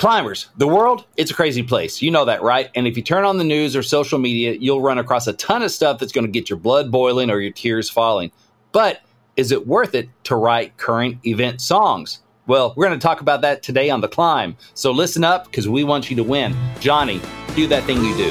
Climbers, 0.00 0.48
the 0.56 0.66
world, 0.66 1.04
it's 1.18 1.30
a 1.30 1.34
crazy 1.34 1.62
place. 1.62 2.00
You 2.00 2.10
know 2.10 2.24
that, 2.24 2.40
right? 2.40 2.70
And 2.74 2.86
if 2.86 2.96
you 2.96 3.02
turn 3.02 3.26
on 3.26 3.36
the 3.36 3.44
news 3.44 3.76
or 3.76 3.82
social 3.82 4.18
media, 4.18 4.52
you'll 4.52 4.80
run 4.80 4.96
across 4.96 5.26
a 5.26 5.34
ton 5.34 5.60
of 5.60 5.70
stuff 5.70 5.98
that's 5.98 6.10
going 6.10 6.24
to 6.24 6.30
get 6.30 6.48
your 6.48 6.58
blood 6.58 6.90
boiling 6.90 7.28
or 7.28 7.38
your 7.38 7.52
tears 7.52 7.90
falling. 7.90 8.32
But 8.72 9.02
is 9.36 9.52
it 9.52 9.66
worth 9.66 9.94
it 9.94 10.08
to 10.24 10.36
write 10.36 10.78
current 10.78 11.18
event 11.26 11.60
songs? 11.60 12.20
Well, 12.46 12.72
we're 12.78 12.86
going 12.86 12.98
to 12.98 13.06
talk 13.06 13.20
about 13.20 13.42
that 13.42 13.62
today 13.62 13.90
on 13.90 14.00
The 14.00 14.08
Climb. 14.08 14.56
So 14.72 14.90
listen 14.90 15.22
up 15.22 15.44
because 15.44 15.68
we 15.68 15.84
want 15.84 16.08
you 16.08 16.16
to 16.16 16.24
win. 16.24 16.56
Johnny, 16.80 17.20
do 17.54 17.66
that 17.66 17.84
thing 17.84 18.02
you 18.02 18.16
do. 18.16 18.30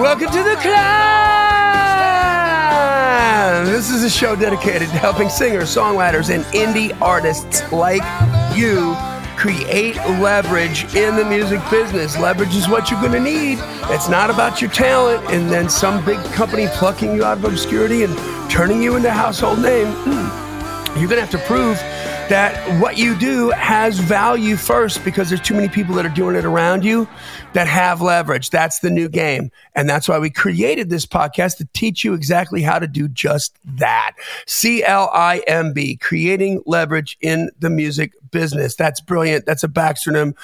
Welcome 0.00 0.30
to 0.30 0.42
The 0.44 0.54
Climb! 0.60 0.76
This 3.66 3.90
is 3.90 4.04
a 4.04 4.10
show 4.10 4.36
dedicated 4.36 4.88
to 4.90 4.98
helping 4.98 5.30
singers, 5.30 5.74
songwriters, 5.74 6.32
and 6.32 6.44
indie 6.54 6.96
artists 7.00 7.72
like 7.72 8.04
you 8.56 8.96
create 9.38 9.94
leverage 10.18 10.92
in 10.96 11.14
the 11.14 11.24
music 11.24 11.60
business. 11.70 12.18
Leverage 12.18 12.56
is 12.56 12.68
what 12.68 12.90
you're 12.90 13.00
going 13.00 13.12
to 13.12 13.20
need. 13.20 13.58
It's 13.84 14.08
not 14.08 14.30
about 14.30 14.60
your 14.60 14.70
talent 14.70 15.24
and 15.30 15.48
then 15.48 15.70
some 15.70 16.04
big 16.04 16.18
company 16.32 16.66
plucking 16.72 17.14
you 17.14 17.22
out 17.22 17.38
of 17.38 17.44
obscurity 17.44 18.02
and 18.02 18.18
turning 18.50 18.82
you 18.82 18.96
into 18.96 19.08
a 19.08 19.12
household 19.12 19.60
name. 19.60 19.86
Hmm. 19.92 20.98
You're 20.98 21.08
going 21.08 21.24
to 21.24 21.26
have 21.26 21.30
to 21.30 21.46
prove 21.46 21.78
that 22.28 22.80
what 22.80 22.98
you 22.98 23.18
do 23.18 23.50
has 23.50 23.98
value 23.98 24.56
first 24.56 25.04
because 25.04 25.28
there's 25.28 25.40
too 25.40 25.54
many 25.54 25.68
people 25.68 25.94
that 25.94 26.04
are 26.04 26.10
doing 26.10 26.36
it 26.36 26.44
around 26.44 26.84
you 26.84 27.08
that 27.54 27.66
have 27.66 28.00
leverage. 28.00 28.50
That's 28.50 28.80
the 28.80 28.90
new 28.90 29.08
game. 29.08 29.50
And 29.74 29.88
that's 29.88 30.08
why 30.08 30.18
we 30.18 30.30
created 30.30 30.90
this 30.90 31.06
podcast 31.06 31.56
to 31.58 31.68
teach 31.72 32.04
you 32.04 32.14
exactly 32.14 32.62
how 32.62 32.78
to 32.78 32.86
do 32.86 33.08
just 33.08 33.58
that. 33.64 34.12
C 34.46 34.84
L 34.84 35.10
I 35.12 35.42
M 35.46 35.72
B, 35.72 35.96
creating 35.96 36.62
leverage 36.66 37.16
in 37.20 37.50
the 37.58 37.70
music 37.70 38.12
business. 38.30 38.74
That's 38.76 39.00
brilliant. 39.00 39.46
That's 39.46 39.64
a 39.64 39.68
backronym. 39.68 40.34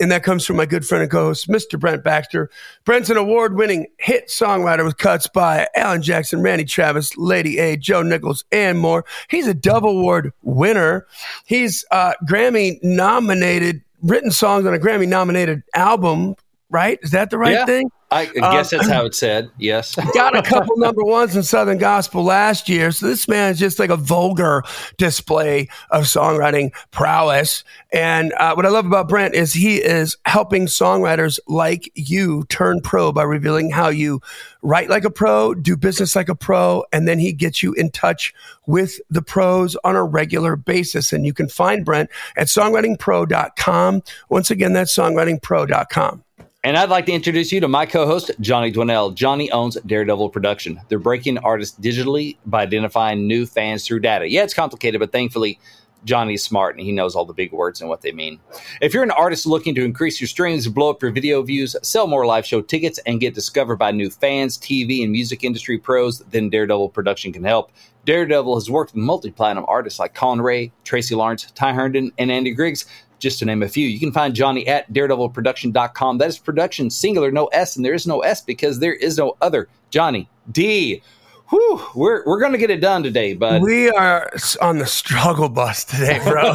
And 0.00 0.10
that 0.10 0.22
comes 0.22 0.46
from 0.46 0.56
my 0.56 0.64
good 0.66 0.86
friend 0.86 1.02
and 1.02 1.10
co-host, 1.10 1.46
Mr. 1.48 1.78
Brent 1.78 2.02
Baxter. 2.02 2.50
Brent's 2.84 3.10
an 3.10 3.18
award-winning 3.18 3.86
hit 3.98 4.28
songwriter 4.28 4.84
with 4.84 4.96
cuts 4.96 5.26
by 5.28 5.68
Alan 5.76 6.00
Jackson, 6.02 6.40
Randy 6.40 6.64
Travis, 6.64 7.16
Lady 7.18 7.58
A, 7.58 7.76
Joe 7.76 8.02
Nichols, 8.02 8.44
and 8.50 8.78
more. 8.78 9.04
He's 9.28 9.46
a 9.46 9.52
double 9.54 9.90
award 9.98 10.32
winner. 10.42 11.06
He's 11.44 11.84
uh, 11.90 12.14
Grammy 12.26 12.82
nominated, 12.82 13.82
written 14.02 14.30
songs 14.30 14.64
on 14.66 14.72
a 14.74 14.78
Grammy 14.78 15.06
nominated 15.06 15.62
album. 15.74 16.34
Right? 16.70 16.98
Is 17.02 17.10
that 17.10 17.30
the 17.30 17.36
right 17.38 17.52
Yeah. 17.52 17.66
thing? 17.66 17.90
I 18.12 18.26
guess 18.26 18.70
that's 18.70 18.88
how 18.88 19.06
it's 19.06 19.18
said. 19.18 19.50
Yes. 19.56 19.94
got 20.14 20.36
a 20.36 20.42
couple 20.42 20.76
number 20.76 21.04
ones 21.04 21.36
in 21.36 21.44
Southern 21.44 21.78
Gospel 21.78 22.24
last 22.24 22.68
year. 22.68 22.90
So 22.90 23.06
this 23.06 23.28
man 23.28 23.52
is 23.52 23.58
just 23.58 23.78
like 23.78 23.90
a 23.90 23.96
vulgar 23.96 24.64
display 24.96 25.68
of 25.90 26.04
songwriting 26.04 26.72
prowess. 26.90 27.62
And 27.92 28.32
uh, 28.32 28.54
what 28.54 28.66
I 28.66 28.68
love 28.68 28.86
about 28.86 29.08
Brent 29.08 29.34
is 29.34 29.52
he 29.52 29.76
is 29.76 30.16
helping 30.26 30.66
songwriters 30.66 31.38
like 31.46 31.90
you 31.94 32.44
turn 32.48 32.80
pro 32.80 33.12
by 33.12 33.22
revealing 33.22 33.70
how 33.70 33.88
you 33.88 34.20
write 34.62 34.90
like 34.90 35.04
a 35.04 35.10
pro, 35.10 35.54
do 35.54 35.76
business 35.76 36.16
like 36.16 36.28
a 36.28 36.34
pro, 36.34 36.84
and 36.92 37.06
then 37.06 37.20
he 37.20 37.32
gets 37.32 37.62
you 37.62 37.72
in 37.74 37.90
touch 37.90 38.34
with 38.66 39.00
the 39.08 39.22
pros 39.22 39.76
on 39.84 39.94
a 39.94 40.02
regular 40.02 40.56
basis. 40.56 41.12
And 41.12 41.24
you 41.24 41.32
can 41.32 41.48
find 41.48 41.84
Brent 41.84 42.10
at 42.36 42.48
songwritingpro.com. 42.48 44.02
Once 44.28 44.50
again, 44.50 44.72
that's 44.72 44.94
songwritingpro.com. 44.96 46.24
And 46.62 46.76
I'd 46.76 46.90
like 46.90 47.06
to 47.06 47.12
introduce 47.12 47.52
you 47.52 47.60
to 47.60 47.68
my 47.68 47.86
co 47.86 48.04
host, 48.04 48.32
Johnny 48.38 48.70
Dwinell. 48.70 49.14
Johnny 49.14 49.50
owns 49.50 49.78
Daredevil 49.86 50.28
Production. 50.28 50.78
They're 50.88 50.98
breaking 50.98 51.38
artists 51.38 51.78
digitally 51.80 52.36
by 52.44 52.64
identifying 52.64 53.26
new 53.26 53.46
fans 53.46 53.86
through 53.86 54.00
data. 54.00 54.28
Yeah, 54.28 54.42
it's 54.42 54.52
complicated, 54.52 55.00
but 55.00 55.10
thankfully, 55.10 55.58
Johnny's 56.04 56.44
smart 56.44 56.76
and 56.76 56.84
he 56.84 56.92
knows 56.92 57.14
all 57.14 57.24
the 57.24 57.32
big 57.32 57.50
words 57.50 57.80
and 57.80 57.88
what 57.88 58.02
they 58.02 58.12
mean. 58.12 58.40
If 58.82 58.92
you're 58.92 59.02
an 59.02 59.10
artist 59.10 59.46
looking 59.46 59.74
to 59.76 59.84
increase 59.84 60.20
your 60.20 60.28
streams, 60.28 60.68
blow 60.68 60.90
up 60.90 61.00
your 61.00 61.12
video 61.12 61.40
views, 61.40 61.76
sell 61.82 62.06
more 62.06 62.26
live 62.26 62.44
show 62.44 62.60
tickets, 62.60 62.98
and 63.06 63.20
get 63.20 63.34
discovered 63.34 63.76
by 63.76 63.90
new 63.90 64.10
fans, 64.10 64.58
TV, 64.58 65.02
and 65.02 65.12
music 65.12 65.42
industry 65.42 65.78
pros, 65.78 66.18
then 66.30 66.50
Daredevil 66.50 66.90
Production 66.90 67.32
can 67.32 67.44
help. 67.44 67.72
Daredevil 68.04 68.54
has 68.54 68.70
worked 68.70 68.94
with 68.94 69.02
multi 69.02 69.30
platinum 69.30 69.64
artists 69.66 69.98
like 69.98 70.14
Collin 70.14 70.42
Raye, 70.42 70.72
Tracy 70.84 71.14
Lawrence, 71.14 71.50
Ty 71.52 71.72
Herndon, 71.72 72.12
and 72.18 72.30
Andy 72.30 72.50
Griggs 72.50 72.84
just 73.20 73.38
to 73.38 73.44
name 73.44 73.62
a 73.62 73.68
few. 73.68 73.86
You 73.86 74.00
can 74.00 74.12
find 74.12 74.34
Johnny 74.34 74.66
at 74.66 74.92
daredevilproduction.com. 74.92 76.18
That 76.18 76.28
is 76.28 76.38
production 76.38 76.90
singular, 76.90 77.30
no 77.30 77.46
S, 77.46 77.76
and 77.76 77.84
there 77.84 77.94
is 77.94 78.06
no 78.06 78.20
S 78.20 78.40
because 78.40 78.78
there 78.78 78.94
is 78.94 79.18
no 79.18 79.36
other. 79.40 79.68
Johnny 79.90 80.28
D. 80.50 81.02
Whew, 81.50 81.84
we're 81.96 82.24
we're 82.26 82.40
gonna 82.40 82.58
get 82.58 82.70
it 82.70 82.80
done 82.80 83.02
today, 83.02 83.34
bud. 83.34 83.62
We 83.62 83.90
are 83.90 84.30
on 84.60 84.78
the 84.78 84.86
struggle 84.86 85.48
bus 85.48 85.84
today, 85.84 86.20
bro. 86.22 86.54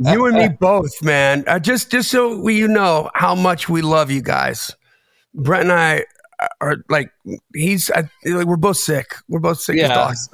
you 0.12 0.26
and 0.26 0.36
me 0.36 0.48
both, 0.48 1.02
man. 1.02 1.44
Uh, 1.46 1.60
just 1.60 1.92
just 1.92 2.10
so 2.10 2.36
we, 2.36 2.56
you 2.56 2.66
know 2.66 3.10
how 3.14 3.36
much 3.36 3.68
we 3.68 3.80
love 3.80 4.10
you 4.10 4.20
guys. 4.20 4.74
Brett 5.34 5.62
and 5.62 5.72
I 5.72 6.04
are 6.60 6.76
like 6.88 7.10
he's 7.54 7.90
I, 7.90 8.08
like, 8.24 8.46
we're 8.46 8.56
both 8.56 8.76
sick. 8.78 9.14
We're 9.28 9.38
both 9.40 9.60
sick 9.60 9.76
as 9.76 9.88
Yeah. 9.88 9.94
dogs. 9.94 10.28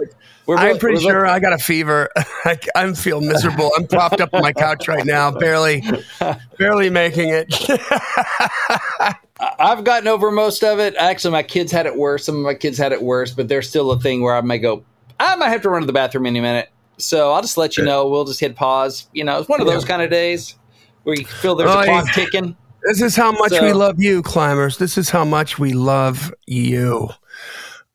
We're 0.47 0.57
I'm 0.57 0.79
pretty 0.79 0.97
we're 0.97 1.01
both- 1.01 1.11
sure 1.11 1.27
I 1.27 1.39
got 1.41 1.53
a 1.53 1.59
fever. 1.59 2.09
I, 2.45 2.59
I'm 2.75 2.95
feeling 2.95 3.29
miserable. 3.29 3.71
I'm 3.77 3.87
propped 3.87 4.21
up 4.21 4.31
on 4.33 4.41
my 4.43 4.53
couch 4.53 4.89
right 4.89 5.05
now, 5.05 5.31
barely, 5.31 5.83
barely 6.59 6.89
making 6.91 7.29
it. 7.31 7.55
I've 9.61 9.85
gotten 9.85 10.09
over 10.09 10.31
most 10.31 10.65
of 10.65 10.79
it. 10.81 10.95
Actually, 10.97 11.33
my 11.33 11.43
kids 11.43 11.71
had 11.71 11.87
it 11.87 11.97
worse. 11.97 12.25
Some 12.25 12.37
of 12.37 12.43
my 12.43 12.55
kids 12.55 12.77
had 12.79 12.93
it 12.93 13.03
worse, 13.03 13.33
but 13.33 13.49
there's 13.49 13.69
still 13.69 13.91
a 13.93 14.01
thing 14.01 14.23
where 14.23 14.35
I 14.35 14.41
may 14.41 14.59
go. 14.59 14.85
I 15.21 15.37
might 15.37 15.49
have 15.51 15.63
to 15.63 15.71
run 15.71 15.83
to 15.83 15.87
the 15.87 15.93
bathroom 15.93 16.27
any 16.27 16.41
minute, 16.41 16.71
so 16.97 17.33
I'll 17.33 17.43
just 17.43 17.57
let 17.57 17.77
you 17.77 17.85
know. 17.85 18.09
We'll 18.09 18.25
just 18.25 18.41
hit 18.41 18.57
pause. 18.57 19.09
You 19.13 19.25
know, 19.25 19.39
it's 19.39 19.49
one 19.49 19.61
of 19.61 19.67
those 19.67 19.83
Yeah. 19.85 19.89
kind 19.89 20.03
of 20.03 20.11
days 20.11 20.55
where 21.05 21.15
you 21.17 21.25
feel 21.25 21.55
there's 21.55 21.71
Oh, 21.71 21.81
a 21.81 21.85
clock 21.85 22.13
ticking. 22.13 22.57
This 22.83 23.03
is 23.03 23.17
how 23.17 23.33
much 23.33 23.53
So- 23.53 23.63
we 23.65 23.73
love 23.73 24.01
you, 24.01 24.23
climbers. 24.23 24.79
This 24.79 24.97
is 24.99 25.11
how 25.11 25.25
much 25.25 25.59
we 25.59 25.73
love 25.73 26.33
you. 26.47 27.11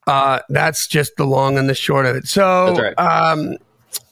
Uh, 0.06 0.40
that's 0.50 0.88
just 0.88 1.16
the 1.16 1.26
long 1.26 1.58
and 1.58 1.70
the 1.70 1.74
short 1.74 2.06
of 2.06 2.16
it. 2.16 2.28
So, 2.28 2.76
right. 2.76 3.00
um, 3.00 3.58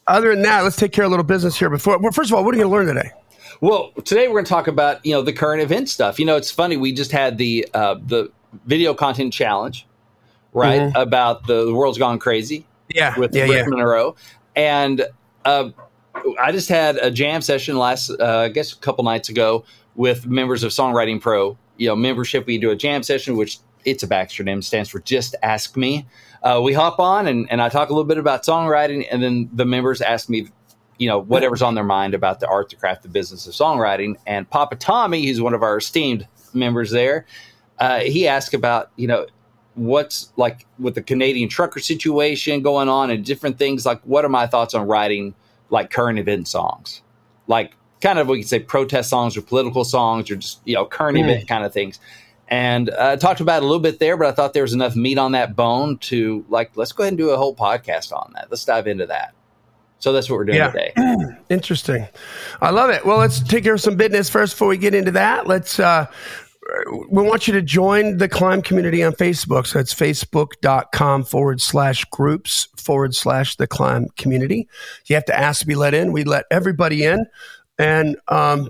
other 0.08 0.30
than 0.30 0.42
that, 0.44 0.64
let's 0.64 0.78
take 0.78 0.94
care 0.94 1.04
of 1.04 1.10
a 1.10 1.12
little 1.12 1.26
business 1.26 1.58
here. 1.58 1.70
Before, 1.70 1.98
well, 1.98 2.12
first 2.12 2.32
of 2.32 2.36
all, 2.36 2.46
what 2.46 2.56
are 2.56 2.58
you 2.58 2.64
going 2.64 2.72
to 2.72 2.92
learn 2.92 2.96
today? 2.96 3.12
Well, 3.60 3.92
today 4.06 4.28
we're 4.28 4.36
going 4.36 4.46
to 4.46 4.50
talk 4.50 4.68
about 4.68 5.06
you 5.06 5.12
know 5.12 5.22
the 5.22 5.34
current 5.34 5.62
event 5.62 5.90
stuff. 5.90 6.18
You 6.18 6.26
know, 6.26 6.36
it's 6.36 6.50
funny. 6.50 6.78
We 6.78 6.94
just 6.94 7.12
had 7.12 7.38
the 7.38 7.68
uh, 7.74 7.96
the 8.06 8.32
video 8.66 8.94
content 8.94 9.34
challenge, 9.34 9.86
right? 10.54 10.92
About 10.96 11.46
the, 11.46 11.66
the 11.66 11.74
world's 11.74 11.98
gone 12.00 12.18
crazy 12.18 12.66
Yeah, 12.90 13.18
with 13.20 13.36
yeah, 13.36 13.44
Rick 13.44 13.52
yeah. 13.52 13.66
Monroe, 13.68 14.16
and 14.56 15.06
uh, 15.46 15.70
I 16.40 16.52
just 16.52 16.70
had 16.70 16.98
a 16.98 17.12
jam 17.12 17.42
session 17.42 17.78
last, 17.78 18.10
uh, 18.10 18.40
I 18.40 18.50
guess, 18.50 18.74
a 18.74 18.78
couple 18.78 19.04
nights 19.04 19.30
ago 19.30 19.64
with 19.96 20.26
members 20.26 20.64
of 20.64 20.72
Songwriting 20.72 21.20
Pro. 21.22 21.58
You 21.78 21.88
know, 21.88 21.96
membership. 21.96 22.46
We 22.46 22.58
do 22.58 22.70
a 22.70 22.76
jam 22.76 23.02
session, 23.04 23.38
which 23.38 23.58
it's 23.86 24.04
a 24.04 24.44
name 24.44 24.62
stands 24.62 24.90
for 24.90 25.00
Just 25.00 25.36
Ask 25.42 25.76
Me. 25.76 26.06
Uh, 26.44 26.60
we 26.64 26.74
hop 26.74 27.00
on 27.00 27.28
and, 27.28 27.50
and 27.52 27.62
I 27.62 27.70
talk 27.70 27.90
a 27.90 27.94
little 27.94 28.08
bit 28.08 28.18
about 28.18 28.44
songwriting, 28.44 29.06
and 29.12 29.22
then 29.22 29.50
the 29.54 29.66
members 29.66 30.02
ask 30.02 30.30
me, 30.30 30.48
you 30.98 31.08
know, 31.08 31.20
whatever's 31.20 31.62
on 31.62 31.76
their 31.76 31.84
mind 31.84 32.14
about 32.14 32.40
the 32.40 32.48
art, 32.48 32.70
the 32.70 32.76
craft, 32.76 33.04
the 33.04 33.10
business 33.10 33.48
of 33.48 33.54
songwriting. 33.54 34.16
And 34.26 34.50
Papa 34.50 34.76
Tommy, 34.76 35.26
who's 35.26 35.42
one 35.42 35.54
of 35.54 35.64
our 35.64 35.78
esteemed 35.78 36.28
members 36.54 36.92
there, 36.92 37.26
uh, 37.80 38.00
he 38.00 38.28
asked 38.28 38.54
about, 38.54 38.92
you 38.96 39.08
know, 39.08 39.26
what's 39.76 40.32
like 40.36 40.66
with 40.78 40.96
the 40.96 41.02
Canadian 41.02 41.50
trucker 41.50 41.80
situation 41.80 42.62
going 42.62 42.90
on 42.90 43.10
and 43.10 43.26
different 43.26 43.58
things. 43.58 43.86
Like, 43.86 44.02
what 44.04 44.26
are 44.26 44.30
my 44.30 44.46
thoughts 44.46 44.74
on 44.74 44.88
writing 44.88 45.34
like 45.70 45.90
current 45.90 46.20
event 46.20 46.48
songs? 46.48 47.02
Like, 47.48 47.74
kind 48.02 48.20
of, 48.20 48.28
we 48.28 48.40
could 48.40 48.50
say 48.50 48.60
protest 48.60 49.10
songs 49.10 49.38
or 49.38 49.42
political 49.42 49.84
songs 49.86 50.30
or 50.32 50.36
just, 50.36 50.60
you 50.66 50.76
know, 50.76 50.86
current 50.86 51.18
Mm. 51.18 51.48
kind 51.48 51.64
of 51.66 51.72
things. 51.74 52.00
And 52.48 52.90
uh, 52.90 53.12
I 53.14 53.16
talked 53.16 53.40
about 53.40 53.62
it 53.62 53.64
a 53.64 53.68
little 53.68 53.80
bit 53.82 54.00
there, 54.00 54.18
but 54.18 54.28
I 54.28 54.32
thought 54.34 54.54
there 54.54 54.64
was 54.64 54.74
enough 54.74 54.96
meat 54.96 55.18
on 55.18 55.32
that 55.34 55.56
bone 55.56 55.98
to 56.00 56.44
like, 56.50 56.72
let's 56.76 56.92
go 56.92 57.04
ahead 57.04 57.14
and 57.14 57.18
do 57.18 57.30
a 57.30 57.38
whole 57.38 57.56
podcast 57.56 58.12
on 58.12 58.32
that. 58.36 58.48
Let's 58.50 58.66
dive 58.66 58.88
into 58.88 59.06
that. 59.06 59.34
So 60.00 60.12
that's 60.12 60.30
what 60.30 60.36
we're 60.38 60.46
doing 60.46 60.58
Yeah. 60.58 60.72
today. 60.72 60.94
Interesting. 61.50 62.08
I 62.60 62.72
love 62.72 62.90
it. 62.90 63.06
Well, 63.06 63.18
let's 63.20 63.40
take 63.40 63.64
care 63.64 63.76
of 63.76 63.82
some 63.82 63.96
business 63.96 64.30
first 64.30 64.54
before 64.56 64.68
we 64.68 64.78
get 64.78 64.94
into 64.96 65.12
that. 65.12 65.48
Let's, 65.48 65.80
uh, 65.80 66.08
we 67.10 67.24
want 67.24 67.48
you 67.48 67.54
to 67.54 67.62
join 67.62 68.18
the 68.18 68.28
climb 68.30 68.62
community 68.62 69.04
on 69.04 69.14
Facebook. 69.14 69.66
So 69.68 69.80
it's 69.80 69.94
facebook.com 69.94 71.24
forward 71.24 71.62
slash 71.62 72.06
groups 72.06 72.68
forward 72.78 73.16
slash 73.16 73.56
the 73.58 73.68
climb 73.68 74.08
community. 74.18 74.68
You 75.06 75.16
have 75.16 75.26
to 75.26 75.38
ask 75.38 75.62
to 75.62 75.68
be 75.68 75.76
let 75.76 75.94
in. 75.94 76.12
We 76.12 76.24
let 76.24 76.46
everybody 76.52 77.04
in 77.06 77.26
and, 77.82 78.18
um, 78.28 78.70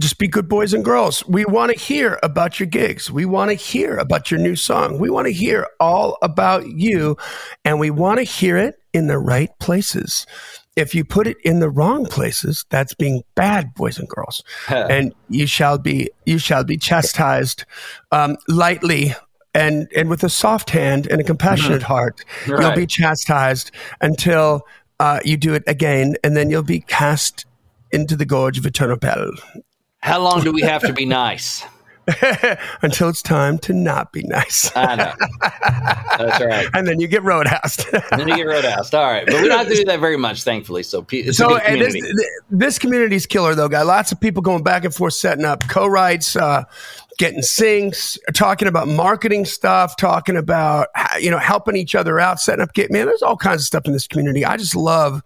just 0.00 0.18
be 0.18 0.28
good 0.28 0.48
boys 0.48 0.72
and 0.72 0.84
girls. 0.84 1.26
We 1.26 1.44
want 1.44 1.72
to 1.72 1.78
hear 1.78 2.20
about 2.22 2.60
your 2.60 2.68
gigs. 2.68 3.10
We 3.10 3.24
want 3.24 3.50
to 3.50 3.54
hear 3.54 3.96
about 3.96 4.30
your 4.30 4.38
new 4.38 4.54
song. 4.54 4.98
We 4.98 5.10
want 5.10 5.26
to 5.26 5.32
hear 5.32 5.66
all 5.80 6.18
about 6.22 6.68
you 6.68 7.16
and 7.64 7.80
we 7.80 7.90
want 7.90 8.18
to 8.18 8.22
hear 8.22 8.56
it 8.56 8.76
in 8.92 9.08
the 9.08 9.18
right 9.18 9.50
places. 9.58 10.24
If 10.76 10.94
you 10.94 11.04
put 11.04 11.26
it 11.26 11.36
in 11.42 11.58
the 11.58 11.68
wrong 11.68 12.06
places, 12.06 12.64
that's 12.68 12.94
being 12.94 13.24
bad, 13.34 13.74
boys 13.74 13.98
and 13.98 14.08
girls. 14.08 14.44
and 14.68 15.12
you 15.28 15.48
shall 15.48 15.78
be 15.78 16.08
you 16.24 16.38
shall 16.38 16.62
be 16.62 16.76
chastised 16.76 17.64
um, 18.12 18.36
lightly 18.46 19.14
and 19.52 19.88
and 19.96 20.08
with 20.08 20.22
a 20.22 20.28
soft 20.28 20.70
hand 20.70 21.08
and 21.10 21.20
a 21.20 21.24
compassionate 21.24 21.82
heart. 21.82 22.24
You'll 22.46 22.76
be 22.76 22.86
chastised 22.86 23.72
until 24.00 24.62
uh, 25.00 25.18
you 25.24 25.36
do 25.36 25.54
it 25.54 25.64
again, 25.66 26.14
and 26.22 26.36
then 26.36 26.50
you'll 26.50 26.62
be 26.62 26.80
cast 26.80 27.44
into 27.92 28.16
the 28.16 28.26
gorge 28.26 28.58
of 28.58 28.66
eternal 28.66 28.96
peril. 28.96 29.32
How 30.00 30.20
long 30.20 30.42
do 30.42 30.52
we 30.52 30.62
have 30.62 30.82
to 30.82 30.92
be 30.92 31.04
nice? 31.04 31.64
until 32.82 33.08
it's 33.08 33.20
time 33.20 33.58
to 33.58 33.72
not 33.72 34.12
be 34.12 34.22
nice. 34.22 34.70
I 34.74 34.96
know. 34.96 35.12
That's 36.18 36.42
right. 36.42 36.66
and 36.74 36.86
then 36.86 37.00
you 37.00 37.06
get 37.06 37.22
roadhouse. 37.22 37.84
and 37.92 38.20
then 38.20 38.28
you 38.28 38.36
get 38.36 38.46
roadhouse. 38.46 38.94
All 38.94 39.04
right, 39.04 39.26
but 39.26 39.42
we 39.42 39.48
don't 39.48 39.58
have 39.58 39.68
to 39.68 39.74
do 39.74 39.84
that 39.84 40.00
very 40.00 40.16
much, 40.16 40.42
thankfully. 40.42 40.82
So 40.82 41.04
it's 41.10 41.36
so 41.36 41.58
community. 41.58 42.00
This, 42.00 42.30
this 42.50 42.78
community's 42.78 43.26
killer, 43.26 43.54
though, 43.54 43.68
guy. 43.68 43.82
Lots 43.82 44.12
of 44.12 44.20
people 44.20 44.42
going 44.42 44.62
back 44.62 44.84
and 44.84 44.94
forth, 44.94 45.14
setting 45.14 45.44
up 45.44 45.68
co-writes. 45.68 46.34
Uh, 46.34 46.64
getting 47.18 47.40
syncs, 47.40 48.16
talking 48.32 48.68
about 48.68 48.86
marketing 48.86 49.44
stuff, 49.44 49.96
talking 49.96 50.36
about 50.36 50.88
you 51.20 51.30
know 51.30 51.38
helping 51.38 51.76
each 51.76 51.94
other 51.94 52.18
out, 52.18 52.40
setting 52.40 52.62
up. 52.62 52.72
Get 52.72 52.90
man, 52.90 53.06
there's 53.06 53.22
all 53.22 53.36
kinds 53.36 53.62
of 53.62 53.66
stuff 53.66 53.86
in 53.86 53.92
this 53.92 54.06
community. 54.06 54.44
I 54.44 54.56
just 54.56 54.74
love 54.74 55.22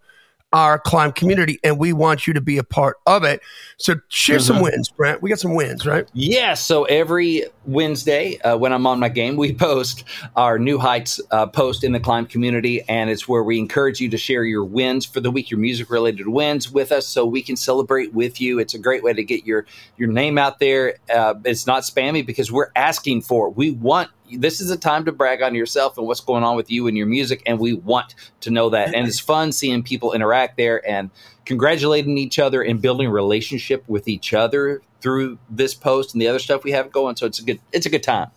our 0.53 0.79
climb 0.79 1.13
community 1.13 1.59
and 1.65 1.79
we 1.79 1.93
want 1.93 2.27
you 2.27 2.33
to 2.35 2.41
be 2.41 2.59
a 2.59 2.65
part 2.65 2.99
of 3.07 3.25
it. 3.25 3.41
So 3.79 3.95
share 4.09 4.39
mm-hmm. 4.39 4.45
some 4.45 4.63
wins, 4.63 4.89
Brent. 4.91 5.23
We 5.23 5.31
got 5.31 5.41
some 5.41 5.55
wins, 5.55 5.87
right? 5.87 6.09
Yeah. 6.13 6.55
So 6.55 6.85
every 6.85 7.45
Wednesday 7.65 8.39
uh, 8.41 8.57
when 8.57 8.73
I'm 8.73 8.87
on 8.87 9.01
my 9.01 9.09
game, 9.09 9.37
we 9.43 9.53
post 9.53 10.05
our 10.37 10.59
New 10.59 10.79
Heights 10.79 11.21
uh, 11.31 11.47
post 11.47 11.85
in 11.85 11.93
the 11.93 12.01
climb 12.01 12.27
community. 12.27 12.83
And 12.89 13.11
it's 13.11 13.27
where 13.27 13.43
we 13.43 13.59
encourage 13.59 14.01
you 14.01 14.09
to 14.11 14.19
share 14.19 14.45
your 14.45 14.65
wins 14.65 15.07
for 15.07 15.21
the 15.21 15.31
week, 15.31 15.51
your 15.51 15.61
music 15.61 15.91
related 15.91 16.29
wins 16.29 16.71
with 16.71 16.93
us 16.93 17.07
so 17.07 17.25
we 17.25 17.43
can 17.43 17.57
celebrate 17.57 18.13
with 18.13 18.41
you. 18.41 18.59
It's 18.59 18.75
a 18.75 18.79
great 18.79 19.03
way 19.03 19.13
to 19.13 19.25
get 19.25 19.47
your, 19.47 19.67
your 19.97 20.09
name 20.09 20.39
out 20.39 20.59
there. 20.59 20.97
Uh, 21.13 21.35
it's 21.45 21.67
not 21.67 21.83
spammy 21.83 22.25
because 22.25 22.53
we're 22.53 22.71
asking 22.77 23.23
for 23.23 23.49
it. 23.49 23.57
We 23.57 23.73
want 23.73 24.11
this 24.39 24.61
is 24.61 24.71
a 24.71 24.77
time 24.77 25.05
to 25.05 25.13
brag 25.13 25.43
on 25.43 25.55
yourself 25.55 25.99
and 25.99 26.07
what's 26.07 26.21
going 26.21 26.45
on 26.45 26.57
with 26.57 26.71
you 26.71 26.87
and 26.87 26.97
your 26.97 27.07
music, 27.07 27.43
and 27.47 27.59
we 27.59 27.75
want 27.75 28.15
to 28.41 28.51
know 28.51 28.71
that. 28.71 28.95
And 28.95 29.07
it's 29.07 29.21
fun 29.21 29.53
seeing 29.53 29.83
people 29.83 30.13
interact 30.13 30.57
there 30.57 30.87
and 30.89 31.11
congratulating 31.45 32.19
each 32.19 32.39
other 32.39 32.63
and 32.63 32.81
building 32.81 33.09
relationship 33.09 33.85
with 33.89 34.09
each 34.09 34.33
other 34.33 34.83
through 35.01 35.39
this 35.51 35.75
post 35.75 36.15
and 36.15 36.23
the 36.23 36.29
other 36.29 36.39
stuff 36.39 36.65
we 36.65 36.71
have 36.73 36.91
going. 36.93 37.17
So 37.17 37.27
it's 37.27 37.39
a 37.39 37.45
good 37.45 37.61
it's 37.73 37.87
a 37.87 37.91
good 37.91 38.03
time. 38.03 38.31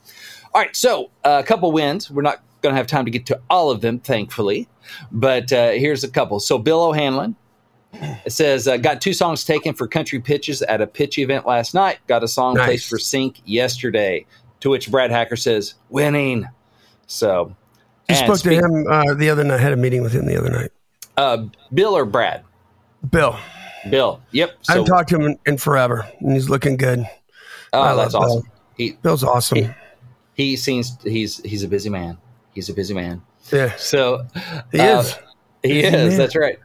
All 0.53 0.61
right, 0.61 0.75
so 0.75 1.11
uh, 1.23 1.41
a 1.43 1.47
couple 1.47 1.71
wins. 1.71 2.09
We're 2.09 2.21
not 2.21 2.41
going 2.61 2.73
to 2.73 2.77
have 2.77 2.87
time 2.87 3.05
to 3.05 3.11
get 3.11 3.25
to 3.27 3.39
all 3.49 3.69
of 3.69 3.81
them, 3.81 3.99
thankfully, 3.99 4.67
but 5.11 5.51
uh, 5.51 5.71
here's 5.71 6.03
a 6.03 6.09
couple. 6.09 6.39
So 6.39 6.57
Bill 6.57 6.81
O'Hanlon. 6.83 7.35
It 8.25 8.33
says, 8.33 8.67
uh, 8.67 8.75
got 8.75 8.99
two 8.99 9.13
songs 9.13 9.45
taken 9.45 9.73
for 9.73 9.87
country 9.87 10.19
pitches 10.19 10.61
at 10.63 10.81
a 10.81 10.87
pitch 10.87 11.17
event 11.17 11.45
last 11.45 11.73
night. 11.73 11.99
Got 12.07 12.23
a 12.23 12.27
song 12.27 12.55
nice. 12.55 12.65
placed 12.65 12.89
for 12.89 12.97
sync 12.97 13.41
yesterday. 13.45 14.25
To 14.65 14.71
which 14.71 14.89
Brad 14.89 15.11
Hacker 15.11 15.35
says, 15.35 15.75
winning. 15.89 16.47
So 17.05 17.55
you 18.09 18.15
spoke 18.15 18.37
speak- 18.37 18.59
to 18.59 18.65
him 18.65 18.87
uh, 18.89 19.13
the 19.13 19.29
other 19.29 19.43
night. 19.43 19.59
Had 19.59 19.73
a 19.73 19.75
meeting 19.75 20.01
with 20.01 20.11
him 20.11 20.25
the 20.25 20.39
other 20.39 20.49
night. 20.49 20.71
Uh, 21.15 21.45
Bill 21.71 21.95
or 21.95 22.03
Brad? 22.03 22.43
Bill. 23.11 23.37
Bill. 23.91 24.23
Yep. 24.31 24.57
So, 24.63 24.73
I 24.73 24.77
haven't 24.77 24.87
talked 24.87 25.09
to 25.09 25.17
him 25.17 25.21
in, 25.21 25.39
in, 25.45 25.57
forever, 25.59 26.03
and 26.19 26.31
he's 26.31 26.49
looking 26.49 26.77
good. 26.77 27.07
Oh, 27.73 27.79
I 27.79 27.93
that's 27.93 28.15
awesome. 28.15 28.41
Bill. 28.41 28.51
He, 28.75 28.91
Bill's 29.03 29.23
awesome. 29.23 29.57
He, 29.59 29.69
he, 30.33 30.55
seems 30.55 30.97
he's 31.03 31.37
he's 31.43 31.61
a 31.61 31.67
busy 31.67 31.91
man. 31.91 32.17
He's 32.55 32.67
a 32.67 32.73
busy 32.73 32.95
man. 32.95 33.21
Yeah. 33.53 33.75
So 33.75 34.25
he 34.71 34.79
uh, 34.79 35.01
is. 35.01 35.15
He 35.61 35.83
is. 35.83 35.91
Man. 35.91 36.17
That's 36.17 36.35
right. 36.35 36.57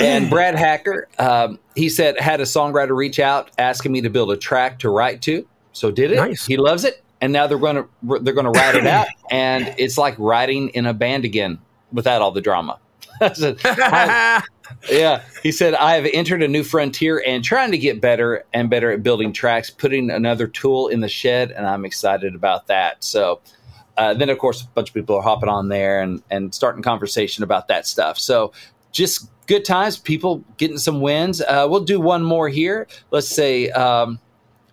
And 0.00 0.28
Brad 0.28 0.56
Hacker, 0.56 1.06
um, 1.20 1.60
he 1.76 1.90
said 1.90 2.18
had 2.18 2.40
a 2.40 2.44
songwriter 2.44 2.96
reach 2.96 3.20
out 3.20 3.52
asking 3.56 3.92
me 3.92 4.00
to 4.00 4.10
build 4.10 4.32
a 4.32 4.36
track 4.36 4.80
to 4.80 4.90
write 4.90 5.22
to. 5.22 5.46
So 5.70 5.92
did 5.92 6.10
it. 6.10 6.16
Nice. 6.16 6.44
He 6.44 6.56
loves 6.56 6.84
it 6.84 7.04
and 7.20 7.32
now 7.32 7.46
they're 7.46 7.58
going 7.58 7.76
to 7.76 7.88
they're 8.20 8.34
going 8.34 8.50
to 8.52 8.58
write 8.58 8.74
it 8.74 8.86
out, 8.86 9.06
and 9.30 9.74
it's 9.78 9.98
like 9.98 10.14
writing 10.18 10.68
in 10.70 10.86
a 10.86 10.94
band 10.94 11.24
again 11.24 11.58
without 11.92 12.22
all 12.22 12.30
the 12.30 12.40
drama. 12.40 12.78
I, 13.20 14.42
yeah, 14.90 15.22
he 15.42 15.52
said 15.52 15.74
I 15.74 15.94
have 15.96 16.06
entered 16.12 16.42
a 16.42 16.48
new 16.48 16.64
frontier 16.64 17.22
and 17.26 17.44
trying 17.44 17.70
to 17.72 17.78
get 17.78 18.00
better 18.00 18.44
and 18.52 18.70
better 18.70 18.90
at 18.90 19.02
building 19.02 19.32
tracks, 19.32 19.70
putting 19.70 20.10
another 20.10 20.46
tool 20.46 20.88
in 20.88 21.00
the 21.00 21.08
shed, 21.08 21.50
and 21.50 21.66
I'm 21.66 21.84
excited 21.84 22.34
about 22.34 22.66
that. 22.68 23.02
So. 23.04 23.40
Uh, 23.96 24.14
then, 24.14 24.30
of 24.30 24.38
course, 24.38 24.62
a 24.62 24.66
bunch 24.68 24.88
of 24.88 24.94
people 24.94 25.14
are 25.14 25.20
hopping 25.20 25.50
on 25.50 25.68
there 25.68 26.00
and, 26.00 26.22
and 26.30 26.54
starting 26.54 26.82
conversation 26.82 27.44
about 27.44 27.68
that 27.68 27.86
stuff. 27.86 28.18
So, 28.18 28.52
just 28.92 29.28
good 29.46 29.64
times, 29.64 29.98
people 29.98 30.42
getting 30.56 30.78
some 30.78 31.02
wins. 31.02 31.42
Uh, 31.42 31.66
we'll 31.68 31.84
do 31.84 32.00
one 32.00 32.22
more 32.22 32.48
here. 32.48 32.86
Let's 33.10 33.28
say 33.28 33.68
um, 33.70 34.18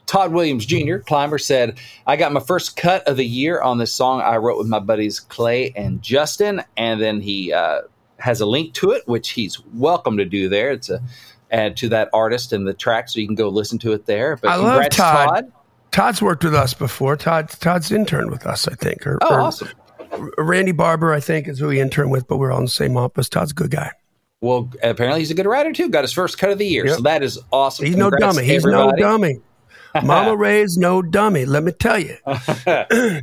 Todd 0.07 0.31
Williams 0.31 0.65
Jr., 0.65 0.97
climber, 0.97 1.37
said, 1.37 1.79
I 2.07 2.15
got 2.15 2.31
my 2.31 2.39
first 2.39 2.75
cut 2.75 3.07
of 3.07 3.17
the 3.17 3.25
year 3.25 3.61
on 3.61 3.77
this 3.77 3.93
song 3.93 4.21
I 4.21 4.37
wrote 4.37 4.57
with 4.57 4.67
my 4.67 4.79
buddies 4.79 5.19
Clay 5.19 5.71
and 5.75 6.01
Justin. 6.01 6.63
And 6.75 6.99
then 6.99 7.21
he 7.21 7.53
uh, 7.53 7.81
has 8.17 8.41
a 8.41 8.45
link 8.45 8.73
to 8.75 8.91
it, 8.91 9.07
which 9.07 9.29
he's 9.29 9.59
welcome 9.73 10.17
to 10.17 10.25
do 10.25 10.49
there. 10.49 10.71
It's 10.71 10.89
a 10.89 11.01
add 11.51 11.77
to 11.77 11.89
that 11.89 12.09
artist 12.13 12.53
and 12.53 12.67
the 12.67 12.73
track, 12.73 13.09
so 13.09 13.19
you 13.19 13.27
can 13.27 13.35
go 13.35 13.49
listen 13.49 13.79
to 13.79 13.93
it 13.93 14.05
there. 14.05 14.35
But 14.37 14.49
I 14.49 14.55
love 14.55 14.89
Todd. 14.89 15.27
Todd. 15.29 15.51
Todd's 15.91 16.21
worked 16.21 16.43
with 16.43 16.53
us 16.53 16.73
before. 16.73 17.15
Todd 17.15 17.49
Todd's 17.49 17.91
interned 17.91 18.31
with 18.31 18.45
us, 18.45 18.67
I 18.67 18.75
think. 18.75 19.05
Or, 19.05 19.17
oh, 19.21 19.33
or 19.33 19.41
awesome. 19.41 19.69
Randy 20.37 20.71
Barber, 20.71 21.13
I 21.13 21.19
think, 21.19 21.47
is 21.47 21.59
who 21.59 21.69
he 21.69 21.79
interned 21.79 22.11
with, 22.11 22.27
but 22.27 22.37
we're 22.37 22.51
all 22.51 22.59
in 22.59 22.65
the 22.65 22.71
same 22.71 22.97
office. 22.97 23.29
Todd's 23.29 23.51
a 23.51 23.55
good 23.55 23.71
guy. 23.71 23.91
Well, 24.39 24.71
apparently 24.83 25.21
he's 25.21 25.31
a 25.31 25.33
good 25.33 25.47
writer 25.47 25.73
too. 25.73 25.89
Got 25.89 26.03
his 26.03 26.13
first 26.13 26.37
cut 26.37 26.51
of 26.51 26.59
the 26.59 26.67
year, 26.67 26.85
yep. 26.85 26.97
so 26.97 27.01
that 27.03 27.23
is 27.23 27.39
awesome. 27.51 27.85
He's 27.85 27.95
Congrats 27.95 28.21
no 28.21 28.27
dummy. 28.27 28.45
He's 28.45 28.65
everybody. 28.65 29.01
no 29.01 29.07
dummy. 29.07 29.41
Mama 30.03 30.35
Ray's 30.37 30.77
no 30.77 31.01
dummy. 31.01 31.45
Let 31.45 31.63
me 31.63 31.71
tell 31.71 31.99
you. 31.99 32.17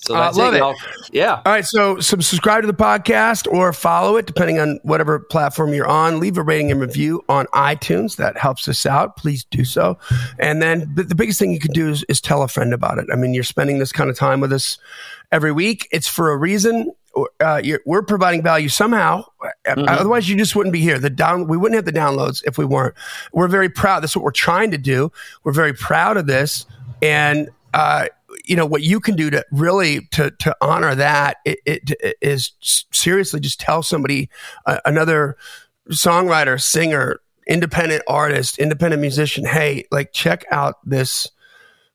So 0.00 0.14
that's 0.14 0.38
uh, 0.38 0.40
love 0.40 0.54
it. 0.54 0.62
it. 0.62 1.10
Yeah. 1.12 1.42
All 1.44 1.52
right. 1.52 1.64
So, 1.64 1.98
subscribe 1.98 2.62
to 2.62 2.68
the 2.68 2.72
podcast 2.72 3.52
or 3.52 3.72
follow 3.72 4.16
it, 4.16 4.26
depending 4.26 4.60
on 4.60 4.78
whatever 4.84 5.18
platform 5.18 5.74
you're 5.74 5.88
on. 5.88 6.20
Leave 6.20 6.38
a 6.38 6.42
rating 6.42 6.70
and 6.70 6.80
review 6.80 7.24
on 7.28 7.46
iTunes. 7.46 8.16
That 8.16 8.38
helps 8.38 8.68
us 8.68 8.86
out. 8.86 9.16
Please 9.16 9.44
do 9.50 9.64
so. 9.64 9.98
And 10.38 10.62
then 10.62 10.90
the, 10.94 11.02
the 11.02 11.16
biggest 11.16 11.40
thing 11.40 11.52
you 11.52 11.58
can 11.58 11.72
do 11.72 11.90
is, 11.90 12.04
is, 12.08 12.20
tell 12.20 12.42
a 12.42 12.48
friend 12.48 12.72
about 12.72 12.98
it. 12.98 13.06
I 13.12 13.16
mean, 13.16 13.34
you're 13.34 13.42
spending 13.42 13.80
this 13.80 13.90
kind 13.90 14.08
of 14.08 14.16
time 14.16 14.40
with 14.40 14.52
us 14.52 14.78
every 15.32 15.50
week. 15.50 15.88
It's 15.90 16.06
for 16.06 16.30
a 16.30 16.36
reason. 16.36 16.92
Uh, 17.40 17.62
we're 17.84 18.02
providing 18.02 18.42
value 18.42 18.68
somehow. 18.68 19.24
Mm-hmm. 19.66 19.88
Otherwise, 19.88 20.28
you 20.28 20.36
just 20.36 20.54
wouldn't 20.56 20.72
be 20.72 20.80
here. 20.80 20.98
The 20.98 21.10
down, 21.10 21.46
we 21.46 21.56
wouldn't 21.56 21.76
have 21.76 21.84
the 21.84 21.98
downloads 21.98 22.42
if 22.46 22.58
we 22.58 22.64
weren't. 22.64 22.94
We're 23.32 23.48
very 23.48 23.68
proud. 23.68 24.00
That's 24.00 24.16
what 24.16 24.24
we're 24.24 24.30
trying 24.32 24.70
to 24.72 24.78
do. 24.78 25.12
We're 25.44 25.52
very 25.52 25.74
proud 25.74 26.16
of 26.16 26.26
this. 26.26 26.66
And, 27.02 27.50
uh, 27.74 28.06
you 28.44 28.56
know 28.56 28.66
what 28.66 28.82
you 28.82 29.00
can 29.00 29.14
do 29.16 29.30
to 29.30 29.44
really 29.50 30.06
to 30.12 30.30
to 30.32 30.56
honor 30.60 30.94
that 30.94 31.38
it, 31.44 31.58
it, 31.64 31.90
it 32.00 32.16
is 32.20 32.52
seriously 32.90 33.40
just 33.40 33.60
tell 33.60 33.82
somebody 33.82 34.28
uh, 34.66 34.78
another 34.84 35.36
songwriter 35.90 36.60
singer 36.60 37.20
independent 37.46 38.02
artist 38.06 38.58
independent 38.58 39.00
musician 39.00 39.44
hey 39.44 39.84
like 39.90 40.12
check 40.12 40.44
out 40.50 40.76
this 40.84 41.30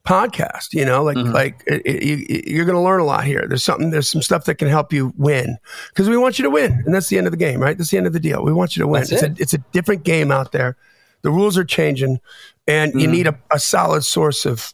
podcast 0.06 0.74
you 0.74 0.84
know 0.84 1.02
like 1.02 1.16
mm-hmm. 1.16 1.32
like 1.32 1.64
it, 1.66 1.82
it, 1.86 2.48
you're 2.48 2.66
going 2.66 2.76
to 2.76 2.82
learn 2.82 3.00
a 3.00 3.06
lot 3.06 3.24
here 3.24 3.46
there's 3.48 3.64
something 3.64 3.90
there's 3.90 4.10
some 4.10 4.22
stuff 4.22 4.44
that 4.44 4.56
can 4.56 4.68
help 4.68 4.92
you 4.92 5.14
win 5.16 5.58
because 5.90 6.10
we 6.10 6.18
want 6.18 6.38
you 6.38 6.44
to 6.44 6.50
win 6.50 6.74
and 6.86 6.94
that's 6.94 7.08
the 7.08 7.18
end 7.18 7.26
of 7.26 7.32
the 7.32 7.38
game 7.38 7.62
right 7.62 7.78
that's 7.78 7.90
the 7.90 7.98
end 7.98 8.06
of 8.06 8.12
the 8.12 8.20
deal 8.20 8.44
we 8.44 8.52
want 8.52 8.76
you 8.76 8.82
to 8.82 8.88
win 8.88 9.02
it's 9.04 9.24
a, 9.24 9.34
it's 9.38 9.54
a 9.54 9.60
different 9.72 10.04
game 10.04 10.30
out 10.30 10.52
there 10.52 10.76
the 11.22 11.32
rules 11.32 11.58
are 11.58 11.64
changing 11.64 12.20
and 12.68 12.92
mm-hmm. 12.92 13.00
you 13.00 13.08
need 13.08 13.28
a, 13.28 13.40
a 13.50 13.60
solid 13.60 14.04
source 14.04 14.46
of 14.46 14.74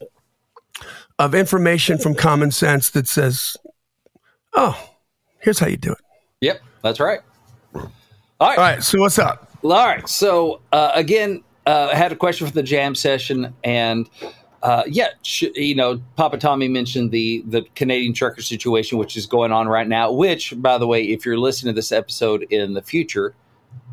of 1.19 1.35
information 1.35 1.97
from 1.97 2.15
common 2.15 2.49
sense 2.49 2.89
that 2.91 3.07
says, 3.07 3.57
oh, 4.53 4.89
here's 5.39 5.59
how 5.59 5.67
you 5.67 5.77
do 5.77 5.91
it. 5.91 5.99
Yep, 6.41 6.61
that's 6.81 6.99
right. 6.99 7.19
All 7.75 7.81
right. 8.39 8.57
All 8.57 8.63
right. 8.63 8.83
So 8.83 8.99
what's 8.99 9.19
up? 9.19 9.51
All 9.63 9.69
right. 9.69 10.07
So 10.07 10.61
uh, 10.71 10.91
again, 10.95 11.43
uh, 11.67 11.89
I 11.91 11.95
had 11.95 12.13
a 12.13 12.15
question 12.15 12.47
for 12.47 12.53
the 12.53 12.63
jam 12.63 12.95
session, 12.95 13.53
and 13.65 14.09
uh, 14.61 14.83
yeah, 14.87 15.09
you 15.55 15.75
know, 15.75 16.01
Papa 16.15 16.37
Tommy 16.37 16.67
mentioned 16.67 17.11
the 17.11 17.43
the 17.47 17.63
Canadian 17.75 18.13
trucker 18.13 18.41
situation, 18.41 18.97
which 18.97 19.15
is 19.15 19.25
going 19.25 19.51
on 19.51 19.67
right 19.67 19.87
now. 19.87 20.11
Which, 20.11 20.53
by 20.57 20.77
the 20.77 20.87
way, 20.87 21.03
if 21.03 21.25
you're 21.25 21.37
listening 21.37 21.73
to 21.73 21.75
this 21.75 21.91
episode 21.91 22.45
in 22.49 22.73
the 22.73 22.81
future, 22.81 23.33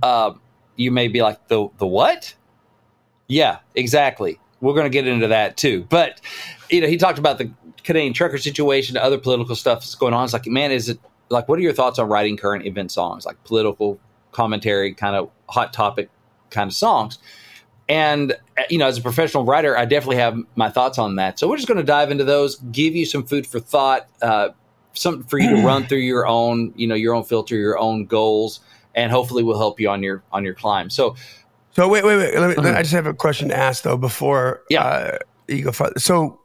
uh, 0.03 0.33
you 0.75 0.91
may 0.91 1.09
be 1.09 1.23
like 1.23 1.49
the 1.49 1.69
the 1.79 1.87
what? 1.87 2.35
Yeah, 3.29 3.59
exactly. 3.75 4.41
We're 4.61 4.75
going 4.75 4.87
to 4.87 4.91
get 4.91 5.07
into 5.07 5.29
that 5.29 5.57
too. 5.57 5.87
But 5.89 6.21
you 6.71 6.81
know, 6.81 6.89
he 6.89 6.97
talked 6.97 7.19
about 7.19 7.39
the 7.39 7.51
Canadian 7.85 8.13
trucker 8.13 8.39
situation, 8.39 8.97
other 8.97 9.19
political 9.19 9.55
stuff 9.55 9.81
that's 9.81 9.95
going 9.95 10.15
on. 10.15 10.25
It's 10.25 10.33
like, 10.33 10.47
man, 10.47 10.73
is 10.73 10.89
it 10.89 10.99
like 11.29 11.49
what 11.49 11.59
are 11.61 11.63
your 11.63 11.73
thoughts 11.73 11.99
on 12.01 12.09
writing 12.09 12.37
current 12.37 12.67
event 12.67 12.91
songs, 12.91 13.25
like 13.25 13.43
political 13.45 14.01
commentary, 14.33 14.95
kind 14.95 15.15
of 15.15 15.31
hot 15.49 15.73
topic 15.73 16.11
kind 16.51 16.69
of 16.69 16.75
songs? 16.75 17.19
And 17.89 18.37
you 18.69 18.79
know, 18.79 18.87
as 18.87 18.99
a 18.99 19.03
professional 19.03 19.45
writer, 19.45 19.77
I 19.77 19.85
definitely 19.85 20.17
have 20.17 20.39
my 20.57 20.71
thoughts 20.71 20.99
on 20.99 21.17
that. 21.17 21.39
So 21.39 21.49
we're 21.49 21.57
just 21.57 21.69
going 21.69 21.79
to 21.79 21.85
dive 21.85 22.11
into 22.11 22.25
those, 22.25 22.57
give 22.73 22.97
you 22.97 23.07
some 23.07 23.25
food 23.25 23.47
for 23.47 23.61
thought, 23.61 24.09
uh, 24.23 24.49
something 24.93 25.23
for 25.25 25.39
you 25.39 25.51
to 25.57 25.63
run 25.63 25.87
through 25.87 25.99
your 25.99 26.27
own, 26.27 26.73
you 26.77 26.87
know, 26.87 26.95
your 26.95 27.15
own 27.15 27.23
filter, 27.23 27.55
your 27.55 27.79
own 27.79 28.07
goals, 28.07 28.61
and 28.95 29.13
hopefully 29.13 29.43
will 29.43 29.59
help 29.59 29.79
you 29.79 29.89
on 29.89 30.03
your 30.03 30.23
on 30.33 30.45
your 30.45 30.55
climb. 30.55 30.91
So 30.91 31.15
so 31.77 31.89
wait, 31.89 32.05
wait, 32.05 32.17
wait. 32.17 32.39
Let 32.39 32.57
me, 32.57 32.71
I 32.71 32.81
just 32.81 32.95
have 32.95 33.07
a 33.07 33.13
question 33.13 33.51
to 33.51 33.57
ask 33.57 33.83
though 33.83 33.99
before 33.99 34.63
yeah. 34.71 34.83
Uh, 34.83 35.19
you 35.47 35.63
go. 35.63 35.73
Further. 35.73 36.01
So 36.01 36.41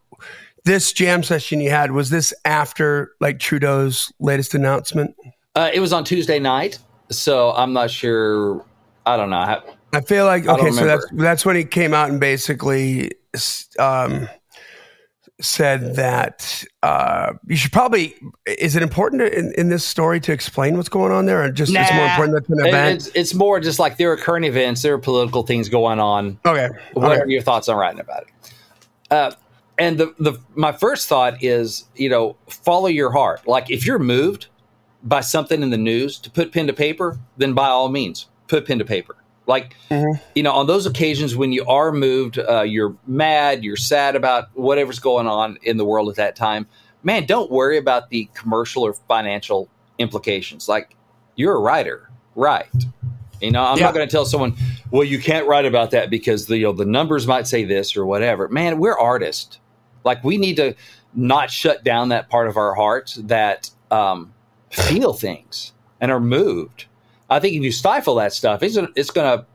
this 0.66 0.92
jam 0.92 1.24
session 1.24 1.62
you 1.62 1.70
had 1.70 1.92
was 1.92 2.10
this 2.10 2.34
after 2.44 3.14
like 3.22 3.40
Trudeau's 3.40 4.12
latest 4.20 4.54
announcement? 4.54 5.16
Uh, 5.56 5.70
it 5.74 5.80
was 5.80 5.94
on 5.94 6.04
Tuesday 6.04 6.38
night, 6.38 6.80
so 7.10 7.52
I'm 7.54 7.72
not 7.72 7.90
sure. 7.90 8.64
I 9.06 9.16
don't 9.16 9.30
know. 9.30 9.38
I 9.38 9.62
feel 10.00 10.24
like 10.26 10.48
okay, 10.48 10.72
so 10.72 10.86
that's 10.86 11.06
that's 11.12 11.46
when 11.46 11.58
he 11.58 11.66
came 11.66 11.94
out 11.94 12.10
and 12.10 12.18
basically 12.18 13.12
um, 13.78 14.30
said 15.42 15.96
that 15.96 16.64
uh, 16.84 17.34
you 17.48 17.58
should 17.58 17.74
probably. 17.74 18.16
Is 18.46 18.78
it 18.78 18.84
important 18.84 19.22
to, 19.22 19.38
in, 19.38 19.54
in 19.58 19.68
this 19.68 19.84
story 19.84 20.22
to 20.22 20.32
explain 20.32 20.78
what's 20.78 20.88
going 20.88 21.12
on 21.12 21.26
there, 21.26 21.44
or 21.44 21.52
just 21.52 21.74
it's 21.76 21.94
more 21.94 22.06
important 22.06 22.36
that's 22.36 22.50
an 22.50 22.60
It- 22.66 22.70
event? 22.70 22.96
It's, 22.96 23.08
it's 23.16 23.34
more 23.34 23.60
just 23.60 23.80
like 23.80 23.98
there 23.98 24.12
are 24.14 24.18
current 24.18 24.46
events, 24.46 24.82
there 24.82 24.94
are 24.94 24.98
political 25.00 25.44
things 25.44 25.68
going 25.68 26.00
on. 26.00 26.40
okay, 26.46 26.70
What 26.94 27.12
okay. 27.12 27.22
are 27.22 27.28
your 27.28 27.42
thoughts 27.42 27.68
on 27.68 27.76
writing 27.76 28.00
about 28.00 28.24
it? 28.24 28.54
Uh, 29.10 29.32
and 29.78 29.98
the, 29.98 30.14
the 30.20 30.40
my 30.56 30.72
first 30.72 31.10
thought 31.10 31.44
is, 31.44 31.86
you 31.96 32.08
know, 32.08 32.38
follow 32.48 32.88
your 32.88 33.12
heart. 33.12 33.46
Like 33.48 33.70
if 33.70 33.86
you're 33.86 34.00
moved 34.00 34.48
by 35.04 35.22
something 35.22 35.64
in 35.64 35.72
the 35.72 35.78
news 35.78 36.20
to 36.20 36.30
put 36.30 36.54
pen 36.54 36.68
to 36.68 36.74
paper, 36.74 37.18
then 37.38 37.54
by 37.54 37.68
all 37.68 37.90
means, 37.90 38.28
put 38.48 38.68
pen 38.68 38.78
to 38.80 38.86
paper. 38.86 39.16
Like, 39.52 39.76
Mhm. 39.90 40.18
you 40.34 40.44
know, 40.44 40.54
on 40.54 40.66
those 40.68 40.86
occasions 40.86 41.36
when 41.36 41.52
you 41.52 41.66
are 41.66 41.92
moved, 41.92 42.40
uh, 42.40 42.62
you're 42.62 42.96
mad, 43.06 43.66
you're 43.66 43.76
sad 43.76 44.16
about 44.16 44.46
whatever's 44.54 45.00
going 45.00 45.28
on 45.28 45.58
in 45.62 45.76
the 45.76 45.84
world 45.84 46.08
at 46.08 46.16
that 46.16 46.38
time. 46.38 46.68
Man, 47.04 47.26
don't 47.26 47.52
worry 47.52 47.78
about 47.78 48.10
the 48.10 48.30
commercial 48.34 48.84
or 48.84 48.94
financial 49.10 49.68
implications. 50.00 50.70
Like, 50.70 50.96
you're 51.36 51.54
a 51.56 51.60
writer, 51.60 52.10
right? 52.36 52.70
You 53.42 53.52
know, 53.52 53.62
I'm 53.62 53.78
Yeah. 53.78 53.86
not 53.88 53.94
going 53.94 54.08
to 54.08 54.12
tell 54.12 54.24
someone, 54.24 54.54
well, 54.90 55.04
you 55.04 55.20
can't 55.20 55.46
write 55.48 55.66
about 55.66 55.92
that 55.92 56.10
because 56.10 56.46
the 56.46 56.58
you 56.58 56.64
know, 56.68 56.72
the 56.72 56.86
numbers 56.86 57.28
might 57.28 57.46
say 57.46 57.66
this 57.66 57.98
or 57.98 58.06
whatever. 58.06 58.48
Man, 58.48 58.80
we're 58.80 58.98
artists. 58.98 59.60
Like, 60.06 60.24
we 60.24 60.38
need 60.38 60.56
to 60.56 60.76
not 61.14 61.52
shut 61.52 61.84
down 61.84 62.08
that 62.10 62.30
part 62.30 62.48
of 62.48 62.56
our 62.56 62.74
hearts 62.76 63.16
that 63.16 63.70
um, 63.92 64.32
feel 64.70 65.12
things 65.12 65.74
and 66.00 66.10
are 66.10 66.22
moved. 66.22 66.86
I 67.32 67.40
think 67.40 67.56
if 67.56 67.64
you 67.64 67.72
stifle 67.72 68.16
that 68.16 68.34
stuff, 68.34 68.62
it's 68.62 68.76
gonna, 68.76 68.90
it's 68.96 69.10
going 69.10 69.40
to 69.40 69.46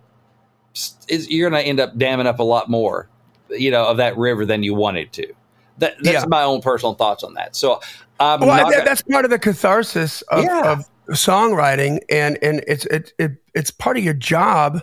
it's, 1.08 1.28
you're 1.30 1.48
going 1.48 1.62
to 1.62 1.66
end 1.68 1.78
up 1.80 1.96
damming 1.96 2.26
up 2.26 2.38
a 2.38 2.42
lot 2.42 2.68
more, 2.68 3.08
you 3.50 3.70
know, 3.70 3.86
of 3.86 3.96
that 3.98 4.16
river 4.18 4.44
than 4.44 4.62
you 4.62 4.74
wanted 4.74 5.12
to. 5.12 5.32
That, 5.78 5.94
that's 6.02 6.22
Yeah. 6.22 6.24
my 6.26 6.42
own 6.42 6.60
personal 6.62 6.94
thoughts 6.94 7.22
on 7.22 7.34
that. 7.34 7.54
So 7.54 7.80
I'm 8.18 8.40
Well, 8.40 8.48
not 8.48 8.68
that, 8.70 8.72
gonna- 8.78 8.84
that's 8.84 9.02
part 9.02 9.24
of 9.24 9.30
the 9.30 9.38
catharsis 9.38 10.22
of, 10.22 10.44
Yeah. 10.44 10.72
of 10.72 10.84
songwriting, 11.10 12.00
and 12.10 12.36
and 12.42 12.64
it's 12.66 12.84
it, 12.86 13.12
it 13.18 13.32
it's 13.54 13.70
part 13.70 13.96
of 13.96 14.02
your 14.04 14.14
job 14.14 14.82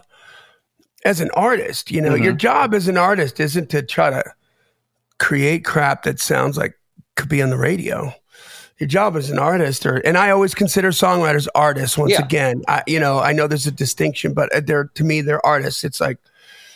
as 1.03 1.19
an 1.19 1.29
artist. 1.35 1.91
You 1.91 1.99
know, 2.01 2.11
Mm-hmm. 2.13 2.23
your 2.23 2.33
job 2.33 2.73
as 2.73 2.87
an 2.87 2.97
artist 2.97 3.39
isn't 3.39 3.69
to 3.71 3.81
try 3.81 4.09
to 4.11 4.23
create 5.19 5.65
crap 5.65 6.03
that 6.03 6.19
sounds 6.19 6.57
like 6.57 6.75
could 7.15 7.27
be 7.29 7.41
on 7.41 7.49
the 7.49 7.57
radio. 7.57 8.13
Your 8.79 8.87
job 8.87 9.15
as 9.15 9.29
an 9.29 9.37
artist, 9.39 9.85
or 9.85 9.97
and 9.97 10.17
I 10.17 10.31
always 10.31 10.55
consider 10.55 10.89
songwriters 10.89 11.47
artists. 11.53 11.97
Once 11.97 12.13
Yeah. 12.13 12.25
again, 12.25 12.63
I, 12.67 12.81
you 12.87 12.99
know, 12.99 13.19
I 13.19 13.31
know 13.31 13.47
there's 13.47 13.67
a 13.67 13.71
distinction, 13.71 14.33
but 14.33 14.49
they're 14.65 14.85
to 14.95 15.03
me 15.03 15.21
they're 15.21 15.45
artists. 15.45 15.83
It's 15.83 16.01
like 16.01 16.17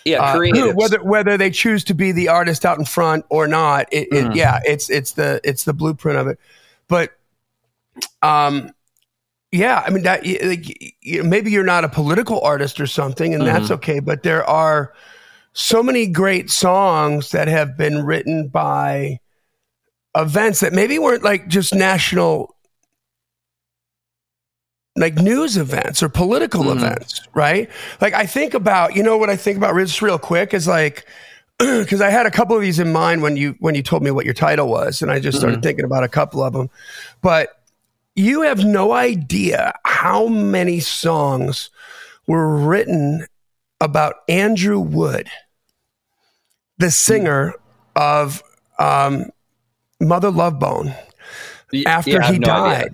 yeah, 0.06 0.22
uh, 0.22 0.34
whether 0.74 1.04
whether 1.04 1.38
they 1.38 1.50
choose 1.50 1.84
to 1.86 1.94
be 1.94 2.12
the 2.12 2.30
artist 2.30 2.66
out 2.66 2.78
in 2.80 2.86
front 2.86 3.26
or 3.30 3.46
not 3.48 3.88
it, 3.92 4.08
it, 4.12 4.26
Mhm. 4.26 4.36
yeah 4.36 4.60
it's 4.64 4.90
it's 4.90 5.12
the 5.14 5.42
it's 5.44 5.66
the 5.66 5.74
blueprint 5.74 6.18
of 6.18 6.28
it 6.28 6.40
but 6.88 7.12
um 8.22 8.72
yeah 9.52 9.84
i 9.86 9.90
mean 9.90 10.04
that 10.04 10.26
like 10.44 10.96
maybe 11.26 11.52
you're 11.52 11.64
not 11.66 11.84
a 11.84 11.90
political 11.90 12.40
artist 12.42 12.80
or 12.80 12.88
something 12.88 13.34
and 13.34 13.46
that's 13.46 13.70
okay 13.72 14.00
but 14.00 14.24
there 14.24 14.46
are 14.46 14.94
so 15.52 15.84
many 15.84 16.08
great 16.08 16.50
songs 16.50 17.32
that 17.32 17.50
have 17.50 17.76
been 17.78 18.06
written 18.06 18.48
by 18.48 19.20
events 20.18 20.60
that 20.62 20.74
maybe 20.74 21.00
weren't 21.00 21.24
like 21.24 21.48
just 21.48 21.74
national 21.76 22.56
like 24.96 25.16
news 25.16 25.58
events 25.58 26.02
or 26.02 26.10
political 26.10 26.64
Mhm. 26.64 26.78
events, 26.78 27.22
right? 27.36 27.70
Like 28.02 28.14
I 28.16 28.26
think 28.26 28.54
about, 28.56 28.96
you 28.96 29.04
know 29.04 29.16
what 29.18 29.30
I 29.30 29.36
think 29.36 29.58
about 29.58 29.76
just 29.76 30.02
real 30.02 30.18
quick 30.18 30.54
is 30.54 30.68
like 30.68 31.06
because 31.60 32.02
I 32.02 32.10
had 32.10 32.26
a 32.26 32.32
couple 32.32 32.56
of 32.56 32.62
these 32.62 32.80
in 32.80 32.92
mind 32.92 33.22
when 33.22 33.36
you 33.38 33.56
when 33.60 33.76
you 33.76 33.84
told 33.84 34.04
me 34.04 34.12
what 34.12 34.26
your 34.26 34.34
title 34.34 34.68
was, 34.68 35.02
and 35.02 35.12
I 35.12 35.20
just 35.20 35.38
started 35.40 35.62
thinking 35.64 35.86
about 35.86 36.04
a 36.04 36.08
couple 36.08 36.44
of 36.44 36.54
them. 36.54 36.70
But 37.22 37.50
you 38.16 38.42
have 38.42 38.64
no 38.64 38.92
idea 38.92 39.74
how 39.84 40.28
many 40.28 40.80
songs 40.80 41.70
were 42.28 42.58
written 42.58 43.26
about 43.82 44.16
Andrew 44.30 44.80
Wood, 44.80 45.30
the 46.78 46.92
singer 46.92 47.54
of 47.96 48.44
um, 48.80 49.32
Mother 50.00 50.32
Love 50.32 50.60
Bone 50.60 50.94
after 51.86 52.12
yeah, 52.12 52.32
he 52.32 52.40
no 52.40 52.46
died. 52.48 52.92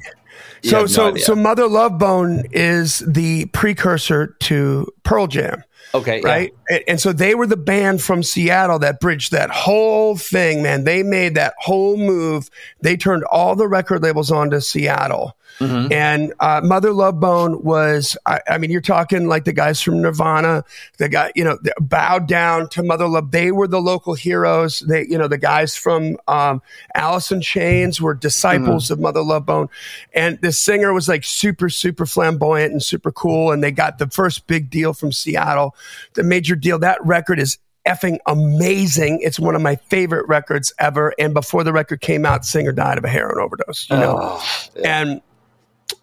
You 0.64 0.70
So 0.70 0.80
no 0.82 0.86
so 0.88 1.08
idea. 1.10 1.24
so 1.24 1.36
Mother 1.36 1.68
Love 1.68 1.98
Bone 1.98 2.46
is 2.52 3.00
the 3.00 3.46
precursor 3.48 4.36
to 4.42 4.88
Pearl 5.04 5.28
Jam, 5.28 5.64
okay, 5.94 6.22
yeah. 6.22 6.28
right? 6.28 6.54
And, 6.70 6.84
and 6.88 7.00
so 7.02 7.12
they 7.12 7.36
were 7.36 7.48
the 7.48 7.58
band 7.58 8.02
from 8.02 8.24
Seattle 8.24 8.80
that 8.80 9.00
bridged 9.00 9.32
that 9.32 9.50
whole 9.50 10.16
thing, 10.16 10.64
man. 10.64 10.86
They 10.86 11.04
made 11.04 11.36
that 11.36 11.54
whole 11.60 11.98
move. 11.98 12.50
They 12.82 12.96
turned 12.96 13.26
all 13.26 13.56
the 13.56 13.68
record 13.68 14.02
labels 14.04 14.32
onto 14.32 14.60
Seattle. 14.62 15.36
Mhm. 15.60 15.92
And 15.92 16.34
uh, 16.40 16.62
Mother 16.64 16.92
Love 16.94 17.20
Bone 17.20 17.64
was, 17.64 18.18
I, 18.26 18.40
I 18.50 18.58
mean, 18.58 18.72
you're 18.72 18.82
talking 18.82 19.28
like 19.28 19.46
the 19.46 19.54
guys 19.54 19.82
from 19.82 20.02
Nirvana, 20.02 20.64
the 20.98 21.10
guy, 21.10 21.32
you 21.36 21.44
know, 21.44 21.58
bowed 21.80 22.28
down 22.28 22.70
to 22.70 22.84
Mother 22.84 23.08
Love. 23.08 23.32
They 23.32 23.52
were 23.52 23.68
the 23.68 23.82
local 23.82 24.14
heroes. 24.14 24.80
They, 24.80 25.06
you 25.08 25.18
know, 25.18 25.28
the 25.28 25.38
guys 25.38 25.76
from 25.76 26.18
um, 26.28 26.62
Alice 26.96 27.32
in 27.32 27.42
Chains 27.42 28.02
were 28.02 28.14
disciples 28.14 28.90
of 28.92 29.00
Mother 29.00 29.22
Love 29.24 29.46
Bone. 29.46 29.70
And 30.14 30.40
the 30.42 30.52
singer 30.52 30.94
was 30.94 31.08
like 31.08 31.24
super, 31.24 31.70
super 31.70 32.06
flamboyant 32.06 32.72
and 32.72 32.82
super 32.84 33.12
cool. 33.12 33.52
And 33.52 33.64
they 33.64 33.72
got 33.72 33.98
the 34.00 34.08
first 34.08 34.48
big 34.48 34.70
deal 34.70 34.94
from 34.94 35.12
Seattle, 35.12 35.76
the 36.16 36.24
major 36.24 36.56
deal. 36.56 36.80
That 36.80 37.04
record 37.06 37.40
is 37.40 37.58
effing 37.86 38.18
amazing. 38.26 39.20
It's 39.22 39.40
one 39.40 39.56
of 39.56 39.62
my 39.62 39.76
favorite 39.76 40.26
records 40.30 40.74
ever. 40.80 41.14
And 41.20 41.34
before 41.34 41.64
the 41.66 41.74
record 41.74 42.00
came 42.02 42.26
out, 42.26 42.46
singer 42.46 42.72
died 42.72 42.98
of 42.98 43.04
a 43.04 43.10
heroin 43.10 43.40
overdose. 43.44 43.90
You 43.90 43.98
know, 43.98 44.18
Oh, 44.22 44.48
yeah. 44.76 45.02
and 45.02 45.22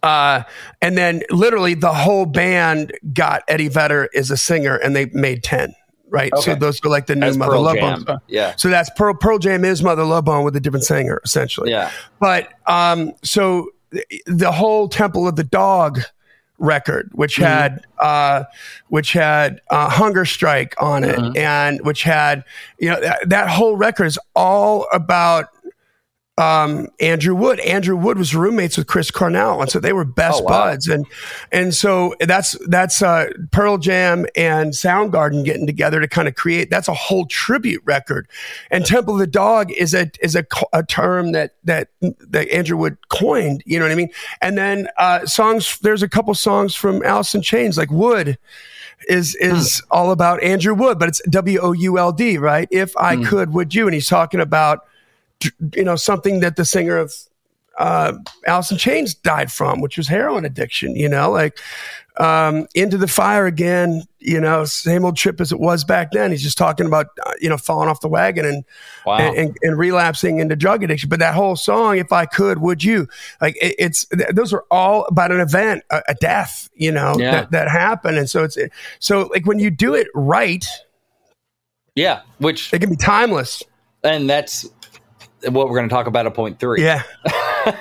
uh 0.03 0.43
and 0.81 0.97
then 0.97 1.23
literally 1.31 1.75
the 1.75 1.93
whole 1.93 2.27
band 2.27 2.93
got 3.13 3.43
Eddie 3.49 3.69
Vedder 3.69 4.09
as 4.15 4.31
a 4.31 4.37
singer 4.37 4.77
and 4.77 4.95
they 4.97 5.07
made 5.07 5.43
10 5.43 5.75
right 6.09 6.33
so 6.39 6.55
those 6.55 6.85
are 6.85 6.89
like 6.89 7.07
the 7.07 7.15
new 7.15 7.21
That's 7.21 7.37
Mother 7.37 7.53
Pearl 7.53 7.63
Love 7.63 7.77
Jam. 7.77 8.05
Bone 8.05 8.19
Yeah, 8.27 8.55
so 8.57 8.69
that's 8.69 8.91
Pearl, 8.97 9.15
Pearl 9.15 9.39
Jam 9.39 9.65
is 9.65 9.83
Mother 9.83 10.05
Love 10.05 10.25
Bone 10.25 10.45
with 10.45 10.57
a 10.57 10.61
different 10.61 10.85
singer 10.85 11.21
essentially 11.25 11.71
yeah. 11.71 11.91
but 12.19 12.49
um 12.67 13.13
so 13.23 13.69
th- 13.93 14.23
the 14.27 14.51
whole 14.53 14.89
Temple 14.89 15.29
of 15.29 15.37
the 15.37 15.45
Dog 15.45 16.01
record 16.59 17.11
which 17.13 17.37
Mm-hmm. 17.37 17.45
had 17.45 17.87
uh 17.99 18.45
which 18.89 19.13
had 19.15 19.61
uh, 19.71 19.89
hunger 19.89 20.25
strike 20.27 20.75
on 20.79 21.05
it 21.05 21.17
Mhm. 21.19 21.37
and 21.39 21.81
which 21.87 22.03
had 22.03 22.45
you 22.79 22.91
know 22.91 23.01
that, 23.01 23.29
that 23.29 23.49
whole 23.49 23.77
record 23.77 24.05
is 24.07 24.19
all 24.37 24.87
about 24.93 25.47
um, 26.41 26.89
Andrew 27.01 27.35
Wood. 27.35 27.61
Andrew 27.61 27.97
Wood 27.97 28.17
was 28.19 28.35
roommates 28.35 28.77
with 28.79 28.87
Chris 28.87 29.11
Cornell, 29.11 29.61
and 29.61 29.71
so 29.71 29.79
they 29.79 29.93
were 29.93 30.05
best 30.05 30.41
Oh, 30.41 30.45
wow. 30.45 30.49
buds. 30.71 30.89
And 30.89 31.07
and 31.53 31.75
so 31.75 32.15
that's 32.21 32.57
that's 32.69 33.03
uh, 33.03 33.27
Pearl 33.51 33.79
Jam 33.79 34.27
and 34.35 34.73
Soundgarden 34.73 35.45
getting 35.45 35.67
together 35.67 36.01
to 36.01 36.09
kind 36.09 36.27
of 36.29 36.35
create. 36.35 36.71
That's 36.71 36.89
a 36.89 36.95
whole 36.95 37.27
tribute 37.27 37.83
record. 37.85 38.27
And 38.71 38.87
Temple 38.87 39.15
of 39.15 39.21
the 39.21 39.27
Dog 39.27 39.71
is 39.73 39.93
a 39.95 40.11
is 40.21 40.35
a, 40.35 40.47
a 40.73 40.83
term 40.83 41.33
that 41.33 41.55
that 41.65 41.89
that 42.01 42.49
Andrew 42.51 42.77
Wood 42.79 42.97
coined. 43.11 43.63
You 43.67 43.79
know 43.79 43.85
what 43.85 43.93
I 43.93 43.97
mean? 43.97 44.11
And 44.41 44.57
then 44.57 44.89
uh, 44.99 45.27
songs. 45.27 45.79
There's 45.81 46.03
a 46.03 46.09
couple 46.09 46.35
songs 46.35 46.75
from 46.75 47.03
Alice 47.05 47.35
in 47.35 47.43
Chains, 47.43 47.77
like 47.77 47.91
Wood. 47.91 48.39
Is 49.09 49.35
is 49.37 49.83
all 49.91 50.11
about 50.13 50.43
Andrew 50.43 50.75
Wood, 50.75 50.99
but 50.99 51.09
it's 51.09 51.23
W 51.31 51.59
O 51.61 51.73
U 51.73 51.99
L 51.99 52.13
D, 52.13 52.37
right? 52.37 52.69
If 52.71 52.95
I 52.99 53.17
could, 53.25 53.55
would 53.55 53.75
you? 53.75 53.87
And 53.87 53.95
he's 53.95 54.07
talking 54.09 54.41
about 54.41 54.85
you 55.75 55.85
know 55.85 55.97
something 55.97 56.41
that 56.41 56.57
the 56.57 56.65
singer 56.65 56.97
of 56.97 57.13
uh, 57.79 58.13
in 58.47 58.77
Chains 58.77 59.15
died 59.15 59.51
from, 59.51 59.81
which 59.81 59.97
was 59.97 60.07
heroin 60.09 60.45
addiction. 60.45 60.95
You 60.97 61.09
know, 61.09 61.31
like 61.31 61.59
um, 62.19 62.67
into 62.75 62.99
the 62.99 63.09
fire 63.09 63.47
again. 63.47 64.03
You 64.19 64.39
know, 64.39 64.67
same 64.67 65.07
old 65.07 65.17
trip 65.17 65.41
as 65.41 65.51
it 65.51 65.59
was 65.59 65.83
back 65.83 66.13
then. 66.13 66.31
He's 66.31 66.43
just 66.43 66.59
talking 66.59 66.85
about 66.85 67.07
uh, 67.25 67.33
you 67.41 67.49
know 67.49 67.57
falling 67.57 67.89
off 67.89 68.01
the 68.01 68.09
wagon 68.09 68.45
and, 68.45 68.65
Wow. 69.07 69.17
and, 69.17 69.37
and 69.39 69.57
and 69.63 69.79
relapsing 69.79 70.41
into 70.41 70.57
drug 70.57 70.83
addiction. 70.85 71.09
But 71.09 71.21
that 71.21 71.35
whole 71.35 71.57
song, 71.57 71.97
if 71.97 72.13
I 72.13 72.27
could, 72.27 72.59
would 72.61 72.85
you? 72.85 73.09
Like 73.41 73.57
it, 73.63 73.77
it's 73.79 74.05
th- 74.07 74.29
those 74.35 74.53
are 74.53 74.65
all 74.71 75.07
about 75.07 75.33
an 75.33 75.41
event, 75.41 75.85
a, 75.91 76.03
a 76.09 76.15
death. 76.17 76.69
You 76.75 76.93
know 76.93 77.15
Yeah. 77.19 77.31
that 77.31 77.51
that 77.53 77.71
happened, 77.71 78.19
and 78.19 78.29
so 78.29 78.45
it's 78.45 78.59
so 78.99 79.23
like 79.33 79.47
when 79.47 79.59
you 79.59 79.71
do 79.71 79.95
it 79.95 80.09
right, 80.15 80.67
yeah, 81.95 82.21
which 82.39 82.73
it 82.75 82.81
can 82.81 82.91
be 82.91 82.97
timeless. 82.97 83.63
and 84.05 84.29
that's 84.29 84.69
what 85.45 85.69
we're 85.69 85.77
going 85.77 85.89
to 85.89 85.95
talk 85.95 86.07
about 86.07 86.27
at 86.27 86.35
point 86.35 86.59
three. 86.61 86.83
Yeah. 86.83 87.03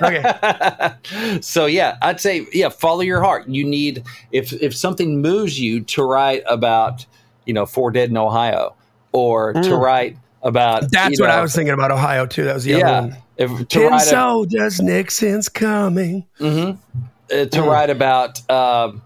okay. 0.02 1.40
so 1.42 1.66
yeah, 1.66 1.98
I'd 2.02 2.20
say 2.20 2.46
yeah, 2.54 2.70
follow 2.70 3.02
your 3.02 3.22
heart. 3.22 3.48
You 3.48 3.64
need 3.66 4.04
if 4.32 4.52
if 4.54 4.76
something 4.76 5.22
moves 5.22 5.60
you 5.60 5.82
to 5.82 6.04
write 6.04 6.44
about 6.48 7.06
you 7.46 7.54
know 7.54 7.66
four 7.66 7.92
dead 7.92 8.10
in 8.10 8.18
Ohio 8.18 8.76
or 9.12 9.54
to 9.54 9.60
Mm. 9.60 9.80
write 9.80 10.18
about 10.44 10.90
That's 10.92 11.18
you 11.18 11.24
what 11.24 11.32
I 11.32 11.42
was 11.42 11.54
thinking 11.56 11.74
about 11.74 11.92
Ohio 11.92 12.26
too. 12.26 12.44
That 12.46 12.54
was 12.54 12.64
the 12.64 12.76
other 12.76 12.84
yeah 12.86 13.02
one. 13.02 13.18
if, 13.38 13.58
to 13.58 13.66
Ten 13.66 14.00
soldiers, 14.00 14.80
Nixon's 14.82 15.50
coming. 15.50 16.26
mhm, 16.40 16.78
uh, 16.98 17.06
to 17.30 17.46
Mm. 17.48 17.68
write 17.68 17.90
about 17.90 18.50
um, 18.50 19.02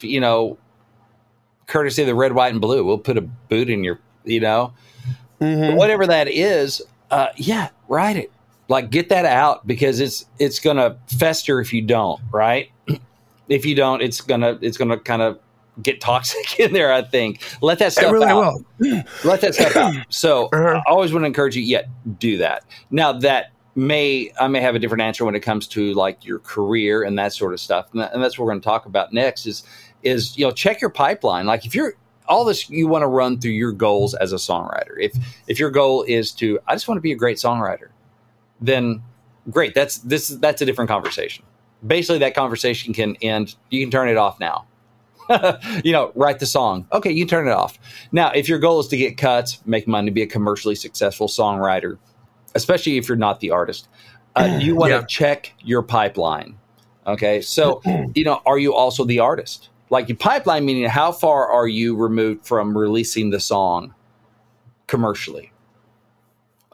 you 0.00 0.20
know 0.20 0.58
courtesy 1.66 2.02
of 2.02 2.08
the 2.08 2.14
red, 2.14 2.32
white, 2.32 2.52
and 2.52 2.60
blue. 2.60 2.82
We'll 2.84 2.98
put 2.98 3.18
a 3.18 3.20
boot 3.20 3.68
in 3.68 3.84
your, 3.84 3.98
you 4.24 4.40
know, 4.40 4.72
Mhm. 5.40 5.76
whatever 5.76 6.06
that 6.06 6.28
is. 6.28 6.80
Uh, 7.10 7.26
yeah, 7.36 7.68
write 7.88 8.16
it. 8.16 8.30
Like 8.68 8.90
get 8.90 9.08
that 9.08 9.24
out 9.24 9.66
because 9.66 9.98
it's 10.00 10.26
it's 10.38 10.60
gonna 10.60 10.98
fester 11.18 11.60
if 11.60 11.72
you 11.72 11.82
don't. 11.82 12.20
Right? 12.30 12.70
if 13.48 13.64
you 13.64 13.74
don't, 13.74 14.02
it's 14.02 14.20
gonna 14.20 14.58
it's 14.60 14.76
gonna 14.76 14.98
kind 14.98 15.22
of 15.22 15.38
get 15.82 16.00
toxic 16.00 16.60
in 16.60 16.72
there. 16.72 16.92
I 16.92 17.02
think 17.02 17.42
let 17.62 17.78
that 17.78 17.92
stuff 17.92 18.12
really 18.12 18.26
out 18.26 18.62
will. 18.78 19.02
let 19.24 19.40
that 19.40 19.54
stuff 19.54 19.74
out. 19.76 19.94
So 20.10 20.46
Uh-huh. 20.52 20.80
I 20.86 20.90
always 20.90 21.12
want 21.12 21.22
to 21.22 21.26
encourage 21.26 21.56
you, 21.56 21.62
yet 21.62 21.88
do 22.18 22.36
that. 22.38 22.64
Now 22.90 23.12
that 23.12 23.52
may 23.74 24.30
I 24.40 24.48
may 24.48 24.60
have 24.60 24.74
a 24.74 24.78
different 24.78 25.02
answer 25.02 25.24
when 25.24 25.34
it 25.34 25.40
comes 25.40 25.66
to 25.68 25.94
like 25.94 26.24
your 26.24 26.40
career 26.40 27.04
and 27.04 27.18
that 27.18 27.32
sort 27.32 27.52
of 27.54 27.60
stuff, 27.60 27.88
and, 27.92 28.02
that, 28.02 28.12
and 28.12 28.22
that's 28.22 28.38
what 28.38 28.44
we're 28.44 28.52
going 28.52 28.60
to 28.60 28.64
talk 28.64 28.86
about 28.86 29.12
next. 29.12 29.46
Is 29.46 29.62
is 30.02 30.36
you 30.36 30.44
know 30.44 30.50
check 30.52 30.80
your 30.80 30.90
pipeline. 30.90 31.46
Like 31.46 31.64
if 31.64 31.74
you're 31.74 31.94
all 32.28 32.44
this 32.44 32.68
you 32.70 32.86
want 32.86 33.02
to 33.02 33.06
run 33.08 33.40
through 33.40 33.52
your 33.52 33.72
goals 33.72 34.14
as 34.14 34.32
a 34.32 34.36
songwriter. 34.36 34.94
If 35.00 35.14
if 35.46 35.58
your 35.58 35.70
goal 35.70 36.02
is 36.04 36.32
to 36.32 36.58
I 36.66 36.74
just 36.74 36.86
want 36.88 36.98
to 36.98 37.02
be 37.02 37.12
a 37.12 37.16
great 37.16 37.38
songwriter, 37.38 37.88
then 38.60 39.02
great. 39.50 39.74
That's 39.74 39.98
this 39.98 40.28
that's 40.28 40.62
a 40.62 40.66
different 40.66 40.88
conversation. 40.90 41.44
Basically, 41.86 42.18
that 42.18 42.34
conversation 42.34 42.92
can 42.92 43.16
end. 43.16 43.54
You 43.70 43.82
can 43.82 43.90
turn 43.90 44.08
it 44.08 44.16
off 44.16 44.40
now. 44.40 44.66
you 45.84 45.92
know, 45.92 46.10
write 46.14 46.38
the 46.38 46.46
song. 46.46 46.86
Okay, 46.92 47.10
you 47.10 47.26
turn 47.26 47.46
it 47.46 47.52
off. 47.52 47.78
Now, 48.12 48.30
if 48.30 48.48
your 48.48 48.58
goal 48.58 48.80
is 48.80 48.88
to 48.88 48.96
get 48.96 49.18
cuts, 49.18 49.60
make 49.66 49.86
money, 49.86 50.10
be 50.10 50.22
a 50.22 50.26
commercially 50.26 50.74
successful 50.74 51.28
songwriter, 51.28 51.98
especially 52.54 52.96
if 52.96 53.08
you're 53.08 53.16
not 53.16 53.40
the 53.40 53.50
artist, 53.50 53.88
uh, 54.36 54.48
you 54.60 54.74
want 54.74 54.90
to 54.90 54.96
Yeah. 55.00 55.04
check 55.06 55.52
your 55.60 55.82
pipeline. 55.82 56.58
Okay, 57.06 57.40
so 57.42 57.82
you 58.14 58.24
know, 58.24 58.40
are 58.46 58.58
you 58.58 58.74
also 58.74 59.04
the 59.04 59.18
artist? 59.20 59.68
Like 59.90 60.08
your 60.08 60.16
pipeline 60.16 60.64
meaning 60.64 60.88
how 60.88 61.12
far 61.12 61.48
are 61.48 61.66
you 61.68 61.96
removed 61.96 62.46
from 62.46 62.76
releasing 62.76 63.30
the 63.30 63.40
song 63.40 63.94
commercially? 64.86 65.52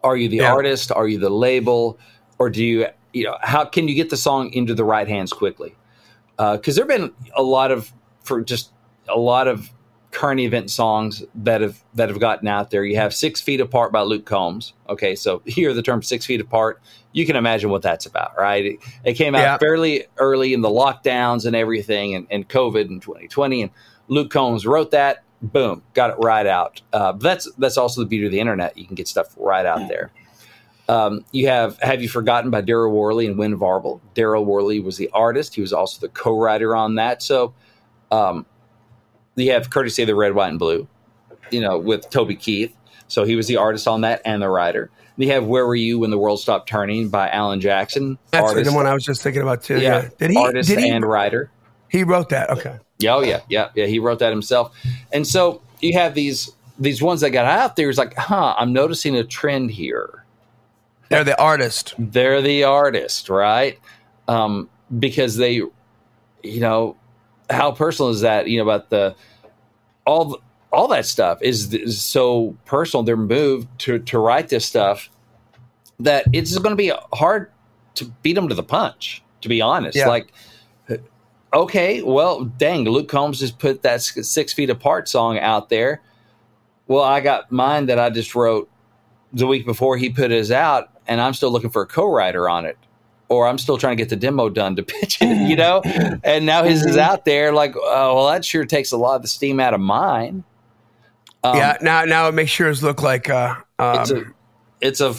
Are 0.03 0.17
you 0.17 0.29
the 0.29 0.39
Yeah. 0.39 0.53
artist? 0.53 0.93
Are 0.93 1.09
you 1.09 1.19
the 1.19 1.31
label? 1.31 1.99
Or 2.39 2.51
do 2.51 2.63
you, 2.65 2.87
you 3.13 3.25
know, 3.25 3.37
how 3.43 3.65
can 3.65 3.89
you 3.89 3.95
get 3.95 4.11
the 4.11 4.17
song 4.17 4.53
into 4.53 4.75
the 4.75 4.85
right 4.85 5.09
hands 5.09 5.33
quickly? 5.33 5.75
Uh, 6.39 6.57
because 6.57 6.75
there 6.77 6.85
have 6.85 6.99
been 6.99 7.13
a 7.37 7.43
lot 7.43 7.71
of, 7.71 7.93
for 8.23 8.41
just 8.43 8.71
a 9.09 9.19
lot 9.19 9.47
of 9.49 9.71
current 10.15 10.41
event 10.41 10.71
songs 10.71 11.23
that 11.35 11.61
have 11.61 11.83
that 11.95 12.09
have 12.09 12.21
gotten 12.21 12.49
out 12.49 12.71
there. 12.71 12.85
You 12.85 12.97
have 12.97 13.13
Six 13.13 13.41
Feet 13.41 13.61
Apart 13.61 13.93
by 13.93 14.01
Luke 14.03 14.25
Combs. 14.25 14.73
Okay, 14.89 15.15
so 15.17 15.43
here 15.47 15.75
the 15.75 15.83
term 15.83 16.03
Six 16.03 16.25
Feet 16.25 16.41
Apart, 16.41 16.81
you 17.13 17.27
can 17.27 17.37
imagine 17.37 17.69
what 17.69 17.83
that's 17.83 18.07
about, 18.07 18.33
right? 18.39 18.65
It, 18.65 18.79
it 19.05 19.15
came 19.15 19.35
out 19.35 19.41
Yeah. 19.41 19.59
fairly 19.59 20.05
early 20.17 20.55
in 20.55 20.63
the 20.63 20.69
lockdowns 20.71 21.45
and 21.45 21.55
everything, 21.55 22.15
and, 22.15 22.27
and 22.31 22.49
COVID 22.49 22.89
in 22.89 23.01
2020, 23.01 23.63
and 23.63 23.71
Luke 24.09 24.31
Combs 24.31 24.65
wrote 24.65 24.93
that. 24.93 25.25
Boom, 25.43 25.83
got 25.93 26.11
it 26.11 26.17
right 26.21 26.47
out. 26.47 26.81
Uh, 26.93 27.13
that's 27.13 27.51
that's 27.59 27.77
also 27.77 28.01
the 28.01 28.07
beauty 28.07 28.25
of 28.27 28.33
the 28.33 28.41
internet. 28.41 28.79
You 28.79 28.87
can 28.87 28.95
get 28.95 29.09
stuff 29.09 29.35
right 29.37 29.67
out 29.67 29.89
there. 29.89 30.11
Um, 30.89 31.25
you 31.33 31.49
have 31.49 31.79
Have 31.81 32.03
You 32.03 32.09
Forgotten 32.09 32.51
by 32.51 32.63
Darryl 32.63 32.93
Worley 32.93 33.27
and 33.27 33.37
Wynn 33.39 33.59
Varble. 33.59 34.01
Darryl 34.15 34.45
Worley 34.45 34.81
was 34.81 34.97
the 34.97 35.11
artist. 35.13 35.55
He 35.55 35.61
was 35.61 35.73
also 35.73 35.99
the 36.01 36.09
co-writer 36.11 36.77
on 36.77 36.95
that. 36.97 37.23
So 37.23 37.55
um, 38.11 38.47
you 39.37 39.53
have 39.53 39.71
courtesy 39.71 40.03
of 40.03 40.07
the 40.07 40.15
Red, 40.15 40.35
White, 40.35 40.49
and 40.49 40.59
Blue, 40.59 40.87
you 41.51 41.61
know, 41.61 41.79
with 41.79 42.09
Toby 42.11 42.37
Keith. 42.37 42.75
So 43.09 43.25
he 43.25 43.37
was 43.37 43.47
the 43.47 43.57
artist 43.57 43.87
on 43.87 44.01
that 44.03 44.23
and 44.25 44.43
the 44.43 44.49
writer. 44.49 44.91
You 45.17 45.31
have 45.31 45.47
Where 45.47 45.67
Were 45.67 45.77
You 45.77 45.99
When 46.01 46.11
the 46.11 46.19
World 46.19 46.41
Stopped 46.41 46.69
Turning 46.69 47.09
by 47.09 47.29
Alan 47.29 47.61
Jackson. 47.61 48.19
That's 48.31 48.51
artist, 48.51 48.71
the 48.71 48.77
one 48.77 48.87
I 48.87 48.95
was 48.95 49.05
just 49.05 49.23
thinking 49.23 49.43
about 49.43 49.63
too. 49.63 49.81
yeah, 49.81 50.03
Yeah. 50.03 50.09
Did 50.19 50.31
he? 50.31 50.37
artist 50.37 50.69
did 50.69 50.79
he? 50.81 50.89
and 50.89 51.05
writer. 51.05 51.51
he 51.89 52.03
wrote 52.03 52.31
that. 52.31 52.51
Okay. 52.51 52.79
Yeah, 52.99 53.15
oh 53.15 53.21
yeah, 53.23 53.41
yeah, 53.49 53.71
yeah. 53.75 53.87
He 53.87 53.99
wrote 53.99 54.21
that 54.21 54.31
himself. 54.31 54.77
And 55.13 55.27
so 55.27 55.63
you 55.81 55.93
have 55.99 56.15
these 56.15 56.51
these 56.79 57.03
ones 57.03 57.21
that 57.21 57.31
got 57.31 57.45
out 57.45 57.77
there. 57.77 57.89
It's 57.89 57.99
like, 57.99 58.17
huh, 58.17 58.55
I'm 58.59 58.73
noticing 58.73 59.15
a 59.15 59.25
trend 59.25 59.71
here. 59.71 60.25
They're 61.09 61.25
the 61.25 61.41
artist. 61.41 61.95
they're 61.99 62.43
the 62.43 62.65
artist, 62.65 63.29
right? 63.29 63.79
Um, 64.27 64.69
because 64.99 65.37
they, 65.37 65.55
you 66.43 66.61
know, 66.61 66.97
how 67.51 67.73
personal 67.73 68.11
is 68.11 68.23
that? 68.23 68.49
You 68.49 68.59
know, 68.59 68.65
about 68.65 68.91
the 68.91 69.15
all 70.07 70.41
all 70.73 70.89
that 70.89 71.07
stuff 71.07 71.39
is, 71.41 71.73
is 71.73 72.03
so 72.03 72.57
personal. 72.65 73.05
They're 73.05 73.17
moved 73.17 73.69
to 73.81 73.99
to 73.99 74.19
write 74.19 74.49
this 74.49 74.67
stuff 74.67 75.09
that 76.01 76.27
it's 76.33 76.57
going 76.59 76.73
to 76.73 76.77
be 76.77 76.93
hard 77.13 77.51
to 77.95 78.07
beat 78.23 78.33
them 78.35 78.49
to 78.49 78.55
the 78.55 78.63
punch. 78.63 79.23
To 79.43 79.49
be 79.49 79.61
honest, 79.61 79.97
Yeah. 79.97 80.09
like. 80.09 80.33
Uh, 80.89 80.97
okay, 81.53 82.03
well, 82.03 82.45
dang, 82.45 82.85
Luke 82.85 83.09
Combs 83.09 83.39
just 83.39 83.59
put 83.59 83.83
that 83.83 84.03
six 84.03 84.53
feet 84.53 84.71
apart 84.71 85.09
song 85.09 85.39
out 85.39 85.69
there. 85.69 86.03
Well, 86.89 87.05
I 87.05 87.21
got 87.21 87.53
mine 87.53 87.87
that 87.87 87.99
I 87.99 88.11
just 88.11 88.35
wrote 88.35 88.69
the 89.33 89.47
week 89.47 89.65
before 89.67 89.97
he 89.97 90.11
put 90.11 90.31
his 90.31 90.51
out, 90.51 90.91
and 91.07 91.21
I'm 91.21 91.35
still 91.35 91.51
looking 91.51 91.71
for 91.71 91.83
a 91.83 91.87
co-writer 91.87 92.49
on 92.49 92.65
it, 92.67 92.77
or 93.29 93.47
I'm 93.47 93.59
still 93.59 93.79
trying 93.79 93.97
to 93.97 94.01
get 94.03 94.11
the 94.11 94.17
demo 94.17 94.49
done 94.49 94.77
to 94.77 94.83
pitch 94.85 95.19
it, 95.21 95.49
you 95.49 95.57
know. 95.65 95.81
and 96.25 96.45
now 96.47 96.65
his 96.65 96.85
is 96.85 96.97
out 96.97 97.25
there. 97.25 97.53
Like, 97.53 97.75
oh, 97.77 98.15
well, 98.17 98.27
that 98.29 98.45
sure 98.45 98.65
takes 98.65 98.93
a 98.93 98.97
lot 98.97 99.17
of 99.17 99.23
the 99.23 99.29
steam 99.29 99.61
out 99.61 99.75
of 99.75 99.81
mine. 99.81 100.45
Um, 101.43 101.57
yeah. 101.57 101.77
Now, 101.83 102.05
now 102.05 102.29
it 102.29 102.33
makes 102.33 102.59
yours 102.59 102.83
look 102.83 103.03
like 103.03 103.29
uh, 103.29 103.55
um, 103.79 104.01
it's 104.01 104.11
a, 104.11 104.25
it's 104.81 105.01
a, 105.01 105.15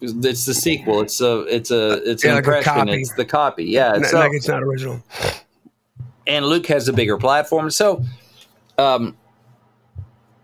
it's 0.00 0.44
the 0.46 0.54
sequel. 0.54 1.00
It's 1.00 1.20
a, 1.20 1.40
it's 1.42 1.70
a, 1.70 2.10
it's 2.10 2.22
Yeah, 2.24 2.30
an 2.30 2.36
like 2.36 2.46
impression. 2.46 2.88
It's 2.90 3.12
the 3.14 3.24
copy. 3.24 3.64
Yeah. 3.64 3.94
n- 3.94 4.04
so- 4.04 4.18
like 4.18 4.32
it's 4.32 4.48
not 4.48 4.62
original. 4.62 5.02
and 6.26 6.44
Luke 6.46 6.66
has 6.66 6.88
a 6.88 6.92
bigger 6.92 7.16
platform. 7.18 7.70
So, 7.70 8.02
um, 8.78 9.16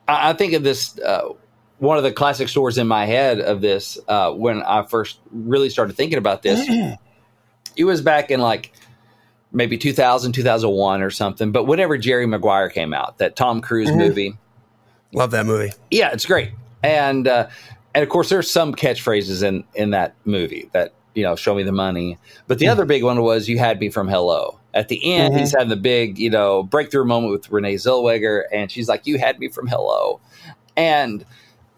I, 0.08 0.30
I 0.30 0.32
think 0.34 0.52
of 0.54 0.62
this. 0.62 0.98
Uh, 0.98 1.30
one 1.82 1.96
of 1.96 2.04
the 2.04 2.12
classic 2.12 2.48
stories 2.48 2.78
in 2.78 2.86
my 2.86 3.06
head 3.06 3.40
of 3.40 3.60
this 3.60 3.98
uh, 4.06 4.30
when 4.30 4.62
I 4.62 4.82
first 4.84 5.18
really 5.32 5.68
started 5.68 5.96
thinking 5.96 6.16
about 6.18 6.42
this. 6.42 6.60
it 7.76 7.84
was 7.84 8.00
back 8.00 8.30
in 8.30 8.40
like 8.40 8.72
maybe 9.50 9.76
2000, 9.76 10.30
2001 10.32 11.02
or 11.02 11.10
something. 11.10 11.50
But 11.50 11.64
whenever 11.64 11.98
Jerry 11.98 12.24
Maguire 12.26 12.68
came 12.70 12.94
out, 12.94 13.18
that 13.18 13.34
Tom 13.34 13.60
Cruise 13.60 13.90
Mhm. 13.90 13.96
movie, 13.96 14.36
Love 15.12 15.32
that 15.32 15.44
movie. 15.44 15.72
yeah, 15.90 16.10
it's 16.12 16.24
great. 16.24 16.50
And 16.84 17.26
uh, 17.26 17.48
and 17.94 18.02
of 18.04 18.08
course, 18.08 18.28
there's 18.28 18.48
some 18.50 18.74
catchphrases 18.74 19.42
in 19.42 19.64
in 19.74 19.90
that 19.90 20.14
movie 20.24 20.70
that 20.72 20.92
you 21.14 21.22
know, 21.24 21.36
show 21.36 21.54
me 21.54 21.62
the 21.62 21.72
money. 21.72 22.16
But 22.46 22.58
the 22.58 22.68
other 22.68 22.84
big 22.86 23.02
one 23.04 23.20
was 23.22 23.46
"You 23.48 23.58
had 23.58 23.78
me 23.80 23.90
from 23.90 24.06
hello." 24.08 24.58
At 24.72 24.88
the 24.88 25.12
end, 25.14 25.34
Mhm. 25.34 25.40
he's 25.40 25.52
having 25.52 25.68
the 25.68 25.76
big 25.76 26.18
you 26.18 26.30
know 26.30 26.62
breakthrough 26.62 27.04
moment 27.04 27.32
with 27.32 27.50
Renee 27.50 27.74
Zellweger, 27.74 28.44
and 28.52 28.70
she's 28.70 28.88
like, 28.88 29.06
"You 29.06 29.18
had 29.18 29.38
me 29.38 29.48
from 29.48 29.66
hello," 29.66 30.20
and 30.76 31.26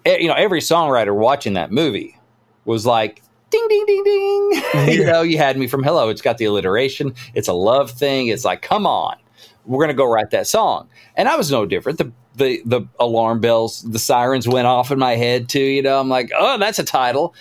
you 0.06 0.28
know, 0.28 0.34
every 0.34 0.60
songwriter 0.60 1.14
watching 1.14 1.54
that 1.54 1.72
movie 1.72 2.18
was 2.64 2.86
like. 2.86 3.22
Ding 3.50 3.66
ding 3.68 3.84
ding 3.86 4.02
ding! 4.02 4.62
you 4.88 5.04
know, 5.04 5.22
you 5.22 5.38
had 5.38 5.56
me 5.56 5.68
from 5.68 5.84
hello. 5.84 6.08
It's 6.08 6.22
got 6.22 6.38
the 6.38 6.44
alliteration. 6.46 7.14
It's 7.34 7.46
a 7.46 7.52
love 7.52 7.88
thing. 7.92 8.26
It's 8.26 8.44
like, 8.44 8.62
come 8.62 8.84
on, 8.84 9.16
we're 9.64 9.80
gonna 9.80 9.94
go 9.94 10.10
write 10.10 10.30
that 10.30 10.48
song. 10.48 10.88
And 11.16 11.28
I 11.28 11.36
was 11.36 11.52
no 11.52 11.64
different. 11.64 11.98
The 11.98 12.10
the 12.34 12.62
the 12.64 12.82
alarm 12.98 13.40
bells, 13.40 13.82
the 13.82 13.98
sirens 13.98 14.48
went 14.48 14.66
off 14.66 14.90
in 14.90 14.98
my 14.98 15.14
head 15.14 15.48
too. 15.48 15.60
You 15.60 15.82
know, 15.82 16.00
I'm 16.00 16.08
like, 16.08 16.32
oh, 16.36 16.58
that's 16.58 16.80
a 16.80 16.84
title. 16.84 17.34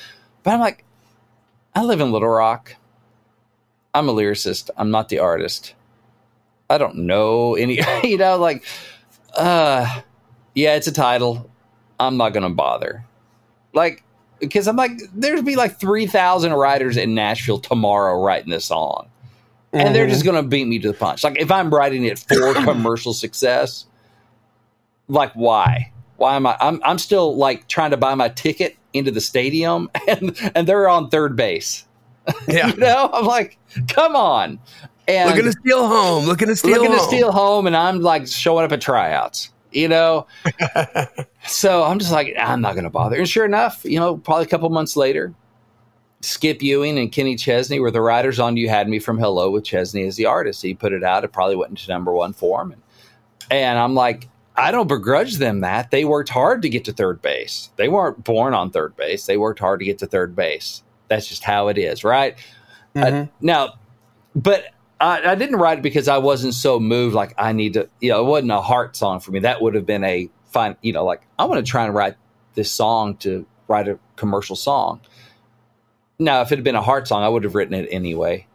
But 0.43 0.54
I'm 0.54 0.60
like, 0.60 0.86
I 1.76 1.84
live 1.84 2.02
in 2.02 2.12
Little 2.12 2.30
Rock. 2.30 2.76
I'm 3.93 4.10
a 4.10 4.13
lyricist. 4.13 4.69
I'm 4.78 4.91
not 4.91 5.10
the 5.10 5.19
artist. 5.19 5.73
I 6.69 6.78
don't 6.78 6.97
know 6.97 7.56
any. 7.56 7.80
You 8.04 8.17
know, 8.17 8.38
like, 8.38 8.65
uh, 9.36 10.02
yeah, 10.54 10.76
it's 10.76 10.88
a 10.88 10.91
title. 10.91 11.49
I'm 12.04 12.18
not 12.18 12.30
gonna 12.34 12.50
bother. 12.50 13.04
Like, 13.74 14.04
because 14.39 14.68
I'm 14.68 14.76
like, 14.76 14.92
there'd 15.13 15.44
be 15.46 15.56
like 15.56 15.80
three 15.80 16.06
thousand 16.08 16.54
writers 16.54 16.98
in 16.98 17.16
Nashville 17.16 17.60
tomorrow 17.60 18.22
writing 18.22 18.50
this 18.52 18.66
song 18.66 19.08
and 19.74 19.96
they're 19.96 20.06
Mhm. 20.06 20.10
just 20.12 20.24
going 20.24 20.36
to 20.36 20.48
beat 20.48 20.68
me 20.68 20.78
to 20.78 20.89
the 20.89 20.94
punch. 20.94 21.24
Like 21.24 21.39
if 21.39 21.50
I'm 21.52 21.74
writing 21.74 22.06
it 22.06 22.20
for 22.20 22.54
commercial 22.63 23.12
success, 23.13 23.86
like 25.08 25.34
why? 25.34 25.92
Why 26.18 26.36
am 26.36 26.46
I? 26.46 26.56
I'm 26.62 26.80
I'm 26.86 27.00
still 27.00 27.36
like 27.36 27.68
trying 27.68 27.89
to 27.92 27.98
buy 27.98 28.13
my 28.16 28.30
ticket 28.30 28.78
into 28.94 29.10
the 29.12 29.20
stadium, 29.22 29.89
and 30.08 30.38
and 30.56 30.68
they're 30.68 30.88
on 30.88 31.10
third 31.10 31.36
base. 31.36 31.86
yeah. 32.48 32.68
You 32.68 32.78
know, 32.78 33.10
I'm 33.12 33.26
like, 33.26 33.58
come 33.88 34.16
on, 34.16 34.60
and 35.08 35.30
Looking 35.30 35.46
to 35.46 35.52
steal 35.52 35.88
home. 35.88 36.26
Looking 36.26 36.50
to 36.50 36.56
steal 36.56 36.72
looking 36.72 36.92
to 36.92 37.00
steal 37.00 37.32
home, 37.32 37.66
and 37.66 37.76
I'm 37.76 38.00
like 38.02 38.28
showing 38.28 38.63
up 38.66 38.72
at 38.72 38.82
tryouts. 38.82 39.50
You 39.74 39.88
know, 39.88 40.28
so 41.48 41.84
I'm 41.84 42.00
just 42.00 42.12
like, 42.12 42.34
I'm 42.40 42.62
not 42.62 42.74
going 42.74 42.84
to 42.84 42.90
bother. 42.90 43.18
And 43.18 43.28
sure 43.28 43.46
enough, 43.46 43.82
you 43.84 44.00
know, 44.00 44.18
probably 44.18 44.46
a 44.46 44.48
couple 44.48 44.70
months 44.70 44.96
later, 44.96 45.34
Skip 46.22 46.62
Ewing 46.62 46.98
and 47.00 47.12
Kenny 47.12 47.36
Chesney 47.36 47.80
were 47.80 47.92
the 47.92 48.02
writers 48.02 48.40
on 48.40 48.56
"You 48.56 48.70
Had 48.70 48.88
Me" 48.88 49.00
from 49.00 49.18
Hello 49.18 49.50
with 49.50 49.66
Chesney 49.66 50.04
as 50.04 50.16
the 50.16 50.26
artist. 50.26 50.62
He 50.62 50.74
put 50.74 50.94
it 50.94 51.04
out. 51.04 51.24
It 51.24 51.34
probably 51.34 51.56
went 51.56 51.72
into 51.72 51.90
number 51.90 52.14
one 52.14 52.34
form, 52.34 52.72
and, 52.72 52.82
and 53.52 53.78
I'm 53.80 53.94
like, 53.94 54.30
I 54.56 54.72
don't 54.72 54.88
begrudge 54.88 55.38
them 55.38 55.62
that 55.62 55.92
they 55.92 56.06
worked 56.06 56.30
hard 56.30 56.62
to 56.62 56.70
get 56.70 56.86
to 56.86 56.94
third 56.94 57.22
base. 57.22 57.72
They 57.76 57.90
weren't 57.90 58.24
born 58.24 58.54
on 58.54 58.70
third 58.70 58.96
base. 58.96 59.26
They 59.26 59.38
worked 59.38 59.60
hard 59.60 59.80
to 59.80 59.86
get 59.86 59.98
to 60.00 60.06
third 60.06 60.36
base. 60.36 60.84
That's 61.10 61.28
just 61.28 61.44
how 61.44 61.68
it 61.68 61.78
is, 61.78 62.04
right? 62.04 62.36
Uh, 62.96 63.00
Mhm. 63.02 63.30
now, 63.42 63.74
but 64.36 64.66
I, 65.04 65.32
I 65.32 65.36
didn't 65.36 65.58
write 65.58 65.80
it 65.80 65.82
because 65.82 66.08
I 66.08 66.18
wasn't 66.18 66.54
so 66.54 66.80
moved. 66.80 67.13
Like 67.13 67.34
I 67.38 67.52
need 67.52 67.74
to, 67.74 67.89
you 68.00 68.10
know, 68.10 68.26
it 68.26 68.30
wasn't 68.30 68.52
a 68.52 68.62
heart 68.62 68.96
song 68.96 69.20
for 69.20 69.32
me. 69.32 69.39
That 69.39 69.62
would 69.62 69.76
have 69.76 69.86
been 69.86 70.04
a 70.06 70.30
fine, 70.46 70.78
you 70.82 70.94
know, 70.94 71.04
like 71.04 71.22
I 71.38 71.44
want 71.44 71.63
to 71.63 71.70
try 71.70 71.84
and 71.84 71.94
write 71.94 72.16
this 72.54 72.72
song 72.72 73.18
to 73.18 73.46
write 73.68 73.89
a 73.89 74.00
commercial 74.16 74.56
song. 74.56 75.02
Now, 76.20 76.42
if 76.42 76.54
it 76.54 76.56
had 76.56 76.63
been 76.63 76.76
a 76.76 76.82
heart 76.82 77.08
song, 77.10 77.22
I 77.22 77.28
would 77.28 77.44
have 77.44 77.54
written 77.54 77.74
it 77.74 77.89
anyway. 77.92 78.48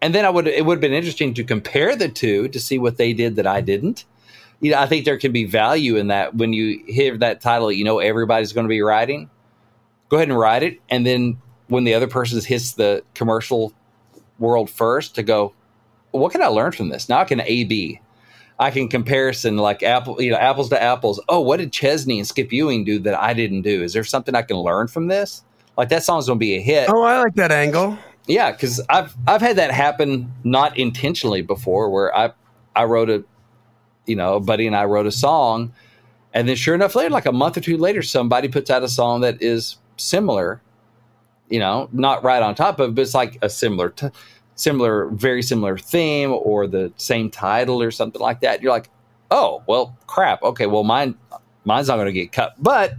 And 0.00 0.14
then 0.14 0.24
I 0.24 0.30
would, 0.30 0.46
it 0.46 0.64
would 0.64 0.76
have 0.76 0.80
been 0.80 0.92
interesting 0.92 1.34
to 1.34 1.44
compare 1.44 1.96
the 1.96 2.08
two 2.08 2.46
to 2.48 2.60
see 2.60 2.78
what 2.78 2.96
they 2.96 3.12
did 3.12 3.36
that 3.36 3.46
I 3.48 3.60
didn't. 3.60 4.04
You 4.60 4.70
know, 4.70 4.78
I 4.78 4.86
think 4.86 5.04
there 5.04 5.18
can 5.18 5.32
be 5.32 5.44
value 5.44 5.96
in 5.96 6.08
that 6.08 6.36
when 6.36 6.52
you 6.52 6.84
hear 6.86 7.18
that 7.18 7.40
title, 7.40 7.72
you 7.72 7.82
know, 7.82 7.98
everybody's 7.98 8.52
going 8.52 8.64
to 8.64 8.68
be 8.68 8.82
writing. 8.82 9.28
Go 10.08 10.18
ahead 10.18 10.28
and 10.28 10.38
write 10.38 10.62
it, 10.62 10.78
and 10.88 11.06
then 11.06 11.38
when 11.68 11.84
the 11.84 11.94
other 11.94 12.08
person 12.08 12.40
hits 12.42 12.72
the 12.72 13.02
commercial 13.14 13.72
world 14.38 14.68
first, 14.68 15.14
to 15.14 15.22
go, 15.22 15.54
what 16.10 16.32
can 16.32 16.42
I 16.42 16.46
learn 16.46 16.72
from 16.72 16.88
this? 16.88 17.08
Now 17.08 17.20
I 17.20 17.24
can 17.24 17.40
A 17.40 17.64
B. 17.64 18.00
I 18.58 18.70
can 18.70 18.88
comparison 18.88 19.56
like 19.56 19.82
apple, 19.82 20.20
you 20.20 20.30
know, 20.30 20.36
apples 20.36 20.68
to 20.68 20.82
apples. 20.82 21.18
Oh, 21.28 21.40
what 21.40 21.56
did 21.58 21.72
Chesney 21.72 22.18
and 22.18 22.28
Skip 22.28 22.52
Ewing 22.52 22.84
do 22.84 22.98
that 22.98 23.18
I 23.18 23.32
didn't 23.32 23.62
do? 23.62 23.82
Is 23.82 23.94
there 23.94 24.04
something 24.04 24.34
I 24.34 24.42
can 24.42 24.58
learn 24.58 24.86
from 24.88 25.06
this? 25.06 25.42
Like 25.78 25.88
that 25.88 26.04
song's 26.04 26.26
gonna 26.26 26.38
be 26.38 26.56
a 26.56 26.60
hit. 26.60 26.90
Oh, 26.90 27.02
I 27.02 27.20
like 27.20 27.34
that 27.36 27.52
angle. 27.52 27.96
Yeah, 28.26 28.52
because 28.52 28.80
I've 28.90 29.16
I've 29.26 29.40
had 29.40 29.56
that 29.56 29.70
happen 29.70 30.30
not 30.44 30.76
intentionally 30.76 31.40
before, 31.40 31.88
where 31.88 32.14
I 32.14 32.32
I 32.76 32.84
wrote 32.84 33.08
a, 33.08 33.24
you 34.06 34.14
know, 34.14 34.34
a 34.34 34.40
buddy 34.40 34.66
and 34.66 34.76
I 34.76 34.84
wrote 34.84 35.06
a 35.06 35.12
song, 35.12 35.72
and 36.34 36.46
then 36.46 36.54
sure 36.54 36.74
enough, 36.74 36.94
later, 36.94 37.10
like 37.10 37.26
a 37.26 37.32
month 37.32 37.56
or 37.56 37.60
two 37.60 37.78
later, 37.78 38.02
somebody 38.02 38.48
puts 38.48 38.70
out 38.70 38.82
a 38.82 38.88
song 38.88 39.22
that 39.22 39.42
is 39.42 39.78
similar, 39.96 40.60
you 41.48 41.58
know, 41.58 41.88
not 41.92 42.22
right 42.22 42.42
on 42.42 42.54
top 42.54 42.78
of, 42.78 42.90
it, 42.90 42.94
but 42.94 43.02
it's 43.02 43.14
like 43.14 43.38
a 43.40 43.48
similar. 43.48 43.88
T- 43.88 44.10
similar, 44.60 45.06
very 45.06 45.42
similar 45.42 45.78
theme 45.78 46.32
or 46.32 46.66
the 46.66 46.92
same 46.96 47.30
title 47.30 47.82
or 47.82 47.90
something 47.90 48.20
like 48.20 48.40
that, 48.40 48.60
you're 48.60 48.72
like, 48.72 48.90
oh, 49.30 49.62
well, 49.66 49.96
crap. 50.06 50.42
Okay, 50.42 50.66
well, 50.66 50.84
mine, 50.84 51.16
mine's 51.64 51.88
not 51.88 51.96
going 51.96 52.06
to 52.06 52.12
get 52.12 52.30
cut. 52.30 52.54
But 52.58 52.92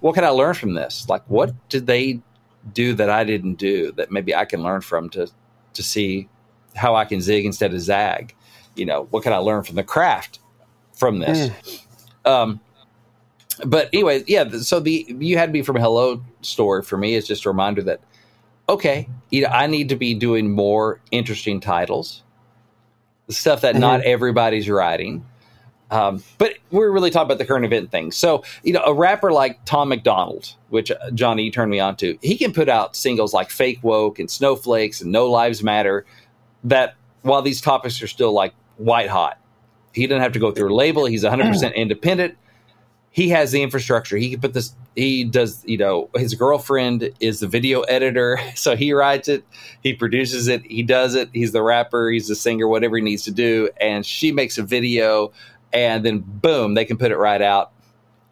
what 0.00 0.14
can 0.14 0.24
I 0.24 0.28
learn 0.28 0.54
from 0.54 0.72
this? 0.72 1.06
Like, 1.08 1.22
what 1.28 1.52
did 1.68 1.86
they 1.86 2.20
do 2.72 2.94
that 2.94 3.10
I 3.10 3.22
didn't 3.24 3.56
do 3.56 3.92
that 3.92 4.10
maybe 4.10 4.34
I 4.34 4.46
can 4.46 4.62
learn 4.62 4.80
from 4.80 5.10
to 5.10 5.30
to 5.74 5.82
see 5.82 6.28
how 6.74 6.94
I 6.94 7.04
can 7.04 7.20
zig 7.20 7.44
instead 7.44 7.74
of 7.74 7.80
zag? 7.80 8.34
You 8.74 8.86
know, 8.86 9.06
what 9.10 9.24
can 9.24 9.34
I 9.34 9.38
learn 9.38 9.62
from 9.62 9.76
the 9.76 9.84
craft 9.84 10.38
from 10.94 11.18
this? 11.18 11.50
Mm. 12.24 12.30
Um, 12.30 12.60
but 13.66 13.90
anyway, 13.92 14.24
yeah. 14.26 14.48
So 14.48 14.80
the 14.80 15.06
you 15.18 15.36
had 15.36 15.52
me 15.52 15.60
from 15.60 15.76
Hello 15.76 16.24
story 16.40 16.82
for 16.82 16.96
me 16.96 17.14
is 17.14 17.26
just 17.26 17.44
a 17.44 17.50
reminder 17.50 17.82
that 17.82 18.00
okay, 18.68 19.08
you 19.30 19.42
know, 19.42 19.48
I 19.48 19.66
need 19.66 19.88
to 19.90 19.96
be 19.96 20.14
doing 20.14 20.50
more 20.50 21.00
interesting 21.10 21.60
titles, 21.60 22.22
stuff 23.28 23.62
that 23.62 23.72
mm-hmm. 23.72 23.80
not 23.80 24.02
everybody's 24.02 24.68
writing. 24.68 25.24
Um, 25.90 26.24
but 26.38 26.54
we're 26.70 26.90
really 26.90 27.10
talking 27.10 27.26
about 27.26 27.38
the 27.38 27.44
current 27.44 27.64
event 27.64 27.90
thing. 27.90 28.10
So, 28.10 28.42
you 28.62 28.72
know, 28.72 28.82
a 28.84 28.92
rapper 28.92 29.30
like 29.30 29.64
Tom 29.64 29.90
MacDonald, 29.90 30.54
which 30.70 30.90
uh, 30.90 31.10
Johnny 31.12 31.50
turned 31.50 31.70
me 31.70 31.78
on 31.78 31.94
to, 31.96 32.18
he 32.20 32.36
can 32.36 32.52
put 32.52 32.68
out 32.68 32.96
singles 32.96 33.32
like 33.32 33.50
Fake 33.50 33.78
Woke 33.82 34.18
and 34.18 34.30
Snowflakes 34.30 35.02
and 35.02 35.12
No 35.12 35.30
Lives 35.30 35.62
Matter 35.62 36.04
that 36.64 36.94
while 37.22 37.42
these 37.42 37.60
topics 37.60 38.02
are 38.02 38.06
still 38.06 38.32
like 38.32 38.54
white 38.78 39.08
hot, 39.08 39.38
he 39.92 40.06
doesn't 40.06 40.22
have 40.22 40.32
to 40.32 40.40
go 40.40 40.50
through 40.50 40.72
a 40.72 40.74
label. 40.74 41.04
He's 41.04 41.22
100% 41.22 41.74
independent 41.76 42.36
he 43.14 43.28
has 43.28 43.52
the 43.52 43.62
infrastructure. 43.62 44.16
He 44.16 44.30
can 44.30 44.40
put 44.40 44.54
this. 44.54 44.74
He 44.96 45.24
does. 45.24 45.62
You 45.66 45.78
know, 45.78 46.10
his 46.14 46.34
girlfriend 46.34 47.10
is 47.20 47.40
the 47.40 47.48
video 47.48 47.82
editor, 47.82 48.38
so 48.54 48.76
he 48.76 48.92
writes 48.92 49.28
it, 49.28 49.44
he 49.82 49.92
produces 49.92 50.48
it, 50.48 50.62
he 50.62 50.82
does 50.82 51.14
it. 51.14 51.30
He's 51.32 51.52
the 51.52 51.62
rapper, 51.62 52.10
he's 52.10 52.28
the 52.28 52.36
singer, 52.36 52.68
whatever 52.68 52.96
he 52.96 53.02
needs 53.02 53.24
to 53.24 53.30
do, 53.30 53.68
and 53.80 54.04
she 54.06 54.32
makes 54.32 54.58
a 54.58 54.62
video, 54.62 55.32
and 55.72 56.04
then 56.04 56.20
boom, 56.20 56.74
they 56.74 56.84
can 56.84 56.96
put 56.96 57.10
it 57.10 57.16
right 57.16 57.42
out, 57.42 57.72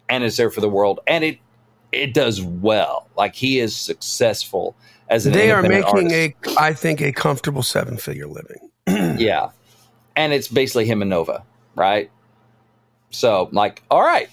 and 0.09 0.23
it's 0.23 0.37
there 0.37 0.49
for 0.49 0.61
the 0.61 0.69
world, 0.69 0.99
and 1.07 1.23
it 1.23 1.39
it 1.91 2.13
does 2.13 2.41
well. 2.41 3.07
Like 3.17 3.35
he 3.35 3.59
is 3.59 3.75
successful 3.75 4.75
as 5.09 5.25
an. 5.25 5.33
They 5.33 5.51
are 5.51 5.61
making 5.61 5.83
artist. 5.85 6.13
a, 6.15 6.35
I 6.57 6.73
think, 6.73 7.01
a 7.01 7.11
comfortable 7.11 7.63
seven 7.63 7.97
figure 7.97 8.27
living. 8.27 8.69
yeah, 9.19 9.49
and 10.15 10.33
it's 10.33 10.47
basically 10.47 10.85
him 10.85 11.01
and 11.01 11.09
Nova, 11.09 11.43
right? 11.75 12.09
So, 13.11 13.49
like, 13.51 13.83
all 13.91 14.01
right, 14.01 14.29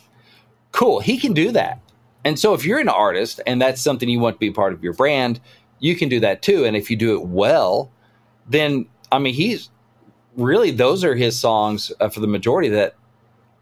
cool, 0.72 1.00
he 1.00 1.18
can 1.18 1.34
do 1.34 1.52
that. 1.52 1.80
And 2.24 2.38
so 2.38 2.54
if 2.54 2.64
you're 2.64 2.78
an 2.78 2.88
artist 2.88 3.40
and 3.46 3.60
that's 3.60 3.80
something 3.80 4.08
you 4.08 4.20
want 4.20 4.36
to 4.36 4.40
be 4.40 4.50
part 4.50 4.72
of 4.72 4.82
your 4.84 4.92
brand, 4.92 5.40
you 5.78 5.96
can 5.96 6.08
do 6.08 6.20
that 6.20 6.42
too. 6.42 6.64
And 6.64 6.76
if 6.76 6.90
you 6.90 6.96
do 6.96 7.14
it 7.18 7.26
well, 7.26 7.90
then 8.48 8.86
I 9.10 9.18
mean, 9.18 9.34
he's 9.34 9.70
really 10.36 10.70
those 10.70 11.04
are 11.04 11.14
his 11.14 11.38
songs 11.38 11.92
uh, 12.00 12.08
for 12.08 12.20
the 12.20 12.26
majority 12.26 12.68
that 12.70 12.94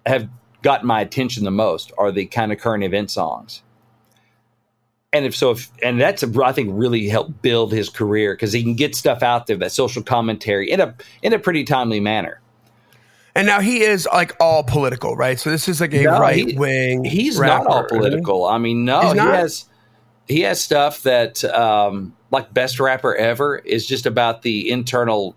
have 0.06 0.28
gotten 0.62 0.86
my 0.86 1.00
attention 1.00 1.44
the 1.44 1.50
most 1.50 1.92
are 1.98 2.10
the 2.10 2.26
kind 2.26 2.52
of 2.52 2.58
current 2.58 2.84
event 2.84 3.10
songs. 3.10 3.62
And 5.12 5.24
if 5.24 5.34
so, 5.34 5.52
if 5.52 5.70
and 5.82 6.00
that's 6.00 6.22
I 6.22 6.52
think 6.52 6.70
really 6.72 7.08
helped 7.08 7.40
build 7.40 7.72
his 7.72 7.88
career 7.88 8.34
because 8.34 8.52
he 8.52 8.62
can 8.62 8.74
get 8.74 8.94
stuff 8.94 9.22
out 9.22 9.46
there 9.46 9.56
that 9.56 9.72
social 9.72 10.02
commentary 10.02 10.70
in 10.70 10.80
a 10.80 10.94
in 11.22 11.32
a 11.32 11.38
pretty 11.38 11.64
timely 11.64 12.00
manner. 12.00 12.40
And 13.34 13.46
now 13.46 13.60
he 13.60 13.82
is 13.82 14.08
like 14.12 14.34
all 14.40 14.64
political, 14.64 15.16
right? 15.16 15.38
So 15.38 15.50
this 15.50 15.68
is 15.68 15.80
like 15.80 15.94
a 15.94 16.02
no, 16.02 16.18
right 16.18 16.56
wing. 16.56 17.04
He, 17.04 17.24
he's 17.24 17.38
rapper, 17.38 17.64
not 17.64 17.66
all 17.66 17.84
political. 17.84 18.44
I 18.44 18.58
mean, 18.58 18.84
no, 18.84 19.12
he 19.12 19.18
has 19.18 19.66
he 20.26 20.40
has 20.42 20.60
stuff 20.60 21.02
that 21.02 21.44
um, 21.44 22.16
like 22.30 22.52
best 22.52 22.80
rapper 22.80 23.14
ever 23.14 23.58
is 23.58 23.86
just 23.86 24.06
about 24.06 24.42
the 24.42 24.70
internal 24.70 25.36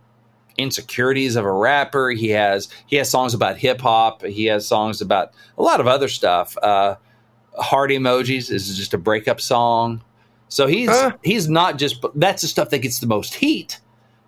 insecurities 0.57 1.35
of 1.35 1.45
a 1.45 1.51
rapper. 1.51 2.09
He 2.09 2.29
has 2.29 2.69
he 2.87 2.95
has 2.97 3.09
songs 3.09 3.33
about 3.33 3.57
hip 3.57 3.81
hop. 3.81 4.23
He 4.23 4.45
has 4.45 4.67
songs 4.67 5.01
about 5.01 5.31
a 5.57 5.63
lot 5.63 5.79
of 5.79 5.87
other 5.87 6.07
stuff. 6.07 6.57
Uh, 6.61 6.95
Heart 7.57 7.91
emojis 7.91 8.51
is 8.51 8.75
just 8.77 8.93
a 8.93 8.97
breakup 8.97 9.41
song. 9.41 10.03
So 10.47 10.67
he's 10.67 10.91
he's 11.23 11.47
not 11.47 11.77
just 11.77 12.03
that's 12.15 12.41
the 12.41 12.47
stuff 12.47 12.69
that 12.71 12.79
gets 12.79 12.99
the 12.99 13.07
most 13.07 13.35
heat. 13.35 13.79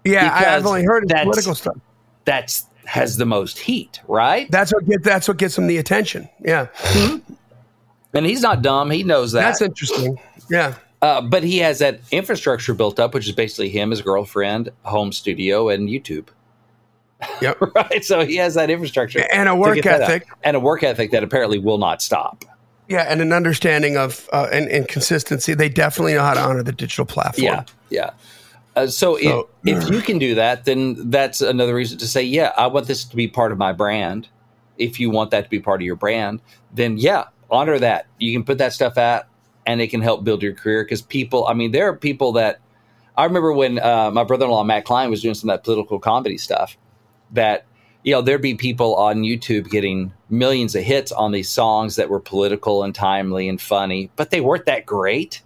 Yeah, 0.05 0.33
I've 0.33 0.65
only 0.65 0.83
heard 0.83 1.09
of 1.09 1.23
political 1.23 1.55
stuff. 1.55 1.77
That's 2.25 2.65
has 2.85 3.17
the 3.17 3.25
most 3.25 3.59
heat, 3.59 4.01
right? 4.07 4.49
That's 4.51 4.73
what 4.73 4.85
get 4.85 5.03
that's 5.03 5.27
what 5.27 5.37
gets 5.37 5.57
him 5.57 5.67
the 5.67 5.77
attention. 5.77 6.29
Yeah. 6.39 6.67
Mm-hmm. 6.77 7.33
And 8.13 8.25
he's 8.25 8.41
not 8.41 8.61
dumb. 8.61 8.91
He 8.91 9.03
knows 9.03 9.31
that. 9.31 9.41
That's 9.41 9.61
interesting. 9.61 10.19
Yeah. 10.49 10.75
Uh, 11.01 11.21
but 11.21 11.43
he 11.43 11.57
has 11.57 11.79
that 11.79 11.99
infrastructure 12.11 12.73
built 12.73 12.99
up, 12.99 13.13
which 13.13 13.27
is 13.27 13.33
basically 13.33 13.69
him, 13.69 13.89
his 13.89 14.01
girlfriend, 14.01 14.69
home 14.83 15.11
studio, 15.11 15.67
and 15.69 15.89
YouTube. 15.89 16.27
Yep. 17.41 17.61
right. 17.75 18.05
So 18.05 18.25
he 18.25 18.37
has 18.37 18.53
that 18.53 18.69
infrastructure 18.69 19.25
and 19.33 19.49
a 19.49 19.55
work 19.55 19.85
ethic, 19.85 20.27
and 20.43 20.55
a 20.55 20.59
work 20.59 20.83
ethic 20.83 21.11
that 21.11 21.23
apparently 21.23 21.59
will 21.59 21.77
not 21.77 22.01
stop. 22.01 22.45
Yeah, 22.87 23.03
and 23.03 23.21
an 23.21 23.33
understanding 23.33 23.97
of 23.97 24.29
uh, 24.33 24.47
and, 24.51 24.69
and 24.69 24.87
consistency. 24.87 25.53
They 25.53 25.69
definitely 25.69 26.13
know 26.13 26.21
how 26.21 26.33
to 26.33 26.41
honor 26.41 26.63
the 26.63 26.71
digital 26.71 27.05
platform. 27.05 27.45
Yeah, 27.45 27.63
yeah. 27.89 28.09
Uh, 28.75 28.87
so, 28.87 29.17
so 29.17 29.49
if, 29.63 29.83
if 29.83 29.89
you 29.89 30.01
can 30.01 30.17
do 30.17 30.35
that, 30.35 30.65
then 30.65 31.09
that's 31.09 31.41
another 31.41 31.75
reason 31.75 31.97
to 31.99 32.07
say, 32.07 32.23
yeah, 32.23 32.51
I 32.57 32.67
want 32.67 32.87
this 32.87 33.03
to 33.05 33.15
be 33.15 33.27
part 33.27 33.51
of 33.51 33.57
my 33.57 33.71
brand. 33.71 34.27
If 34.77 34.99
you 34.99 35.09
want 35.09 35.31
that 35.31 35.43
to 35.43 35.49
be 35.49 35.59
part 35.59 35.81
of 35.81 35.85
your 35.85 35.95
brand, 35.95 36.41
then 36.73 36.97
yeah, 36.97 37.25
honor 37.51 37.77
that. 37.79 38.07
You 38.17 38.33
can 38.33 38.43
put 38.43 38.57
that 38.57 38.73
stuff 38.73 38.97
out 38.97 39.25
and 39.65 39.81
it 39.81 39.87
can 39.87 40.01
help 40.01 40.23
build 40.23 40.41
your 40.41 40.53
career 40.53 40.83
because 40.83 41.01
people, 41.01 41.45
I 41.47 41.53
mean, 41.53 41.71
there 41.71 41.87
are 41.87 41.95
people 41.95 42.33
that 42.33 42.59
I 43.15 43.25
remember 43.25 43.53
when 43.53 43.79
uh, 43.79 44.11
my 44.11 44.23
brother 44.23 44.45
in 44.45 44.51
law, 44.51 44.63
Matt 44.63 44.85
Klein, 44.85 45.09
was 45.09 45.21
doing 45.21 45.35
some 45.35 45.49
of 45.49 45.57
that 45.57 45.63
political 45.63 45.99
comedy 45.99 46.37
stuff 46.37 46.77
that, 47.31 47.65
you 48.03 48.11
know, 48.11 48.21
there'd 48.21 48.41
be 48.41 48.55
people 48.55 48.95
on 48.95 49.21
YouTube 49.21 49.69
getting 49.69 50.13
millions 50.29 50.75
of 50.75 50.83
hits 50.83 51.11
on 51.11 51.31
these 51.31 51.49
songs 51.49 51.95
that 51.95 52.09
were 52.09 52.19
political 52.19 52.83
and 52.83 52.93
timely 52.95 53.47
and 53.47 53.61
funny, 53.61 54.09
but 54.15 54.31
they 54.31 54.41
weren't 54.41 54.65
that 54.65 54.85
great 54.85 55.41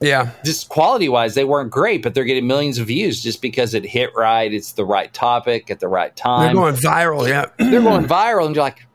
yeah. 0.00 0.30
Just 0.44 0.70
quality 0.70 1.08
wise, 1.08 1.34
they 1.34 1.44
weren't 1.44 1.70
great, 1.70 2.02
but 2.02 2.14
they're 2.14 2.24
getting 2.24 2.46
millions 2.46 2.78
of 2.78 2.86
views 2.86 3.22
just 3.22 3.42
because 3.42 3.74
it 3.74 3.84
hit 3.84 4.10
right. 4.16 4.52
It's 4.52 4.72
the 4.72 4.84
right 4.84 5.12
topic 5.12 5.70
at 5.70 5.80
the 5.80 5.88
right 5.88 6.14
time. 6.16 6.54
They're 6.54 6.62
going 6.62 6.74
viral. 6.74 7.28
Yeah. 7.28 7.46
they're 7.58 7.82
going 7.82 8.06
viral. 8.06 8.46
And 8.46 8.54
you're 8.54 8.64
like, 8.64 8.86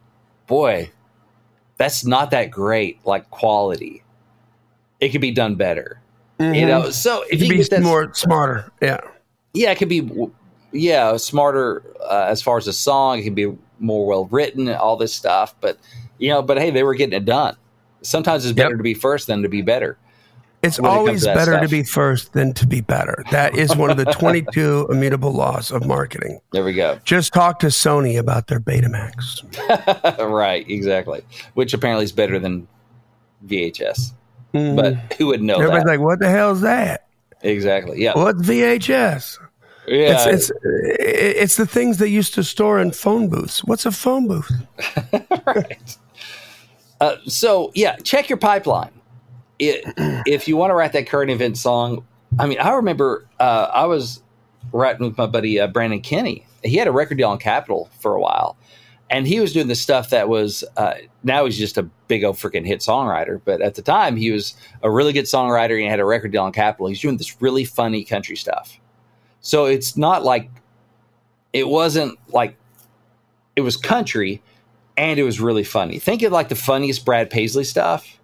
boy, 0.47 0.89
that's 1.77 2.05
not 2.05 2.31
that 2.31 2.49
great, 2.49 3.05
like 3.05 3.29
quality. 3.29 4.03
It 4.99 5.09
could 5.09 5.21
be 5.21 5.31
done 5.31 5.55
better. 5.55 6.01
Mm-hmm. 6.39 6.55
You 6.55 6.65
know, 6.65 6.89
so 6.89 7.23
if 7.29 7.41
you 7.41 7.49
be 7.49 7.79
more 7.79 8.11
smarter. 8.15 8.71
Yeah. 8.81 9.01
Yeah. 9.53 9.71
It 9.71 9.77
could 9.77 9.89
be, 9.89 10.09
yeah, 10.71 11.15
smarter 11.17 11.83
uh, 12.01 12.25
as 12.27 12.41
far 12.41 12.57
as 12.57 12.65
the 12.65 12.73
song. 12.73 13.19
It 13.19 13.23
can 13.23 13.35
be 13.35 13.55
more 13.79 14.07
well 14.07 14.25
written 14.25 14.67
and 14.67 14.77
all 14.77 14.97
this 14.97 15.13
stuff. 15.13 15.53
But, 15.61 15.77
you 16.17 16.29
know, 16.29 16.41
but 16.41 16.57
hey, 16.57 16.71
they 16.71 16.81
were 16.81 16.95
getting 16.95 17.15
it 17.15 17.25
done. 17.25 17.55
Sometimes 18.01 18.43
it's 18.43 18.55
better 18.55 18.71
yep. 18.71 18.77
to 18.77 18.83
be 18.83 18.95
first 18.95 19.27
than 19.27 19.43
to 19.43 19.49
be 19.49 19.61
better. 19.61 19.99
It's 20.65 20.80
always 20.80 21.23
it 21.23 21.34
better 21.34 21.54
stuff. 21.54 21.63
to 21.63 21.67
be 21.69 21.84
first 21.84 22.34
than 22.34 22.54
to 22.54 22.67
be 22.67 22.82
better. 22.82 23.23
That 23.32 23.56
is 23.56 23.75
one 23.75 23.89
of 23.89 23.97
the 23.97 24.06
22 24.12 24.88
immutable 24.89 25.32
laws 25.32 25.71
of 25.71 25.86
marketing. 25.86 26.41
There 26.51 26.63
we 26.63 26.73
go. 26.73 26.99
Just 27.04 27.34
talk 27.34 27.60
to 27.60 27.67
Sony 27.67 28.17
about 28.17 28.47
their 28.47 28.60
Betamax. 28.60 29.43
right, 30.32 30.67
exactly. 30.69 31.23
Which 31.54 31.73
apparently 31.73 32.06
is 32.06 32.12
better 32.12 32.39
than 32.39 32.67
VHS. 33.47 34.13
Mm. 34.54 34.75
But 34.75 35.13
who 35.17 35.28
would 35.28 35.41
know 35.41 35.56
Everybody's 35.56 35.84
that? 35.84 35.89
like, 35.89 35.99
what 35.99 36.19
the 36.19 36.30
hell 36.30 36.51
is 36.51 36.62
that? 36.62 37.08
Exactly. 37.41 38.01
Yeah. 38.01 38.13
What's 38.15 38.41
VHS? 38.41 39.39
Yeah. 39.88 40.28
It's, 40.28 40.49
it's 40.49 40.51
it's 40.63 41.56
the 41.58 41.67
things 41.67 41.97
they 41.97 42.08
used 42.08 42.34
to 42.36 42.43
store 42.43 42.80
in 42.80 42.91
phone 42.91 43.30
booths. 43.30 43.63
What's 43.63 43.86
a 43.86 43.91
phone 43.91 44.28
booth? 44.28 44.51
right. 45.45 45.97
Uh, 46.99 47.17
so 47.28 47.71
yeah, 47.75 47.95
check 47.97 48.30
your 48.30 48.38
pipeline. 48.38 48.91
It, 49.59 49.85
if 50.25 50.47
you 50.47 50.57
want 50.57 50.71
to 50.71 50.75
write 50.75 50.93
that 50.93 51.07
current 51.07 51.31
event 51.31 51.57
song, 51.57 52.05
I 52.39 52.47
mean, 52.47 52.59
I 52.59 52.71
remember 52.71 53.25
uh, 53.39 53.69
I 53.73 53.85
was 53.85 54.21
writing 54.71 55.05
with 55.05 55.17
my 55.17 55.25
buddy 55.25 55.59
uh, 55.59 55.67
Brandon 55.67 56.01
Kinney. 56.01 56.45
He 56.63 56.77
had 56.77 56.87
a 56.87 56.91
record 56.91 57.17
deal 57.17 57.29
on 57.29 57.37
Capitol 57.37 57.89
for 57.99 58.15
a 58.15 58.21
while, 58.21 58.57
and 59.09 59.27
he 59.27 59.39
was 59.39 59.53
doing 59.53 59.67
the 59.67 59.75
stuff 59.75 60.09
that 60.09 60.27
was 60.27 60.63
uh, 60.77 60.95
now 61.23 61.45
he's 61.45 61.57
just 61.57 61.77
a 61.77 61.83
big 62.07 62.23
old 62.23 62.37
freaking 62.37 62.65
hit 62.65 62.79
songwriter. 62.79 63.39
But 63.43 63.61
at 63.61 63.75
the 63.75 63.81
time, 63.81 64.15
he 64.15 64.31
was 64.31 64.55
a 64.81 64.89
really 64.89 65.13
good 65.13 65.25
songwriter 65.25 65.71
and 65.71 65.81
he 65.81 65.85
had 65.85 65.99
a 65.99 66.05
record 66.05 66.31
deal 66.31 66.43
on 66.43 66.51
Capitol. 66.51 66.87
He's 66.87 67.01
doing 67.01 67.17
this 67.17 67.41
really 67.41 67.65
funny 67.65 68.03
country 68.03 68.35
stuff. 68.35 68.79
So 69.41 69.65
it's 69.65 69.95
not 69.95 70.23
like 70.23 70.49
it 71.53 71.67
wasn't 71.67 72.17
like 72.33 72.57
it 73.55 73.61
was 73.61 73.77
country 73.77 74.41
and 74.97 75.19
it 75.19 75.23
was 75.23 75.39
really 75.39 75.63
funny. 75.63 75.99
Think 75.99 76.21
of 76.23 76.31
like 76.31 76.49
the 76.49 76.55
funniest 76.55 77.05
Brad 77.05 77.29
Paisley 77.29 77.63
stuff. 77.63 78.19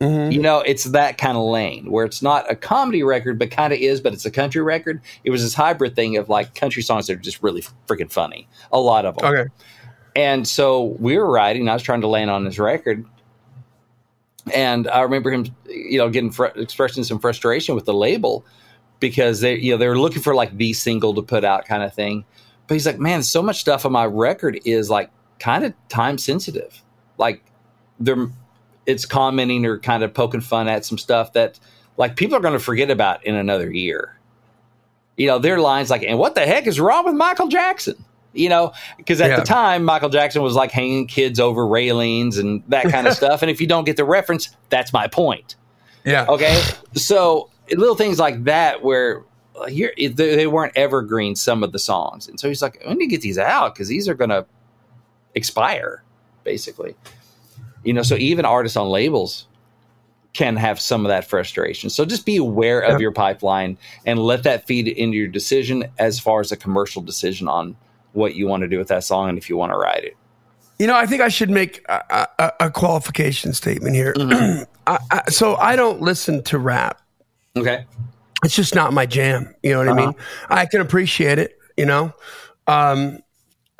Mm-hmm. 0.00 0.32
You 0.32 0.42
know, 0.42 0.58
it's 0.60 0.84
that 0.84 1.18
kind 1.18 1.36
of 1.36 1.44
lane 1.44 1.90
where 1.90 2.04
it's 2.04 2.20
not 2.20 2.50
a 2.50 2.56
comedy 2.56 3.02
record, 3.02 3.38
but 3.38 3.50
kind 3.50 3.72
of 3.72 3.78
is, 3.78 4.00
but 4.00 4.12
it's 4.12 4.26
a 4.26 4.30
country 4.30 4.60
record. 4.60 5.00
It 5.22 5.30
was 5.30 5.42
this 5.42 5.54
hybrid 5.54 5.94
thing 5.94 6.16
of 6.16 6.28
like 6.28 6.54
country 6.54 6.82
songs 6.82 7.06
that 7.06 7.14
are 7.14 7.20
just 7.20 7.42
really 7.42 7.62
freaking 7.86 8.10
funny. 8.10 8.48
A 8.72 8.80
lot 8.80 9.06
of 9.06 9.16
them. 9.16 9.32
Okay. 9.32 9.50
And 10.16 10.46
so 10.46 10.96
we 10.98 11.16
were 11.16 11.30
writing. 11.30 11.68
I 11.68 11.74
was 11.74 11.82
trying 11.82 12.00
to 12.02 12.08
land 12.08 12.30
on 12.30 12.44
his 12.44 12.58
record, 12.58 13.04
and 14.52 14.88
I 14.88 15.00
remember 15.00 15.30
him, 15.30 15.46
you 15.68 15.98
know, 15.98 16.08
getting 16.10 16.30
fr- 16.30 16.46
expressing 16.56 17.04
some 17.04 17.18
frustration 17.18 17.74
with 17.74 17.84
the 17.84 17.94
label 17.94 18.44
because 19.00 19.40
they, 19.40 19.56
you 19.56 19.72
know, 19.72 19.76
they 19.76 19.88
were 19.88 19.98
looking 19.98 20.22
for 20.22 20.34
like 20.34 20.56
the 20.56 20.72
single 20.72 21.14
to 21.14 21.22
put 21.22 21.44
out 21.44 21.66
kind 21.66 21.82
of 21.82 21.94
thing. 21.94 22.24
But 22.66 22.74
he's 22.74 22.86
like, 22.86 22.98
man, 22.98 23.22
so 23.22 23.42
much 23.42 23.60
stuff 23.60 23.84
on 23.84 23.92
my 23.92 24.06
record 24.06 24.60
is 24.64 24.88
like 24.88 25.10
kind 25.38 25.64
of 25.64 25.74
time 25.88 26.16
sensitive. 26.18 26.82
Like 27.18 27.42
they're, 27.98 28.28
it's 28.86 29.06
commenting 29.06 29.64
or 29.66 29.78
kind 29.78 30.02
of 30.02 30.12
poking 30.14 30.40
fun 30.40 30.68
at 30.68 30.84
some 30.84 30.98
stuff 30.98 31.32
that 31.34 31.58
like 31.96 32.16
people 32.16 32.36
are 32.36 32.40
going 32.40 32.54
to 32.54 32.58
forget 32.60 32.90
about 32.90 33.24
in 33.24 33.34
another 33.34 33.70
year. 33.72 34.16
You 35.16 35.28
know, 35.28 35.38
their 35.38 35.58
lines 35.60 35.90
like, 35.90 36.02
and 36.02 36.18
what 36.18 36.34
the 36.34 36.40
heck 36.46 36.66
is 36.66 36.80
wrong 36.80 37.04
with 37.04 37.14
Michael 37.14 37.48
Jackson? 37.48 38.04
You 38.32 38.48
know, 38.48 38.72
because 38.96 39.20
at 39.20 39.30
Yeah. 39.30 39.36
the 39.40 39.44
time, 39.46 39.84
Michael 39.84 40.08
Jackson 40.08 40.42
was 40.42 40.54
like 40.56 40.72
hanging 40.72 41.06
kids 41.06 41.38
over 41.38 41.64
railings 41.66 42.36
and 42.36 42.64
that 42.68 42.86
kind 42.90 43.06
of 43.06 43.12
stuff. 43.16 43.42
And 43.42 43.50
if 43.50 43.60
you 43.60 43.66
don't 43.68 43.84
get 43.84 43.96
the 43.96 44.04
reference, 44.04 44.50
that's 44.70 44.92
my 44.92 45.06
point. 45.06 45.54
Yeah. 46.04 46.26
Okay. 46.28 46.60
so 46.94 47.48
little 47.70 47.94
things 47.94 48.18
like 48.18 48.42
that 48.44 48.82
where 48.82 49.22
uh, 49.56 49.66
here 49.66 49.92
they 49.96 50.08
they 50.08 50.46
weren't 50.48 50.72
evergreen, 50.76 51.36
some 51.36 51.62
of 51.62 51.70
the 51.70 51.78
songs. 51.78 52.26
And 52.28 52.40
so 52.40 52.48
he's 52.48 52.60
like, 52.60 52.82
I 52.84 52.92
need 52.94 53.04
to 53.04 53.06
get 53.06 53.20
these 53.22 53.38
out 53.38 53.72
because 53.74 53.86
these 53.86 54.08
are 54.08 54.14
going 54.14 54.30
to 54.30 54.44
expire, 55.34 56.02
basically. 56.42 56.96
You 57.84 57.92
know, 57.92 58.02
so 58.02 58.16
even 58.16 58.44
artists 58.44 58.76
on 58.76 58.88
labels 58.88 59.46
can 60.32 60.56
have 60.56 60.80
some 60.80 61.04
of 61.04 61.10
that 61.10 61.24
frustration. 61.28 61.90
So 61.90 62.04
just 62.04 62.26
be 62.26 62.36
aware 62.36 62.80
of 62.80 62.92
Yeah. 62.92 62.98
your 62.98 63.12
pipeline 63.12 63.78
and 64.04 64.18
let 64.18 64.42
that 64.42 64.66
feed 64.66 64.88
into 64.88 65.16
your 65.16 65.28
decision 65.28 65.84
as 65.98 66.18
far 66.18 66.40
as 66.40 66.50
a 66.50 66.56
commercial 66.56 67.02
decision 67.02 67.46
on 67.46 67.76
what 68.12 68.34
you 68.34 68.46
want 68.48 68.62
to 68.62 68.68
do 68.68 68.78
with 68.78 68.88
that 68.88 69.04
song 69.04 69.28
and 69.28 69.38
if 69.38 69.48
you 69.48 69.56
want 69.56 69.70
to 69.72 69.76
write 69.78 70.04
it. 70.04 70.16
You 70.80 70.88
know, 70.88 70.96
I 70.96 71.06
think 71.06 71.22
I 71.22 71.28
should 71.28 71.50
make 71.50 71.84
a, 71.88 72.26
a, 72.38 72.52
a 72.66 72.70
qualification 72.70 73.52
statement 73.52 73.94
here. 73.94 74.12
I, 74.86 74.98
I, 75.10 75.22
so 75.30 75.54
I 75.56 75.76
don't 75.76 76.00
listen 76.02 76.42
to 76.44 76.58
rap. 76.58 77.00
Okay. 77.56 77.84
It's 78.44 78.56
just 78.56 78.74
not 78.74 78.92
my 78.92 79.06
jam. 79.06 79.54
You 79.62 79.70
know 79.70 79.78
what 79.78 79.88
I 79.88 79.94
mean? 79.94 80.14
I 80.50 80.66
can 80.66 80.80
appreciate 80.80 81.38
it. 81.38 81.56
You 81.76 81.86
know, 81.86 82.12
um, 82.66 83.20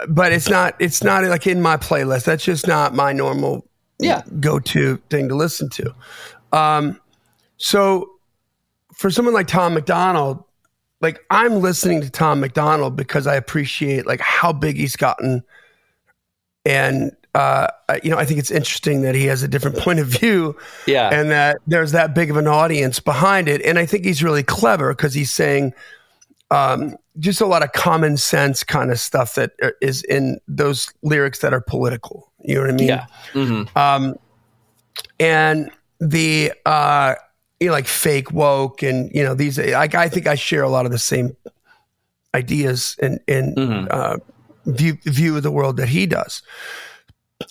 but 0.08 0.32
it's 0.32 0.48
not. 0.48 0.74
It's 0.80 1.02
not 1.04 1.22
like 1.24 1.46
in 1.46 1.60
my 1.60 1.76
playlist. 1.76 2.24
That's 2.24 2.44
just 2.44 2.66
not 2.66 2.94
my 2.94 3.12
normal 3.12 3.66
Yeah. 4.04 4.22
go-to 4.40 4.96
thing 5.10 5.28
to 5.28 5.34
listen 5.34 5.68
to. 5.70 5.94
Um, 6.52 7.00
so 7.56 8.10
for 8.94 9.10
someone 9.10 9.34
like 9.34 9.46
Tom 9.46 9.74
MacDonald, 9.74 10.42
like 11.00 11.20
I'm 11.30 11.60
listening 11.60 12.00
to 12.02 12.10
Tom 12.10 12.40
MacDonald 12.40 12.96
because 12.96 13.26
I 13.26 13.34
appreciate 13.34 14.06
like 14.06 14.20
how 14.20 14.52
big 14.52 14.76
he's 14.76 14.96
gotten, 14.96 15.42
and 16.64 17.10
uh, 17.34 17.66
you 18.02 18.10
know 18.10 18.16
I 18.16 18.24
think 18.24 18.38
it's 18.38 18.50
interesting 18.50 19.02
that 19.02 19.14
he 19.14 19.24
has 19.26 19.42
a 19.42 19.48
different 19.48 19.76
point 19.78 19.98
of 19.98 20.06
view 20.06 20.56
Yeah. 20.86 21.10
and 21.12 21.30
that 21.30 21.58
there's 21.66 21.92
that 21.92 22.14
big 22.14 22.30
of 22.30 22.36
an 22.36 22.46
audience 22.46 23.00
behind 23.00 23.48
it. 23.48 23.60
And 23.62 23.78
I 23.78 23.86
think 23.86 24.04
he's 24.04 24.22
really 24.22 24.42
clever 24.44 24.94
because 24.94 25.14
he's 25.14 25.32
saying 25.32 25.74
um, 26.50 26.96
just 27.18 27.40
a 27.40 27.46
lot 27.46 27.62
of 27.64 27.72
common 27.72 28.16
sense 28.16 28.62
kind 28.62 28.90
of 28.92 29.00
stuff 29.00 29.34
that 29.34 29.52
is 29.80 30.04
in 30.04 30.38
those 30.46 30.92
lyrics 31.02 31.40
that 31.40 31.52
are 31.52 31.60
political. 31.60 32.30
You 32.44 32.56
know 32.56 32.60
what 32.62 32.70
I 32.70 32.72
mean? 32.74 32.88
yeah. 32.88 33.06
hmm 33.32 33.62
Um, 33.76 34.16
and 35.18 35.70
the 36.00 36.52
uh, 36.66 37.14
you 37.60 37.68
know, 37.68 37.72
like 37.72 37.86
fake 37.86 38.32
woke 38.32 38.82
and 38.82 39.10
you 39.14 39.22
know 39.22 39.34
these. 39.34 39.58
Like 39.58 39.94
I 39.94 40.08
think 40.08 40.26
I 40.26 40.34
share 40.34 40.62
a 40.62 40.68
lot 40.68 40.86
of 40.86 40.92
the 40.92 40.98
same 40.98 41.36
ideas 42.34 42.96
and 43.00 43.20
and 43.28 43.56
Mhm. 43.56 43.88
uh, 43.90 44.16
view 44.66 44.98
view 45.04 45.36
of 45.36 45.42
the 45.42 45.50
world 45.50 45.76
that 45.78 45.88
he 45.88 46.06
does. 46.06 46.42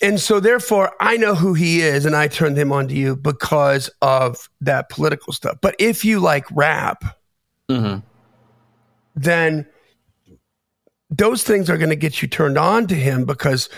And 0.02 0.18
so, 0.20 0.40
therefore, 0.40 0.92
I 1.00 1.16
know 1.16 1.34
who 1.34 1.54
he 1.54 1.80
is, 1.80 2.04
and 2.04 2.16
I 2.16 2.26
turned 2.26 2.56
him 2.56 2.72
on 2.72 2.88
to 2.88 2.94
you 2.94 3.16
because 3.16 3.90
of 4.02 4.48
that 4.60 4.88
political 4.88 5.32
stuff. 5.32 5.58
But 5.60 5.76
if 5.78 6.04
you 6.04 6.20
like 6.20 6.44
rap, 6.52 7.04
hmm 7.68 7.96
then 9.16 9.66
those 11.10 11.44
things 11.44 11.70
are 11.70 11.76
going 11.78 11.90
to 11.90 11.96
get 11.96 12.20
you 12.20 12.26
turned 12.28 12.58
on 12.58 12.86
to 12.88 12.94
him 12.96 13.24
because 13.24 13.68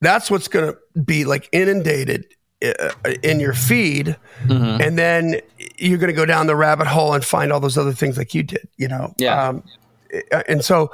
that's 0.00 0.30
what's 0.30 0.48
going 0.48 0.72
to 0.72 1.00
be 1.02 1.24
like 1.24 1.48
inundated 1.52 2.26
uh, 2.64 2.90
in 3.22 3.40
your 3.40 3.52
feed 3.54 4.16
hmm 4.46 4.76
and 4.80 4.98
then 4.98 5.40
you're 5.78 5.96
going 5.98 6.12
to 6.12 6.16
go 6.16 6.26
down 6.26 6.46
the 6.46 6.56
rabbit 6.56 6.86
hole 6.86 7.14
and 7.14 7.24
find 7.24 7.50
all 7.52 7.60
those 7.60 7.78
other 7.78 7.92
things 7.92 8.18
like 8.18 8.34
you 8.34 8.42
did 8.42 8.68
you 8.76 8.88
know 8.88 9.14
Yeah. 9.18 9.48
um, 9.48 9.62
and 10.48 10.64
so 10.64 10.92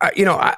I, 0.00 0.12
you 0.16 0.24
know 0.24 0.34
i 0.36 0.54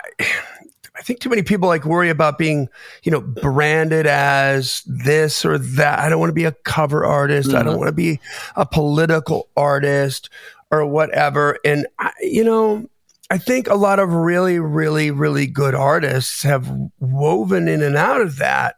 I 0.94 1.00
think 1.02 1.20
too 1.20 1.30
many 1.30 1.42
people 1.42 1.68
like 1.68 1.86
worry 1.86 2.10
about 2.10 2.36
being, 2.36 2.68
you 3.02 3.10
know, 3.10 3.22
branded 3.22 4.06
as 4.06 4.82
this 4.86 5.42
or 5.42 5.56
that. 5.56 5.98
I 5.98 6.10
don't 6.10 6.20
want 6.20 6.28
to 6.28 6.34
be 6.34 6.44
a 6.44 6.52
cover 6.52 7.04
artist. 7.06 7.54
I 7.54 7.62
don't 7.62 7.74
Mhm. 7.76 7.78
want 7.78 7.88
to 7.88 7.92
be 7.94 8.20
a 8.56 8.66
political 8.66 9.48
artist 9.56 10.28
or 10.70 10.84
whatever. 10.84 11.58
And 11.64 11.86
I, 11.98 12.12
you 12.20 12.44
know, 12.44 12.86
I 13.32 13.38
think 13.38 13.66
a 13.66 13.76
lot 13.76 13.98
of 13.98 14.12
really, 14.12 14.58
really, 14.58 15.10
really 15.10 15.46
good 15.46 15.74
artists 15.74 16.42
have 16.42 16.70
woven 17.00 17.66
in 17.66 17.80
and 17.80 17.96
out 17.96 18.20
of 18.20 18.36
that 18.36 18.76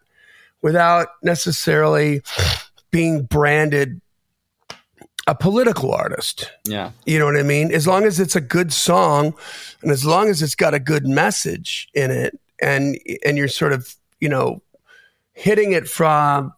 without 0.63 1.09
necessarily 1.25 2.23
being 2.93 3.25
branded 3.25 4.01
a 5.27 5.35
political 5.35 5.93
artist. 5.93 6.53
Yeah. 6.69 6.93
You 7.05 7.19
know 7.19 7.25
what 7.25 7.37
I 7.37 7.43
mean? 7.43 7.75
As 7.75 7.89
long 7.89 8.05
as 8.05 8.21
it's 8.21 8.37
a 8.37 8.41
good 8.41 8.73
song 8.73 9.35
and 9.83 9.91
as 9.91 10.07
long 10.07 10.29
as 10.29 10.41
it's 10.41 10.55
got 10.55 10.73
a 10.73 10.79
good 10.79 11.05
message 11.05 11.89
in 11.93 12.13
it 12.13 12.39
and 12.63 12.97
and 13.27 13.37
you're 13.37 13.49
sort 13.49 13.73
of, 13.73 13.97
you 14.21 14.29
know, 14.29 14.63
hitting 15.33 15.73
it 15.73 15.89
from 15.89 16.53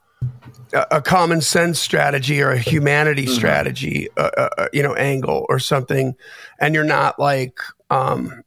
a, 0.74 0.86
a 0.90 1.00
common 1.00 1.40
sense 1.40 1.80
strategy 1.80 2.42
or 2.42 2.50
a 2.50 2.58
humanity 2.58 3.24
strategy, 3.26 4.10
uh, 4.18 4.30
uh, 4.36 4.48
uh, 4.58 4.68
you 4.74 4.82
know, 4.82 4.92
angle 4.96 5.46
or 5.48 5.58
something 5.58 6.14
and 6.60 6.74
you're 6.74 6.84
not 6.84 7.18
like 7.18 7.58
um 7.90 8.42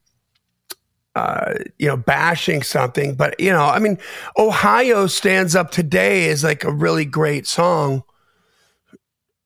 uh, 1.15 1.55
you 1.77 1.87
know, 1.87 1.97
bashing 1.97 2.61
something, 2.61 3.15
but 3.15 3.37
you 3.39 3.51
know, 3.51 3.65
I 3.65 3.79
mean, 3.79 3.97
Ohio 4.37 5.07
stands 5.07 5.53
up 5.55 5.71
today 5.71 6.25
is 6.25 6.43
like 6.43 6.63
a 6.63 6.71
really 6.71 7.03
great 7.03 7.45
song. 7.47 8.03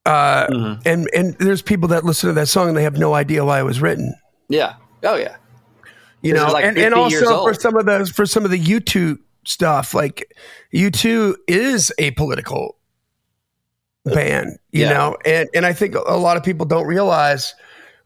Uh, 0.06 0.48
Mhm. 0.48 0.82
and 0.86 1.10
and 1.16 1.34
there's 1.40 1.62
people 1.62 1.88
that 1.88 2.04
listen 2.04 2.28
to 2.28 2.34
that 2.34 2.48
song 2.48 2.68
and 2.68 2.78
they 2.78 2.84
have 2.84 2.98
no 2.98 3.14
idea 3.14 3.44
why 3.46 3.60
it 3.60 3.64
was 3.64 3.82
written. 3.82 4.14
Yeah. 4.50 4.74
Oh 5.04 5.16
yeah. 5.16 5.38
You 6.22 6.34
know, 6.34 6.52
like 6.52 6.66
and, 6.66 6.78
and 6.78 6.94
also 6.94 7.44
for 7.44 7.54
some 7.54 7.76
of 7.78 7.86
the 7.86 8.06
for 8.14 8.26
some 8.26 8.44
of 8.46 8.52
the 8.52 8.60
U2 8.60 9.18
stuff, 9.46 9.94
like 9.94 10.32
U2 10.74 11.36
is 11.48 11.92
a 11.98 12.12
political 12.12 12.76
band, 14.06 14.58
you 14.72 14.84
Yeah. 14.84 14.94
know, 14.94 15.18
and 15.26 15.50
and 15.56 15.66
I 15.66 15.72
think 15.74 15.96
a 15.96 16.18
lot 16.18 16.36
of 16.38 16.44
people 16.44 16.66
don't 16.66 16.86
realize 16.86 17.56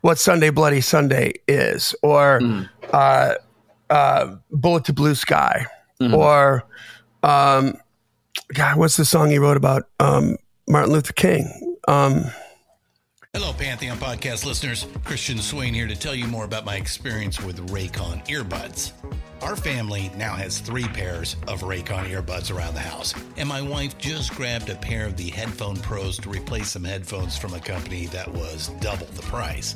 what 0.07 0.17
Sunday 0.17 0.49
Bloody 0.51 0.79
Sunday 0.79 1.33
is, 1.49 1.93
or 2.01 2.39
Mhm. 2.39 2.69
uh, 2.93 3.33
uh, 3.89 4.35
Bullet 4.51 4.85
to 4.85 4.93
Blue 4.93 5.13
Sky, 5.15 5.65
Mhm. 6.01 6.13
or 6.13 6.63
um, 7.23 7.75
God, 8.53 8.77
what's 8.77 8.95
the 8.95 9.03
song 9.03 9.31
he 9.31 9.37
wrote 9.37 9.57
about 9.57 9.83
um, 9.99 10.37
Martin 10.65 10.93
Luther 10.93 11.11
King? 11.11 11.75
Um, 11.89 12.23
Hello, 13.33 13.51
Pantheon 13.51 13.97
podcast 13.97 14.45
listeners. 14.45 14.87
Christian 15.03 15.39
Swain 15.39 15.73
here 15.73 15.87
to 15.87 15.95
tell 15.95 16.15
you 16.15 16.25
more 16.25 16.45
about 16.45 16.63
my 16.63 16.75
experience 16.77 17.41
with 17.41 17.69
Raycon 17.69 18.25
earbuds. 18.27 18.93
Our 19.41 19.55
family 19.57 20.09
now 20.15 20.33
has 20.35 20.59
three 20.59 20.87
pairs 20.87 21.35
of 21.47 21.61
Raycon 21.61 22.09
earbuds 22.09 22.49
around 22.49 22.73
the 22.75 22.79
house, 22.79 23.13
and 23.35 23.47
my 23.49 23.61
wife 23.61 23.97
just 23.97 24.33
grabbed 24.35 24.69
a 24.69 24.75
pair 24.75 25.05
of 25.05 25.17
the 25.17 25.29
Headphone 25.29 25.75
Pros 25.75 26.17
to 26.19 26.29
replace 26.29 26.69
some 26.71 26.85
headphones 26.85 27.37
from 27.37 27.53
a 27.53 27.59
company 27.59 28.05
that 28.07 28.31
was 28.33 28.69
double 28.79 29.07
the 29.07 29.21
price. 29.23 29.75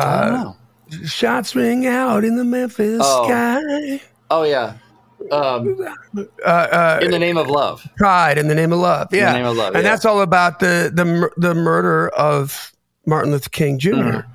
Don't 0.00 0.32
know. 0.32 0.56
Shots 1.06 1.54
ring 1.56 1.86
out 1.86 2.24
in 2.24 2.36
the 2.36 2.44
Memphis 2.44 3.00
Oh. 3.02 3.26
sky. 3.26 4.00
Oh 4.30 4.44
yeah. 4.44 4.74
Um, 5.32 5.76
Uh, 6.44 6.48
uh, 6.48 6.98
in 7.02 7.10
the 7.10 7.18
name 7.18 7.36
of 7.38 7.48
love. 7.48 7.86
pride 7.96 8.38
in 8.38 8.48
the 8.48 8.54
name 8.54 8.72
of 8.72 8.78
love. 8.78 9.08
Yeah, 9.12 9.32
name 9.32 9.46
of 9.46 9.56
love, 9.56 9.74
and 9.74 9.82
yeah. 9.82 9.90
that's 9.90 10.04
all 10.04 10.20
about 10.20 10.60
the 10.60 10.90
the 10.94 11.30
the 11.38 11.54
murder 11.54 12.08
of 12.10 12.72
Martin 13.06 13.32
Luther 13.32 13.48
King 13.50 13.78
junior 13.78 14.26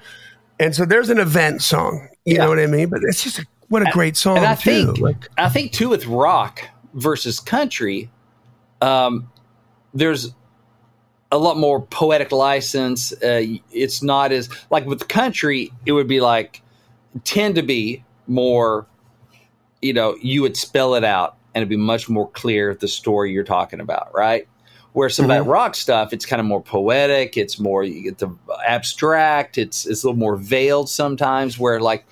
And 0.59 0.75
so 0.75 0.85
there's 0.85 1.09
an 1.09 1.19
event 1.19 1.61
song. 1.61 2.07
You 2.25 2.33
Mm-hmm. 2.33 2.35
Yeah. 2.35 2.43
know 2.43 2.49
what 2.49 2.59
I 2.59 2.67
mean? 2.67 2.89
But 2.89 3.01
it's 3.03 3.23
just 3.23 3.39
a, 3.39 3.45
what 3.69 3.87
a 3.87 3.91
great 3.91 4.17
song 4.17 4.37
and 4.37 4.45
I 4.45 4.55
too. 4.55 4.85
think 4.93 4.99
Like, 4.99 5.29
I 5.37 5.49
think 5.49 5.71
too 5.71 5.89
with 5.89 6.05
rock 6.07 6.61
versus 6.93 7.39
country, 7.39 8.09
um, 8.81 9.29
there's 9.93 10.33
a 11.31 11.37
lot 11.37 11.57
more 11.57 11.81
poetic 11.81 12.31
license. 12.31 13.13
Uh, 13.23 13.43
it's 13.71 14.03
not 14.03 14.31
as 14.31 14.49
like 14.69 14.85
with 14.85 14.99
the 14.99 15.05
country, 15.05 15.71
it 15.85 15.93
would 15.93 16.07
be 16.07 16.21
like 16.21 16.61
tend 17.23 17.55
to 17.55 17.63
be 17.63 18.03
more. 18.27 18.85
You 19.81 19.93
know, 19.93 20.15
you 20.21 20.43
would 20.43 20.55
spell 20.55 20.93
it 20.93 21.03
out, 21.03 21.37
and 21.55 21.61
it'd 21.61 21.69
be 21.69 21.77
much 21.77 22.07
more 22.07 22.29
clear 22.29 22.75
the 22.75 22.87
story 22.87 23.31
you're 23.31 23.43
talking 23.43 23.79
about, 23.79 24.13
right? 24.13 24.47
Where 24.93 25.09
some 25.09 25.25
of 25.25 25.29
that 25.29 25.45
rock 25.45 25.75
stuff, 25.75 26.11
it's 26.13 26.25
kind 26.25 26.39
of 26.39 26.45
more 26.45 26.61
poetic. 26.61 27.37
It's 27.37 27.57
more 27.57 27.83
you 27.83 28.03
get 28.03 28.17
the 28.17 28.29
abstract. 28.67 29.57
It's 29.57 29.85
it's 29.85 30.03
a 30.03 30.07
little 30.07 30.19
more 30.19 30.35
veiled 30.35 30.89
sometimes. 30.89 31.57
Where 31.57 31.79
like 31.79 32.05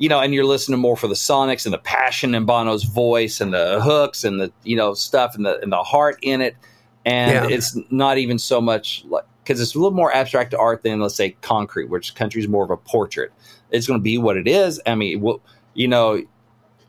you 0.00 0.08
know, 0.08 0.18
and 0.18 0.32
you're 0.32 0.46
listening 0.46 0.80
more 0.80 0.96
for 0.96 1.08
the 1.08 1.14
sonics 1.14 1.66
and 1.66 1.74
the 1.74 1.78
passion 1.78 2.34
in 2.34 2.46
Bono's 2.46 2.84
voice 2.84 3.38
and 3.38 3.52
the 3.52 3.82
hooks 3.82 4.24
and 4.24 4.40
the 4.40 4.50
you 4.64 4.76
know 4.76 4.94
stuff 4.94 5.34
and 5.34 5.44
the 5.44 5.60
and 5.60 5.70
the 5.70 5.82
heart 5.82 6.18
in 6.22 6.40
it, 6.40 6.56
and 7.04 7.50
Yeah. 7.50 7.56
it's 7.56 7.76
not 7.90 8.18
even 8.18 8.38
so 8.38 8.60
much 8.60 9.04
like 9.08 9.24
because 9.42 9.60
it's 9.60 9.74
a 9.74 9.78
little 9.78 9.90
more 9.96 10.14
abstract 10.14 10.54
art 10.54 10.82
than 10.82 11.00
let's 11.00 11.14
say 11.16 11.36
concrete, 11.40 11.86
which 11.88 12.14
country 12.14 12.40
is 12.40 12.48
more 12.48 12.64
of 12.64 12.70
a 12.70 12.76
portrait. 12.76 13.32
It's 13.70 13.86
going 13.86 13.98
to 13.98 14.02
be 14.04 14.18
what 14.18 14.36
it 14.36 14.46
is. 14.46 14.80
I 14.86 14.94
mean, 14.94 15.20
we'll, 15.20 15.40
you 15.74 15.88
know, 15.88 16.22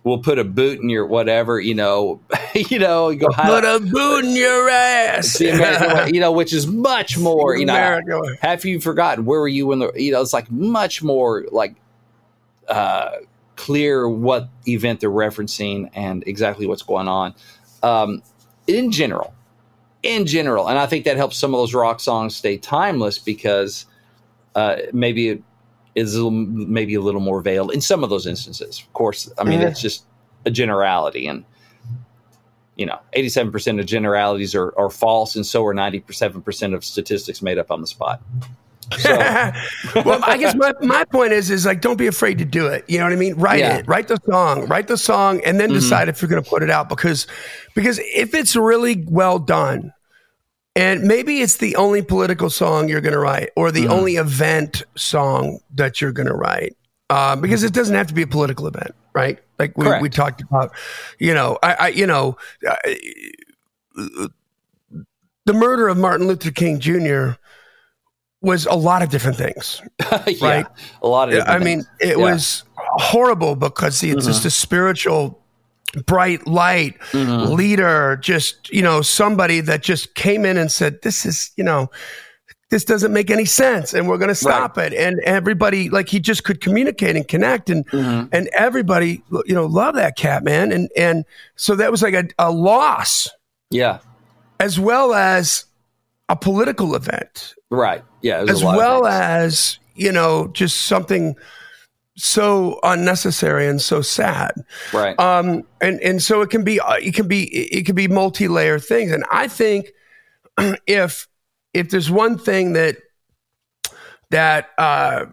we'll 0.04 0.20
put 0.20 0.38
a 0.38 0.44
boot 0.44 0.80
in 0.80 0.90
your 0.90 1.06
whatever, 1.06 1.60
you 1.60 1.74
know, 1.76 2.20
you 2.56 2.78
know, 2.78 3.10
you 3.10 3.20
go 3.20 3.28
put 3.30 3.64
a 3.64 3.80
boot 3.80 4.26
in 4.26 4.36
your 4.36 4.70
ass. 4.70 5.40
American 5.42 6.14
you 6.14 6.20
know, 6.20 6.32
which 6.32 6.54
is 6.54 6.68
much 6.68 7.18
more, 7.30 7.56
you 7.56 7.66
know, 7.66 7.74
America 7.74 8.22
have 8.42 8.64
you 8.66 8.80
forgotten 8.80 9.26
where 9.26 9.40
were 9.40 9.48
you 9.48 9.68
when 9.68 9.80
the 9.80 9.92
you 9.96 10.12
know 10.12 10.22
it's 10.22 10.34
like 10.34 10.52
much 10.52 11.02
more 11.02 11.46
like 11.52 11.76
uh 12.68 13.12
clear 13.56 14.08
what 14.10 14.50
event 14.68 15.00
they're 15.00 15.10
referencing 15.10 15.90
and 15.94 16.24
exactly 16.28 16.66
what's 16.66 16.82
going 16.82 17.08
on 17.08 17.34
um 17.84 18.22
in 18.68 18.92
general 18.92 19.34
in 20.04 20.26
general 20.26 20.68
and 20.68 20.80
i 20.80 20.86
think 20.86 21.06
that 21.06 21.18
helps 21.18 21.38
some 21.38 21.54
of 21.54 21.60
those 21.60 21.74
rock 21.74 22.00
songs 22.00 22.36
stay 22.36 22.58
timeless 22.58 23.20
because 23.20 23.86
uh 24.56 24.78
maybe 24.94 25.30
it 25.30 25.44
is 25.94 26.16
a 26.16 26.18
little, 26.18 26.32
maybe 26.32 26.96
a 26.96 27.02
little 27.02 27.22
more 27.22 27.42
veiled 27.42 27.72
in 27.74 27.82
some 27.82 28.02
of 28.02 28.10
those 28.10 28.26
instances. 28.26 28.80
Of 28.80 28.94
course 28.94 29.32
i 29.38 29.44
mean 29.44 29.62
it's 29.62 29.82
just 29.82 30.06
a 30.46 30.52
generality 30.52 31.28
and 31.28 31.46
you 32.76 32.86
know 32.86 32.98
87% 33.16 33.80
of 33.80 33.86
generalities 33.86 34.56
are, 34.56 34.74
are 34.78 34.90
false 34.90 35.36
and 35.36 35.46
so 35.46 35.64
are 35.66 35.74
97% 35.74 36.74
of 36.74 36.84
statistics 36.84 37.42
made 37.42 37.58
up 37.60 37.70
on 37.70 37.82
the 37.82 37.88
spot 37.88 38.22
so 38.98 39.10
well, 40.06 40.20
I 40.24 40.38
guess 40.38 40.56
my, 40.56 40.74
my 40.82 41.06
point 41.06 41.34
is 41.34 41.50
is 41.50 41.66
like 41.66 41.82
don't 41.82 41.98
be 41.98 42.08
afraid 42.08 42.38
to 42.40 42.46
do 42.46 42.68
it. 42.68 42.84
You 42.88 42.98
know 42.98 43.06
what 43.06 43.14
I 43.14 43.18
mean? 43.18 43.36
Write 43.36 43.60
Yeah. 43.60 43.78
it, 43.78 43.88
write 43.88 44.08
the 44.08 44.20
song, 44.26 44.68
write 44.68 44.88
the 44.88 44.98
song, 44.98 45.42
and 45.46 45.60
then 45.60 45.70
decide 45.70 46.10
if 46.10 46.22
you're 46.22 46.30
going 46.30 46.44
to 46.44 46.50
put 46.50 46.64
it 46.64 46.70
out 46.70 46.90
because 46.90 47.28
because 47.76 48.00
if 48.00 48.34
it's 48.34 48.56
really 48.56 49.06
well 49.08 49.40
done, 49.40 49.94
and 50.76 51.04
maybe 51.04 51.42
it's 51.42 51.58
the 51.58 51.76
only 51.76 52.02
political 52.02 52.50
song 52.50 52.88
you're 52.90 53.02
going 53.02 53.14
to 53.14 53.20
write 53.20 53.50
or 53.56 53.72
the 53.72 53.88
only 53.88 54.16
event 54.16 54.84
song 54.96 55.60
that 55.76 56.02
you're 56.02 56.14
going 56.14 56.28
to 56.28 56.34
write. 56.36 56.76
Uh, 57.10 57.36
because 57.36 57.64
it 57.64 57.74
doesn't 57.74 57.96
have 57.96 58.08
to 58.08 58.14
be 58.14 58.22
a 58.22 58.28
political 58.28 58.68
event, 58.68 58.96
right? 59.14 59.40
Like 59.60 59.78
we, 59.78 59.84
Correct. 59.86 60.02
we 60.02 60.10
talked 60.10 60.42
about, 60.42 60.72
you 61.20 61.34
know, 61.34 61.60
I, 61.62 61.74
I 61.74 61.88
you 61.90 62.08
know, 62.08 62.38
uh, 62.66 62.78
the 65.46 65.54
murder 65.54 65.90
of 65.90 65.98
Martin 65.98 66.28
Luther 66.28 66.52
King 66.52 66.80
Jr. 66.80 67.32
was 68.42 68.66
a 68.66 68.74
lot 68.76 69.02
of 69.04 69.10
different 69.10 69.38
things. 69.38 69.82
yeah, 70.28 70.36
Right. 70.42 70.66
a 71.02 71.08
lot 71.08 71.30
of 71.30 71.36
I 71.36 71.38
different 71.38 71.64
mean, 71.64 71.80
it 72.00 72.08
Yeah. 72.08 72.12
Mm-hmm. 72.14 72.22
was 72.22 72.64
horrible 72.76 73.56
because 73.56 74.02
it's 74.04 74.26
just 74.26 74.46
a 74.46 74.50
spiritual, 74.50 75.40
bright 76.06 76.48
light 76.48 77.00
Mm-hmm. 77.12 77.54
leader, 77.54 78.18
just, 78.22 78.70
you 78.72 78.82
know, 78.82 79.02
somebody 79.02 79.62
that 79.62 79.84
just 79.84 80.16
came 80.16 80.46
in 80.46 80.58
and 80.58 80.72
said, 80.72 81.02
this 81.04 81.26
is, 81.26 81.52
you 81.56 81.64
know, 81.64 81.90
this 82.72 82.86
doesn't 82.86 83.12
make 83.12 83.30
any 83.30 83.44
sense 83.46 83.94
and 83.94 84.08
we're 84.08 84.18
going 84.18 84.30
to 84.30 84.34
stop 84.36 84.78
it. 84.78 84.94
And 84.94 85.20
everybody, 85.26 85.90
like, 85.90 86.08
he 86.08 86.20
just 86.22 86.46
could 86.46 86.62
communicate 86.62 87.16
and 87.18 87.28
connect 87.28 87.70
and, 87.70 87.86
Mm-hmm. 87.90 88.28
and 88.32 88.48
everybody, 88.58 89.22
you 89.46 89.54
know, 89.54 89.66
love 89.66 89.96
that 89.96 90.16
cat, 90.18 90.44
man. 90.44 90.72
And, 90.72 90.90
and 90.98 91.26
so 91.58 91.76
that 91.76 91.92
was 91.92 92.02
like 92.02 92.14
a, 92.14 92.24
a 92.40 92.50
loss 92.52 93.28
yeah 93.70 94.00
as 94.60 94.80
well 94.80 95.14
as 95.14 95.66
a 96.32 96.36
political 96.36 96.96
event. 96.96 97.54
Right. 97.70 98.04
Yeah 98.22 98.46
as 98.48 98.62
a 98.62 98.66
lot 98.66 98.76
of 98.76 98.78
well 98.78 99.06
as 99.06 99.80
you 99.96 100.12
know 100.12 100.48
just 100.54 100.84
something 100.84 101.36
so 102.16 102.80
unnecessary 102.84 103.68
and 103.68 103.82
so 103.82 104.02
sad. 104.02 104.54
Right. 104.94 105.20
Um 105.20 105.64
and 105.82 106.00
and 106.00 106.24
so 106.24 106.42
it 106.42 106.50
can 106.50 106.64
be 106.64 106.80
uh, 106.80 106.94
it 106.94 107.14
can 107.14 107.28
be 107.28 107.44
it 107.54 107.86
can 107.86 107.96
be 107.96 108.08
multi-layer 108.08 108.80
things. 108.80 109.12
And 109.12 109.26
i 109.30 109.48
think 109.48 109.92
if 110.88 111.28
if 111.74 111.90
there's 111.90 112.10
one 112.10 112.38
thing 112.38 112.74
that 112.74 112.96
that 114.30 114.70
uh 114.78 115.26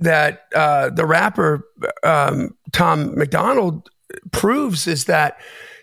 that 0.00 0.46
uh 0.54 0.90
the 0.90 1.06
rapper 1.06 1.64
um 2.02 2.56
Tom 2.72 3.16
MacDonald 3.16 3.88
proves 4.32 4.88
is 4.88 5.04
that 5.04 5.38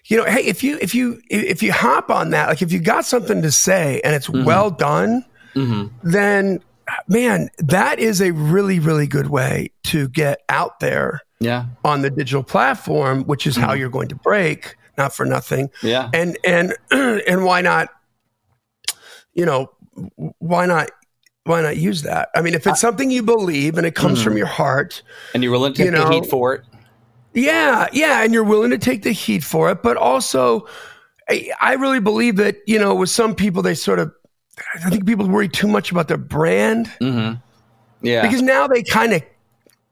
you 0.06 0.18
know 0.18 0.26
hey 0.26 0.44
if 0.44 0.64
you 0.64 0.78
if 0.82 0.96
you 0.96 1.22
if 1.30 1.62
you 1.64 1.72
hop 1.72 2.10
on 2.10 2.32
that 2.32 2.48
like 2.48 2.62
if 2.62 2.72
you 2.72 2.80
got 2.80 3.06
something 3.06 3.42
to 3.42 3.52
say 3.52 4.02
and 4.04 4.16
it's 4.16 4.28
mm-hmm. 4.28 4.46
well 4.46 4.70
done 4.70 5.26
hmm 5.54 5.88
then 6.04 6.62
man, 7.08 7.50
that 7.58 8.00
is 8.00 8.22
a 8.22 8.32
really, 8.32 8.80
really 8.80 9.08
good 9.08 9.28
way 9.28 9.72
to 9.84 10.08
get 10.10 10.42
out 10.50 10.80
there 10.80 11.22
yeah. 11.40 11.66
on 11.84 12.02
the 12.02 12.10
digital 12.10 12.44
platform, 12.44 13.24
which 13.24 13.48
is 13.48 13.56
how 13.56 13.70
mm-hmm. 13.70 13.80
you're 13.80 13.90
going 13.90 14.10
to 14.10 14.16
break, 14.16 14.76
not 14.98 15.14
for 15.14 15.26
nothing. 15.26 15.70
yeah. 15.82 16.10
And 16.14 16.38
and 16.44 16.74
and 16.92 17.46
why 17.46 17.62
not, 17.62 17.90
you 19.34 19.46
know, 19.46 19.72
why 20.40 20.66
not 20.66 20.92
why 21.44 21.62
not 21.62 21.78
use 21.78 22.04
that? 22.04 22.30
I 22.36 22.42
mean, 22.42 22.54
if 22.54 22.68
it's 22.68 22.82
something 22.82 23.10
you 23.10 23.24
believe 23.24 23.78
and 23.78 23.88
it 23.88 23.96
comes 23.96 24.22
from 24.22 24.32
mm-hmm. 24.32 24.40
your 24.40 24.48
heart, 24.48 25.02
and 25.34 25.44
you're 25.44 25.52
willing 25.52 25.74
to 25.74 25.84
You 25.84 25.92
take 25.92 26.02
the 26.02 26.10
heat 26.12 26.26
for 26.28 26.54
it 26.54 26.66
Yeah, 27.34 27.88
yeah, 27.94 28.24
and 28.24 28.34
you're 28.34 28.44
willing 28.44 28.72
to 28.72 28.78
take 28.78 29.04
the 29.04 29.12
heat 29.12 29.44
for 29.44 29.72
it, 29.72 29.82
but 29.84 29.98
also, 29.98 30.68
I, 31.30 31.50
I 31.62 31.74
really 31.74 32.00
believe 32.02 32.36
that 32.38 32.58
you 32.68 32.78
know, 32.78 32.94
with 32.94 33.10
some 33.10 33.36
people, 33.36 33.62
they 33.62 33.76
sort 33.76 34.00
of, 34.00 34.14
I 34.84 34.90
think 34.90 35.06
people 35.06 35.28
worry 35.28 35.48
too 35.48 35.68
much 35.68 35.92
about 35.92 36.08
their 36.08 36.18
brand 36.18 36.88
Mm-hmm. 37.02 37.40
Yeah. 38.02 38.24
because 38.24 38.42
now 38.42 38.68
they 38.68 38.84
kind 38.84 39.14
of 39.14 39.22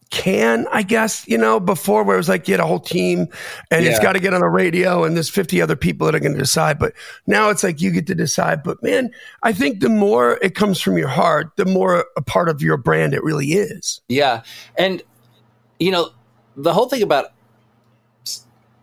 can, 0.10 0.66
I 0.72 0.82
guess, 0.82 1.28
you 1.28 1.38
know, 1.38 1.60
before 1.60 2.04
where 2.04 2.16
it 2.16 2.20
was 2.20 2.28
like 2.30 2.48
you 2.48 2.54
had 2.54 2.60
a 2.60 2.66
whole 2.66 2.80
team 2.80 3.28
and 3.70 3.86
it's 3.86 4.00
got 4.00 4.14
to 4.14 4.20
get 4.20 4.34
on 4.34 4.42
the 4.42 4.48
radio 4.48 5.04
and 5.04 5.16
there's 5.16 5.30
50 5.30 5.62
other 5.62 5.76
people 5.76 6.06
that 6.06 6.16
are 6.16 6.20
going 6.20 6.34
to 6.34 6.40
decide. 6.40 6.80
But 6.80 6.94
now 7.28 7.50
it's 7.50 7.64
like 7.64 7.80
you 7.80 7.92
get 7.92 8.08
to 8.08 8.16
decide. 8.16 8.64
But 8.64 8.82
man, 8.82 9.12
I 9.44 9.54
think 9.54 9.82
the 9.82 9.90
more 9.90 10.40
it 10.42 10.56
comes 10.56 10.82
from 10.82 10.98
your 10.98 11.08
heart, 11.10 11.52
the 11.58 11.66
more 11.66 12.06
a 12.18 12.22
part 12.24 12.50
of 12.50 12.64
your 12.64 12.78
brand 12.78 13.14
it 13.14 13.24
really 13.24 13.50
is. 13.50 14.02
Yeah. 14.10 14.42
And, 14.80 15.04
you 15.80 15.92
know, 15.92 16.10
the 16.64 16.74
whole 16.74 16.88
thing 16.90 17.02
about 17.02 17.28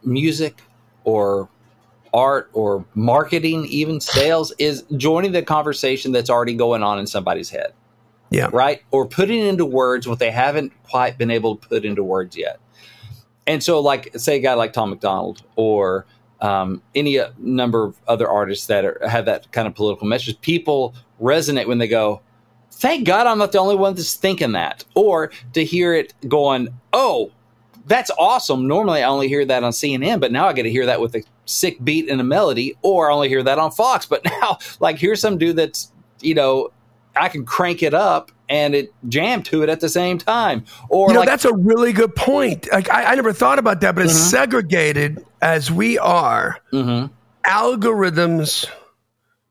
music 0.02 0.62
or 1.04 1.48
art 2.14 2.48
or 2.52 2.84
marketing, 2.94 3.66
even 3.66 4.00
sales, 4.00 4.52
is 4.58 4.84
joining 4.96 5.32
the 5.32 5.42
conversation 5.42 6.12
that's 6.12 6.30
already 6.30 6.54
going 6.54 6.82
on 6.82 6.98
in 6.98 7.06
somebody's 7.06 7.50
head, 7.50 7.72
Yeah. 8.30 8.48
right? 8.52 8.80
Or 8.90 9.06
putting 9.06 9.40
into 9.40 9.66
words 9.66 10.08
what 10.08 10.18
they 10.18 10.30
haven't 10.30 10.72
quite 10.88 11.18
been 11.18 11.30
able 11.30 11.56
to 11.56 11.68
put 11.68 11.84
into 11.84 12.02
words 12.02 12.36
yet. 12.36 12.58
And 13.46 13.62
so, 13.62 13.80
like, 13.80 14.12
say 14.16 14.36
a 14.36 14.40
guy 14.40 14.54
like 14.54 14.72
Tom 14.72 14.90
MacDonald 14.90 15.42
or 15.56 16.06
um, 16.40 16.82
any 16.94 17.18
uh, 17.18 17.30
number 17.38 17.84
of 17.84 17.96
other 18.08 18.28
artists 18.28 18.66
that 18.66 18.84
are, 18.84 19.00
have 19.06 19.26
that 19.26 19.50
kind 19.52 19.68
of 19.68 19.74
political 19.74 20.06
message, 20.06 20.40
people 20.40 20.94
resonate 21.20 21.66
when 21.66 21.78
they 21.78 21.88
go, 21.88 22.20
thank 22.72 23.06
God 23.06 23.26
I'm 23.26 23.38
not 23.38 23.52
the 23.52 23.58
only 23.58 23.76
one 23.76 23.94
that's 23.94 24.14
thinking 24.14 24.52
that. 24.52 24.84
Or 24.94 25.30
to 25.52 25.64
hear 25.64 25.94
it 25.94 26.12
going, 26.28 26.68
oh, 26.92 27.30
that's 27.86 28.10
awesome. 28.18 28.66
Normally 28.66 29.02
I 29.02 29.08
only 29.08 29.28
hear 29.28 29.44
that 29.44 29.62
on 29.64 29.72
CNN, 29.72 30.20
but 30.20 30.32
now 30.32 30.46
I 30.48 30.52
get 30.52 30.64
to 30.64 30.70
hear 30.70 30.86
that 30.86 31.00
with 31.00 31.14
a 31.14 31.22
sick 31.44 31.82
beat 31.84 32.08
and 32.10 32.20
a 32.20 32.24
melody, 32.24 32.76
or 32.82 33.10
I 33.10 33.14
only 33.14 33.28
hear 33.28 33.42
that 33.44 33.58
on 33.58 33.70
Fox. 33.70 34.06
But 34.06 34.24
now, 34.42 34.58
like, 34.80 34.98
here's 34.98 35.20
some 35.20 35.38
dude 35.38 35.56
that's, 35.56 35.92
you 36.20 36.34
know, 36.34 36.70
I 37.14 37.28
can 37.28 37.44
crank 37.46 37.82
it 37.82 37.94
up 37.94 38.30
and 38.48 38.74
it 38.74 38.92
jam 39.08 39.42
to 39.44 39.62
it 39.62 39.68
at 39.68 39.80
the 39.80 39.88
same 39.88 40.18
time. 40.18 40.64
Or 40.88 41.08
You 41.08 41.14
know, 41.14 41.20
like, 41.20 41.28
that's 41.28 41.44
a 41.44 41.54
really 41.54 41.92
good 41.92 42.14
point. 42.14 42.68
Like 42.70 42.90
I, 42.92 43.04
I 43.04 43.14
never 43.14 43.32
thought 43.32 43.58
about 43.58 43.80
that, 43.80 43.94
but 43.94 44.04
as 44.04 44.12
Mhm. 44.12 44.30
segregated 44.30 45.24
as 45.40 45.70
we 45.70 45.98
are, 45.98 46.58
Mhm. 46.72 47.10
algorithms 47.44 48.66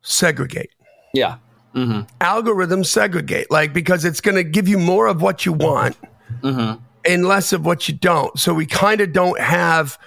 segregate. 0.01 0.69
yeah. 1.13 1.37
hmm 1.73 2.01
Algorithms 2.21 2.85
segregate, 2.85 3.49
like 3.51 3.73
because 3.73 4.05
it's 4.05 4.21
going 4.21 4.35
to 4.35 4.43
give 4.43 4.67
you 4.67 4.77
more 4.79 5.07
of 5.07 5.21
what 5.21 5.45
you 5.45 5.51
want 5.53 5.97
hmm 6.41 6.73
and 7.05 7.27
less 7.27 7.53
of 7.53 7.65
what 7.65 7.87
you 7.87 7.95
don't. 7.95 8.37
So 8.39 8.53
we 8.53 8.65
kind 8.65 9.01
of 9.01 9.13
don't 9.13 9.39
have, 9.39 9.97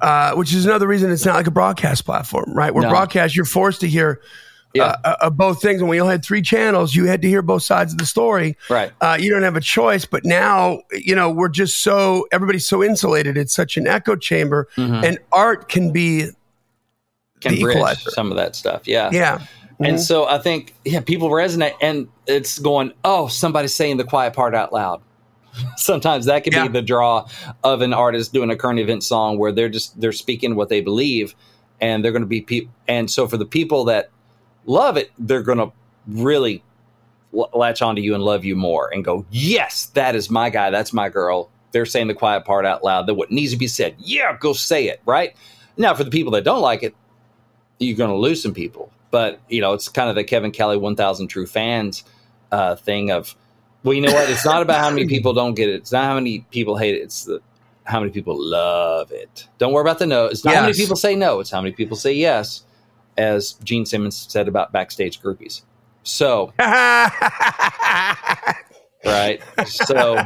uh, 0.00 0.34
which 0.34 0.52
is 0.54 0.64
another 0.66 0.86
reason 0.86 1.10
it's 1.10 1.24
not 1.24 1.34
like 1.36 1.46
a 1.46 1.50
broadcast 1.52 2.04
platform, 2.04 2.52
right? 2.54 2.74
Where 2.74 2.84
No. 2.84 2.90
broadcast, 2.90 3.34
you're 3.36 3.44
forced 3.44 3.80
to 3.80 3.88
hear 3.88 4.20
Yeah. 4.74 4.96
uh, 5.04 5.14
uh, 5.22 5.30
both 5.30 5.62
things. 5.62 5.80
And 5.80 5.88
when 5.88 5.96
you 5.96 6.02
only 6.02 6.12
had 6.12 6.24
three 6.24 6.42
channels, 6.42 6.94
you 6.94 7.06
had 7.06 7.22
to 7.22 7.28
hear 7.28 7.40
both 7.40 7.62
sides 7.62 7.92
of 7.92 7.98
the 7.98 8.04
story. 8.06 8.56
Right. 8.68 8.92
Uh, 9.00 9.16
you 9.18 9.30
don't 9.30 9.42
have 9.42 9.56
a 9.56 9.60
choice. 9.60 10.04
But 10.04 10.24
now, 10.26 10.80
you 10.92 11.14
know, 11.14 11.30
we're 11.30 11.48
just 11.48 11.82
so 11.82 12.26
everybody's 12.30 12.68
so 12.68 12.82
insulated. 12.84 13.38
It's 13.38 13.54
such 13.54 13.76
an 13.78 13.86
echo 13.86 14.16
chamber, 14.16 14.68
Mhm. 14.76 15.02
and 15.04 15.18
art 15.32 15.68
can 15.68 15.92
be, 15.92 16.26
Can 17.42 17.54
The 17.54 17.62
bridge 17.62 17.76
equalizer. 17.76 18.10
some 18.10 18.30
of 18.30 18.38
that 18.38 18.56
stuff. 18.56 18.88
Yeah. 18.88 19.10
yeah. 19.12 19.40
And 19.78 19.96
Mhm. 19.96 20.00
so 20.00 20.26
I 20.26 20.38
think, 20.38 20.74
yeah, 20.86 21.00
people 21.00 21.28
resonate 21.28 21.74
and 21.82 22.08
it's 22.26 22.58
going, 22.58 22.92
oh, 23.04 23.28
somebody's 23.28 23.74
saying 23.74 23.98
the 23.98 24.04
quiet 24.04 24.32
part 24.32 24.54
out 24.54 24.72
loud. 24.72 25.02
Sometimes 25.76 26.26
that 26.26 26.44
can 26.44 26.52
Yeah. 26.52 26.62
be 26.66 26.72
the 26.72 26.82
draw 26.82 27.28
of 27.64 27.82
an 27.82 27.92
artist 27.92 28.32
doing 28.32 28.50
a 28.50 28.56
current 28.56 28.78
event 28.78 29.02
song 29.04 29.38
where 29.38 29.52
they're 29.52 29.68
just, 29.68 30.00
they're 30.00 30.12
speaking 30.12 30.54
what 30.56 30.68
they 30.68 30.80
believe 30.80 31.34
and 31.80 32.04
they're 32.04 32.12
going 32.12 32.22
to 32.22 32.26
be 32.28 32.40
people. 32.40 32.72
And 32.88 33.10
so 33.10 33.26
for 33.28 33.36
the 33.36 33.44
people 33.46 33.84
that 33.84 34.10
love 34.64 34.96
it, 34.96 35.10
they're 35.18 35.42
going 35.42 35.58
to 35.58 35.72
really 36.06 36.62
l- 37.36 37.50
latch 37.54 37.82
onto 37.82 38.00
you 38.02 38.14
and 38.14 38.22
love 38.22 38.44
you 38.44 38.56
more 38.56 38.92
and 38.92 39.04
go, 39.04 39.24
yes, 39.30 39.86
that 39.94 40.14
is 40.14 40.30
my 40.30 40.50
guy. 40.50 40.70
That's 40.70 40.92
my 40.92 41.08
girl. 41.08 41.50
They're 41.72 41.86
saying 41.86 42.06
the 42.08 42.14
quiet 42.14 42.44
part 42.44 42.64
out 42.64 42.82
loud 42.84 43.06
that 43.06 43.14
what 43.14 43.30
needs 43.30 43.52
to 43.52 43.58
be 43.58 43.66
said. 43.68 43.94
Yeah, 43.98 44.36
go 44.38 44.52
say 44.52 44.86
it. 44.88 45.02
Right. 45.04 45.36
Now, 45.76 45.94
for 45.94 46.04
the 46.04 46.10
people 46.10 46.32
that 46.32 46.44
don't 46.44 46.62
like 46.62 46.82
it, 46.82 46.94
you're 47.78 47.96
going 47.98 48.10
to 48.10 48.16
lose 48.16 48.42
some 48.42 48.54
people. 48.54 48.90
But 49.10 49.40
you 49.48 49.60
know, 49.60 49.74
it's 49.74 49.88
kind 49.88 50.08
of 50.08 50.16
the 50.16 50.24
Kevin 50.24 50.50
Kelly 50.50 50.76
1,000 50.78 51.28
true 51.28 51.46
fans 51.46 52.02
uh, 52.50 52.76
thing 52.76 53.10
of, 53.10 53.34
well, 53.86 53.94
you 53.94 54.00
know 54.00 54.12
what? 54.12 54.28
It's 54.28 54.44
not 54.44 54.62
about 54.62 54.80
how 54.80 54.90
many 54.90 55.06
people 55.06 55.32
don't 55.40 55.54
get 55.54 55.68
it. 55.68 55.76
It's 55.76 55.92
not 55.92 56.06
how 56.06 56.16
many 56.16 56.40
people 56.50 56.76
hate 56.76 56.96
it. 56.96 57.02
It's 57.02 57.24
the 57.24 57.40
how 57.84 58.00
many 58.00 58.10
people 58.10 58.36
love 58.36 59.12
it. 59.12 59.46
Don't 59.58 59.72
worry 59.72 59.82
about 59.82 60.00
the 60.00 60.06
no. 60.06 60.26
It's 60.26 60.44
not 60.44 60.56
how 60.56 60.62
many 60.62 60.74
people 60.74 60.96
say 60.96 61.14
no. 61.14 61.38
It's 61.38 61.52
how 61.52 61.60
many 61.60 61.72
people 61.72 61.96
say 61.96 62.12
yes, 62.12 62.64
as 63.16 63.52
Gene 63.62 63.86
Simmons 63.86 64.26
said 64.28 64.48
about 64.48 64.72
backstage 64.72 65.22
groupies. 65.22 65.62
So 66.02 66.52
right. 66.58 67.14
So 69.66 70.20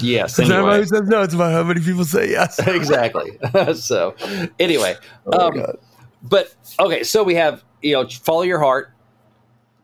yes. 0.00 0.38
Anyway. 0.38 0.82
says 0.86 1.08
no? 1.08 1.20
It's 1.20 1.34
about 1.34 1.52
how 1.52 1.62
many 1.62 1.82
people 1.82 2.06
say 2.06 2.30
yes. 2.30 2.58
exactly. 2.66 3.38
so 3.74 4.14
anyway, 4.58 4.96
Oh 5.26 5.48
um, 5.48 5.62
but 6.22 6.54
okay, 6.80 7.02
so 7.02 7.22
we 7.22 7.34
have 7.34 7.62
you 7.82 7.92
know 7.92 8.08
follow 8.08 8.44
your 8.44 8.60
heart, 8.60 8.92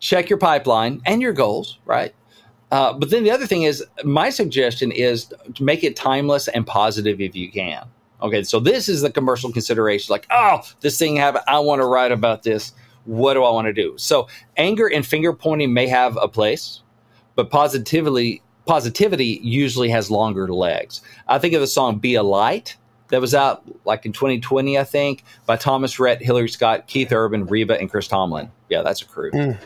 check 0.01 0.31
your 0.31 0.39
pipeline 0.39 1.03
and 1.05 1.21
your 1.21 1.35
goals, 1.35 1.79
right? 1.85 2.15
Uh, 2.73 2.95
but 2.95 3.11
then 3.11 3.23
the 3.23 3.31
other 3.31 3.47
thing 3.47 3.65
is, 3.65 3.85
my 4.03 4.31
suggestion 4.31 4.91
is 4.91 5.33
to 5.55 5.63
make 5.63 5.85
it 5.85 5.95
timeless 5.95 6.49
and 6.49 6.67
positive 6.67 7.21
if 7.21 7.37
you 7.37 7.53
can. 7.53 7.87
Okay, 8.23 8.43
so 8.45 8.59
this 8.59 8.89
is 8.89 9.03
the 9.03 9.11
commercial 9.11 9.53
consideration. 9.53 10.11
Like, 10.11 10.27
oh, 10.31 10.63
this 10.81 10.99
thing 10.99 11.17
happened. 11.17 11.45
I 11.47 11.59
want 11.59 11.83
to 11.83 11.87
write 11.87 12.13
about 12.13 12.45
this. 12.45 12.73
What 13.05 13.35
do 13.35 13.45
I 13.45 13.51
want 13.51 13.67
to 13.67 13.75
do? 13.75 13.95
So, 13.99 14.27
anger 14.57 14.87
and 14.87 15.05
finger 15.05 15.35
pointing 15.35 15.75
may 15.75 15.87
have 15.89 16.17
a 16.17 16.29
place, 16.29 16.81
but 17.35 17.51
positively 17.51 18.41
positivity 18.65 19.41
usually 19.43 19.91
has 19.91 20.11
longer 20.11 20.49
legs. 20.49 21.03
I 21.29 21.39
think 21.39 21.53
of 21.53 21.61
the 21.61 21.67
song 21.67 21.99
"Be 21.99 22.15
a 22.15 22.23
Light" 22.23 22.77
that 23.09 23.21
was 23.21 23.35
out 23.35 23.65
like 23.85 24.07
in 24.07 24.13
2020, 24.13 24.79
I 24.79 24.85
think, 24.85 25.25
by 25.45 25.57
Thomas 25.57 25.99
Rhett, 25.99 26.23
Hillary 26.23 26.49
Scott, 26.49 26.87
Keith 26.87 27.13
Urban, 27.13 27.45
Reba, 27.45 27.79
and 27.79 27.91
Chris 27.91 28.09
Tomlin. 28.09 28.51
Yeah, 28.71 28.81
that's 28.81 29.03
a 29.03 29.05
crew. 29.05 29.31
Mm. 29.33 29.59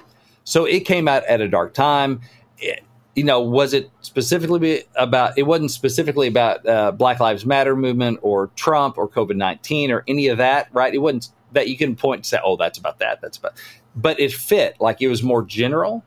So 0.43 0.65
it 0.65 0.81
came 0.81 1.07
out 1.07 1.25
at 1.27 1.41
a 1.41 1.47
dark 1.47 1.73
time. 1.73 2.23
It- 2.59 2.83
you 3.17 3.25
know, 3.25 3.41
was 3.41 3.73
it 3.75 3.91
specifically 4.03 4.85
about? 4.95 5.37
It 5.37 5.43
wasn't 5.45 5.73
specifically 5.73 6.29
about 6.29 6.65
uh, 6.69 6.93
Black 6.93 7.19
Lives 7.19 7.45
Matter 7.45 7.75
movement 7.75 8.21
or 8.23 8.49
Trump 8.55 8.99
or 8.99 9.09
COVID 9.09 9.35
nineteen 9.37 9.91
or 9.91 10.05
any 10.07 10.29
of 10.29 10.39
that, 10.39 10.69
right? 10.73 10.95
It 10.95 10.99
wasn't 10.99 11.31
that 11.53 11.69
you 11.69 11.77
can 11.77 11.97
point 11.97 12.19
and 12.21 12.27
say, 12.27 12.39
"Oh, 12.45 12.57
that's 12.57 12.79
about 12.79 12.99
that." 13.01 13.21
That's 13.23 13.39
about. 13.39 13.55
But 13.97 14.21
it 14.21 14.33
fit 14.33 14.77
like 14.79 15.01
it 15.01 15.09
was 15.09 15.23
more 15.23 15.43
general. 15.43 16.05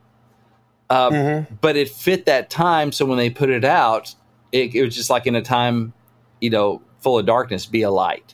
Uh, 0.91 1.10
Mhm. 1.10 1.47
but 1.62 1.76
it 1.76 1.89
fit 1.89 2.26
that 2.28 2.49
time. 2.49 2.91
So 2.91 3.05
when 3.05 3.18
they 3.18 3.30
put 3.30 3.49
it 3.49 3.66
out, 3.66 4.16
it, 4.51 4.74
it 4.74 4.84
was 4.84 4.95
just 4.95 5.10
like 5.10 5.28
in 5.28 5.36
a 5.36 5.41
time, 5.41 5.93
you 6.41 6.49
know, 6.49 6.82
full 6.99 7.20
of 7.20 7.26
darkness, 7.26 7.66
be 7.68 7.82
a 7.84 7.91
light. 7.91 8.34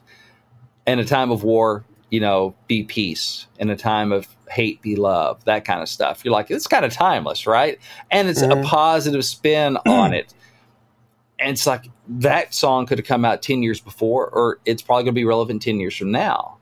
In 0.87 0.99
a 0.99 1.03
time 1.05 1.31
of 1.31 1.43
war, 1.43 1.83
you 2.15 2.21
know, 2.21 2.55
be 2.67 2.83
peace. 2.83 3.45
In 3.59 3.69
a 3.69 3.75
time 3.75 4.13
of 4.13 4.25
hate, 4.49 4.81
be 4.81 4.95
love. 4.95 5.43
That 5.43 5.65
kind 5.65 5.81
of 5.81 5.89
stuff. 5.89 6.23
You're 6.23 6.31
like, 6.31 6.49
it's 6.49 6.65
kind 6.67 6.85
of 6.85 6.93
timeless, 6.93 7.45
right? 7.45 7.77
And 8.09 8.29
it's 8.29 8.41
Mhm. 8.41 8.63
a 8.63 8.63
positive 8.65 9.25
spin 9.25 9.77
on 9.85 10.13
it. 10.13 10.33
And 11.39 11.49
it's 11.51 11.67
like 11.67 11.89
that 12.07 12.53
song 12.53 12.85
could 12.85 12.97
have 12.99 13.05
come 13.05 13.25
out 13.25 13.41
10 13.41 13.61
years 13.63 13.81
before, 13.81 14.29
or 14.29 14.59
it's 14.65 14.81
probably 14.81 15.03
going 15.03 15.13
to 15.13 15.19
be 15.19 15.25
relevant 15.25 15.61
10 15.61 15.79
years 15.81 15.97
from 15.97 16.11
now 16.11 16.55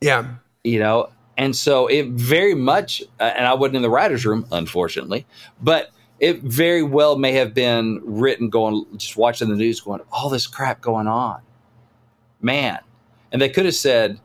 Yeah. 0.00 0.24
you 0.64 0.78
know 0.78 1.10
and 1.36 1.54
so 1.54 1.86
it 1.88 2.06
very 2.08 2.54
much 2.54 3.02
uh, 3.20 3.24
and 3.36 3.46
i 3.46 3.54
wasn't 3.54 3.76
in 3.76 3.82
the 3.82 3.90
writers 3.90 4.24
room 4.26 4.46
unfortunately 4.52 5.26
but 5.60 5.90
it 6.20 6.40
very 6.42 6.82
well 6.82 7.16
may 7.16 7.32
have 7.32 7.52
been 7.54 8.00
written 8.04 8.48
going 8.48 8.84
just 8.96 9.16
watching 9.16 9.48
the 9.48 9.56
news 9.56 9.80
going 9.80 10.00
all 10.12 10.28
this 10.30 10.46
crap 10.46 10.80
going 10.80 11.06
on 11.08 11.40
man 12.40 12.78
and 13.32 13.40
they 13.42 13.48
could 13.48 13.64
have 13.64 13.74
said 13.74 14.18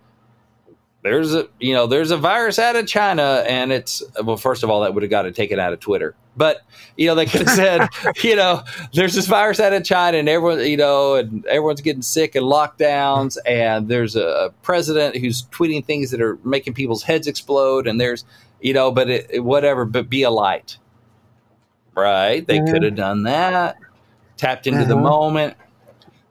there's 1.12 1.34
a 1.34 1.47
you 1.60 1.74
know 1.74 1.88
there's 1.88 2.12
a 2.12 2.18
virus 2.18 2.60
out 2.60 2.76
of 2.76 2.86
china 2.88 3.43
and 3.47 3.72
it's 3.72 4.03
well 4.24 4.38
first 4.38 4.64
of 4.64 4.70
all 4.70 4.82
that 4.82 4.93
would 4.93 5.03
have 5.03 5.10
got 5.10 5.26
it 5.26 5.36
taken 5.36 5.60
out 5.60 5.74
of 5.74 5.80
twitter. 5.80 6.16
But 6.36 6.62
you 6.97 7.08
know 7.08 7.16
they 7.16 7.26
could 7.26 7.47
have 7.47 7.49
said 7.55 7.88
you 8.24 8.36
know 8.36 8.64
there's 8.93 9.14
this 9.16 9.26
virus 9.26 9.60
out 9.60 9.74
of 9.74 9.84
china 9.84 10.18
and 10.18 10.28
everyone 10.30 10.60
you 10.66 10.78
know 10.78 11.16
and 11.16 11.45
everyone's 11.45 11.82
getting 11.82 12.01
sick 12.03 12.36
and 12.36 12.45
lockdowns 12.45 13.38
and 13.45 13.88
there's 13.88 14.16
a 14.16 14.53
president 14.62 15.16
who's 15.18 15.43
tweeting 15.43 15.84
things 15.86 16.12
that 16.12 16.22
are 16.22 16.38
making 16.43 16.74
people's 16.74 17.03
heads 17.03 17.26
explode 17.28 17.88
and 17.88 17.99
there's 17.99 18.24
you 18.62 18.74
know 18.74 18.91
but 18.91 19.10
it, 19.10 19.43
whatever 19.43 19.86
but 19.86 20.10
be 20.10 20.24
a 20.24 20.30
light. 20.30 20.78
Right? 21.95 22.45
They 22.45 22.60
Mhm. 22.60 22.72
could 22.72 22.84
have 22.84 22.95
done 22.95 23.24
that. 23.24 23.78
Tapped 24.38 24.68
into 24.68 24.86
the 24.86 24.95
Mhm. 24.95 25.01
moment 25.01 25.58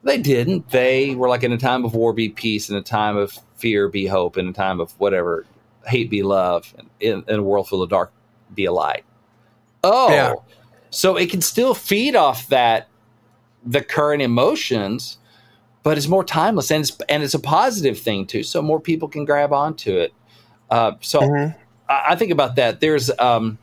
they 0.07 0.17
didn't 0.17 0.69
they 0.69 1.13
were 1.15 1.29
like 1.29 1.43
in 1.43 1.51
a 1.51 1.57
time 1.57 1.85
of 1.85 1.93
war 1.93 2.13
be 2.13 2.29
peace 2.29 2.69
in 2.69 2.75
a 2.75 2.81
time 2.81 3.15
of 3.17 3.37
fear 3.57 3.87
be 3.89 4.07
hope 4.07 4.37
in 4.37 4.47
a 4.47 4.53
time 4.53 4.79
of 4.79 4.91
whatever 4.99 5.45
hate 5.85 6.09
be 6.09 6.23
love 6.23 6.73
in, 6.99 7.23
in 7.27 7.39
a 7.39 7.43
world 7.43 7.67
full 7.67 7.81
of 7.83 7.89
dark 7.89 8.11
be 8.55 8.65
a 8.65 8.71
light 8.71 9.03
oh 9.83 10.09
Yeah. 10.09 10.33
so 10.89 11.15
it 11.15 11.29
can 11.29 11.41
still 11.41 11.73
feed 11.73 12.15
off 12.15 12.47
that 12.47 12.87
the 13.65 13.81
current 13.81 14.21
emotions, 14.21 15.17
but 15.83 15.97
it's 15.97 16.07
more 16.07 16.23
timeless 16.23 16.71
and 16.71 16.83
it's 16.83 16.97
and 17.09 17.21
it's 17.21 17.33
a 17.33 17.39
positive 17.39 17.99
thing 17.99 18.25
too. 18.25 18.43
So 18.43 18.61
more 18.61 18.79
people 18.79 19.09
can 19.09 19.25
grab 19.25 19.51
onto 19.51 19.97
it. 19.97 20.13
Uh, 20.69 20.93
so 21.01 21.19
Mm-hmm. 21.19 21.57
I, 21.89 22.03
I 22.09 22.15
think 22.15 22.31
about 22.31 22.55
that. 22.55 22.79
There's 22.79 23.11
um, 23.19 23.57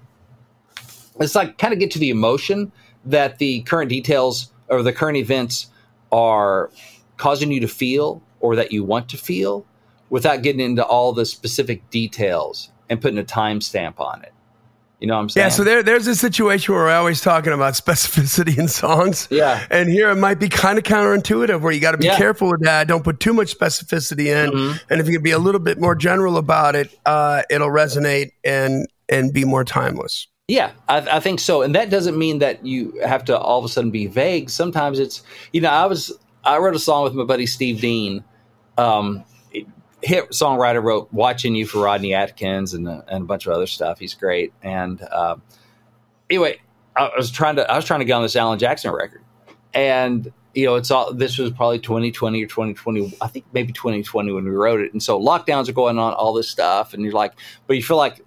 it's 1.20 1.34
like 1.34 1.56
kind 1.56 1.72
of 1.72 1.78
get 1.80 1.90
to 1.92 1.98
the 1.98 2.10
emotion 2.10 2.70
that 3.06 3.38
the 3.38 3.62
current 3.62 3.88
details 3.88 4.52
or 4.68 4.82
the 4.82 4.92
current 4.92 5.16
events 5.16 5.68
are 6.14 6.70
causing 7.18 7.50
you 7.52 7.60
to 7.60 7.68
feel 7.68 8.22
or 8.40 8.56
that 8.56 8.72
you 8.72 8.84
want 8.84 9.08
to 9.10 9.16
feel 9.18 9.66
without 10.10 10.42
getting 10.42 10.60
into 10.60 10.84
all 10.84 11.12
the 11.12 11.26
specific 11.26 11.90
details 11.90 12.70
and 12.88 13.00
putting 13.00 13.18
a 13.18 13.24
timestamp 13.24 13.98
on 13.98 14.22
it. 14.22 14.32
You 15.00 15.08
know 15.08 15.14
what 15.16 15.20
I'm 15.22 15.28
saying? 15.28 15.44
Yeah, 15.46 15.48
so 15.50 15.64
there, 15.64 15.82
there's 15.82 16.06
a 16.06 16.14
situation 16.14 16.72
where 16.72 16.84
we're 16.84 16.92
always 16.92 17.20
talking 17.20 17.52
about 17.52 17.74
specificity 17.84 18.56
in 18.56 18.68
songs. 18.68 19.26
Yeah. 19.30 19.66
And 19.70 19.88
here 19.90 20.08
it 20.10 20.14
might 20.16 20.38
be 20.38 20.48
kind 20.48 20.78
of 20.78 20.84
counterintuitive 20.84 21.60
where 21.60 21.72
you 21.72 21.80
got 21.80 21.92
to 21.92 21.98
be 21.98 22.06
Yeah. 22.06 22.16
careful 22.16 22.48
with 22.48 22.62
that. 22.62 22.86
Don't 22.86 23.02
put 23.02 23.18
too 23.20 23.34
much 23.34 23.58
specificity 23.58 24.26
in. 24.26 24.50
Mhm. 24.52 24.80
And 24.88 25.00
if 25.00 25.08
you 25.08 25.14
can 25.14 25.22
be 25.22 25.32
a 25.32 25.38
little 25.38 25.60
bit 25.60 25.80
more 25.80 25.94
general 25.96 26.36
about 26.38 26.76
it, 26.76 26.96
uh, 27.04 27.42
it'll 27.50 27.68
resonate 27.70 28.30
and, 28.44 28.86
and 29.08 29.32
be 29.32 29.44
more 29.44 29.64
timeless. 29.64 30.28
Yeah, 30.48 30.72
I, 30.90 30.98
I 30.98 31.20
think 31.20 31.40
so, 31.40 31.62
and 31.62 31.74
that 31.74 31.88
doesn't 31.88 32.18
mean 32.18 32.38
that 32.40 32.66
you 32.66 33.00
have 33.02 33.24
to 33.26 33.38
all 33.38 33.58
of 33.58 33.64
a 33.64 33.68
sudden 33.68 33.90
be 33.90 34.06
vague. 34.06 34.50
Sometimes 34.50 34.98
it's 34.98 35.22
you 35.54 35.62
know 35.62 35.70
I 35.70 35.86
was 35.86 36.12
I 36.44 36.58
wrote 36.58 36.76
a 36.76 36.78
song 36.78 37.02
with 37.04 37.14
my 37.14 37.24
buddy 37.24 37.46
Steve 37.46 37.80
Dean, 37.80 38.22
um, 38.76 39.24
hit 40.02 40.28
songwriter 40.32 40.82
wrote 40.82 41.10
"Watching 41.14 41.54
You" 41.54 41.64
for 41.66 41.80
Rodney 41.82 42.12
Atkins 42.12 42.74
and, 42.74 42.86
uh, 42.86 43.00
and 43.08 43.22
a 43.22 43.26
bunch 43.26 43.46
of 43.46 43.54
other 43.54 43.66
stuff. 43.66 43.98
He's 43.98 44.12
great, 44.12 44.52
and 44.62 45.00
uh, 45.10 45.36
anyway, 46.28 46.60
I 46.94 47.10
was 47.16 47.30
trying 47.30 47.56
to 47.56 47.70
I 47.70 47.76
was 47.76 47.86
trying 47.86 48.00
to 48.00 48.04
get 48.06 48.12
on 48.12 48.22
this 48.22 48.36
Alan 48.36 48.58
Jackson 48.58 48.92
record, 48.92 49.22
and 49.72 50.30
you 50.54 50.66
know 50.66 50.74
it's 50.74 50.90
all 50.90 51.14
this 51.14 51.38
was 51.38 51.52
probably 51.52 51.78
2020 51.78 52.44
or 52.44 52.46
2020 52.46 53.16
I 53.22 53.28
think 53.28 53.46
maybe 53.54 53.72
2020 53.72 54.30
when 54.32 54.44
we 54.44 54.50
wrote 54.50 54.82
it, 54.82 54.92
and 54.92 55.02
so 55.02 55.18
lockdowns 55.18 55.70
are 55.70 55.72
going 55.72 55.98
on, 55.98 56.12
all 56.12 56.34
this 56.34 56.50
stuff, 56.50 56.92
and 56.92 57.02
you're 57.02 57.12
like, 57.12 57.32
but 57.66 57.76
you 57.76 57.82
feel 57.82 57.96
like, 57.96 58.20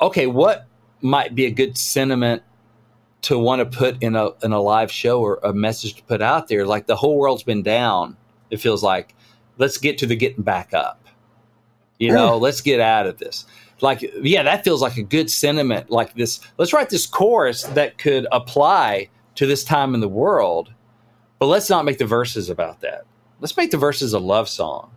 okay, 0.00 0.28
what 0.28 0.68
might 1.02 1.34
be 1.34 1.46
a 1.46 1.50
good 1.50 1.76
sentiment 1.76 2.42
to 3.22 3.38
want 3.38 3.60
to 3.60 3.78
put 3.78 4.02
in 4.02 4.16
a 4.16 4.30
in 4.42 4.52
a 4.52 4.60
live 4.60 4.90
show 4.90 5.20
or 5.20 5.38
a 5.42 5.52
message 5.52 5.94
to 5.94 6.02
put 6.04 6.22
out 6.22 6.48
there. 6.48 6.66
Like 6.66 6.86
the 6.86 6.96
whole 6.96 7.18
world's 7.18 7.42
been 7.42 7.62
down. 7.62 8.16
It 8.50 8.58
feels 8.58 8.82
like 8.82 9.14
let's 9.58 9.78
get 9.78 9.98
to 9.98 10.06
the 10.06 10.16
getting 10.16 10.42
back 10.42 10.72
up. 10.74 11.06
You 11.98 12.12
know, 12.12 12.38
let's 12.38 12.62
get 12.62 12.80
out 12.80 13.06
of 13.06 13.18
this. 13.18 13.44
Like, 13.82 14.02
yeah, 14.22 14.42
that 14.42 14.64
feels 14.64 14.80
like 14.80 14.96
a 14.96 15.02
good 15.02 15.30
sentiment. 15.30 15.90
Like 15.90 16.14
this, 16.14 16.40
let's 16.56 16.72
write 16.72 16.88
this 16.88 17.06
chorus 17.06 17.64
that 17.64 17.98
could 17.98 18.26
apply 18.32 19.10
to 19.34 19.46
this 19.46 19.64
time 19.64 19.94
in 19.94 20.00
the 20.00 20.08
world, 20.08 20.72
but 21.38 21.46
let's 21.46 21.70
not 21.70 21.84
make 21.84 21.98
the 21.98 22.06
verses 22.06 22.48
about 22.48 22.80
that. 22.80 23.04
Let's 23.40 23.56
make 23.56 23.70
the 23.70 23.76
verses 23.76 24.12
a 24.12 24.18
love 24.18 24.48
song. 24.48 24.90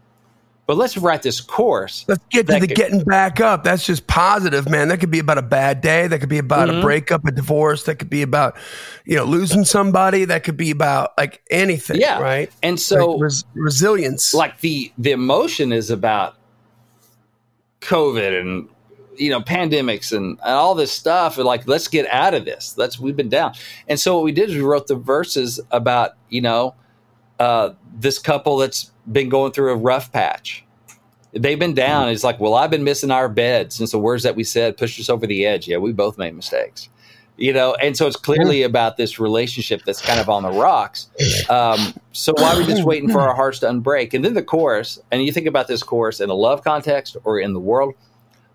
But 0.66 0.78
let's 0.78 0.98
write 0.98 1.24
this 1.24 1.42
course. 1.42 2.06
Let's 2.08 2.24
get 2.32 2.48
to 2.48 2.54
the 2.54 2.68
could- 2.68 2.76
getting 2.78 3.04
back 3.04 3.42
up. 3.42 3.66
That's 3.66 3.86
just 3.86 4.08
positive, 4.08 4.70
man. 4.70 4.88
That 4.88 5.02
could 5.02 5.12
be 5.12 5.20
about 5.20 5.38
a 5.38 5.42
bad 5.42 5.82
day. 5.82 6.08
That 6.08 6.20
could 6.20 6.30
be 6.30 6.38
about 6.38 6.70
Mhm. 6.70 6.80
a 6.80 6.82
breakup, 6.82 7.26
a 7.28 7.32
divorce. 7.32 7.84
That 7.84 7.96
could 7.96 8.10
be 8.10 8.22
about, 8.22 8.56
you 9.04 9.18
know, 9.18 9.26
losing 9.26 9.66
somebody. 9.66 10.24
That 10.24 10.46
could 10.46 10.56
be 10.56 10.72
about 10.72 11.12
like 11.18 11.42
anything, 11.52 12.00
Yeah. 12.00 12.18
right? 12.20 12.50
And 12.64 12.80
so, 12.80 13.12
Like 13.12 13.22
res- 13.24 13.44
resilience. 13.56 14.34
like 14.34 14.62
the 14.62 14.92
the 14.98 15.12
emotion 15.12 15.74
is 15.74 15.90
about 15.92 16.36
COVID 17.82 18.40
and 18.40 18.70
you 19.18 19.30
know 19.30 19.42
pandemics 19.42 20.12
and, 20.16 20.40
and 20.44 20.54
all 20.54 20.76
this 20.76 20.92
stuff. 20.92 21.38
And 21.38 21.46
like, 21.46 21.68
let's 21.68 21.88
get 21.90 22.08
out 22.10 22.34
of 22.34 22.46
this. 22.46 22.76
Let's 22.78 22.98
we've 23.00 23.18
been 23.18 23.30
down. 23.30 23.54
And 23.88 24.00
so 24.00 24.16
what 24.16 24.24
we 24.24 24.32
did 24.32 24.50
is 24.50 24.56
we 24.56 24.62
wrote 24.62 24.88
the 24.88 24.96
verses 24.96 25.60
about 25.72 26.12
you 26.30 26.42
know 26.42 26.76
uh, 27.40 27.72
this 27.94 28.20
couple 28.20 28.58
that's 28.58 28.92
been 29.12 29.30
going 29.30 29.52
through 29.52 29.72
a 29.72 29.76
rough 29.76 30.12
patch. 30.12 30.64
They've 31.34 31.58
been 31.58 31.74
down. 31.74 32.10
It's 32.10 32.24
like, 32.24 32.40
well, 32.40 32.54
I've 32.54 32.70
been 32.70 32.84
missing 32.84 33.10
our 33.10 33.28
bed 33.28 33.74
since 33.74 33.92
the 33.92 34.00
words 34.00 34.24
that 34.24 34.36
we 34.36 34.44
said 34.44 34.78
pushed 34.78 35.00
us 35.00 35.10
over 35.10 35.26
the 35.26 35.46
edge. 35.46 35.68
Yeah, 35.68 35.78
we 35.78 35.92
both 35.92 36.18
made 36.18 36.36
mistakes. 36.36 36.90
You 37.36 37.52
know, 37.52 37.74
and 37.82 37.98
so 37.98 38.06
it's 38.06 38.16
clearly 38.16 38.62
about 38.62 38.96
this 38.98 39.20
relationship 39.20 39.82
that's 39.84 40.00
kind 40.00 40.20
of 40.20 40.30
on 40.30 40.44
the 40.44 40.52
rocks. 40.52 41.10
Um, 41.50 41.96
so 42.12 42.32
why 42.38 42.54
are 42.54 42.60
we 42.60 42.68
just 42.68 42.84
waiting 42.84 43.10
for 43.10 43.22
our 43.22 43.34
hearts 43.34 43.60
to 43.60 43.66
unbreak? 43.66 44.14
And 44.14 44.24
then 44.24 44.36
the 44.36 44.44
chorus, 44.44 45.00
and 45.12 45.26
you 45.26 45.32
think 45.32 45.48
about 45.48 45.68
this 45.68 45.82
chorus 45.82 46.20
in 46.20 46.30
a 46.30 46.36
love 46.36 46.64
context 46.64 47.18
or 47.24 47.40
in 47.40 47.54
the 47.54 47.60
world. 47.60 47.96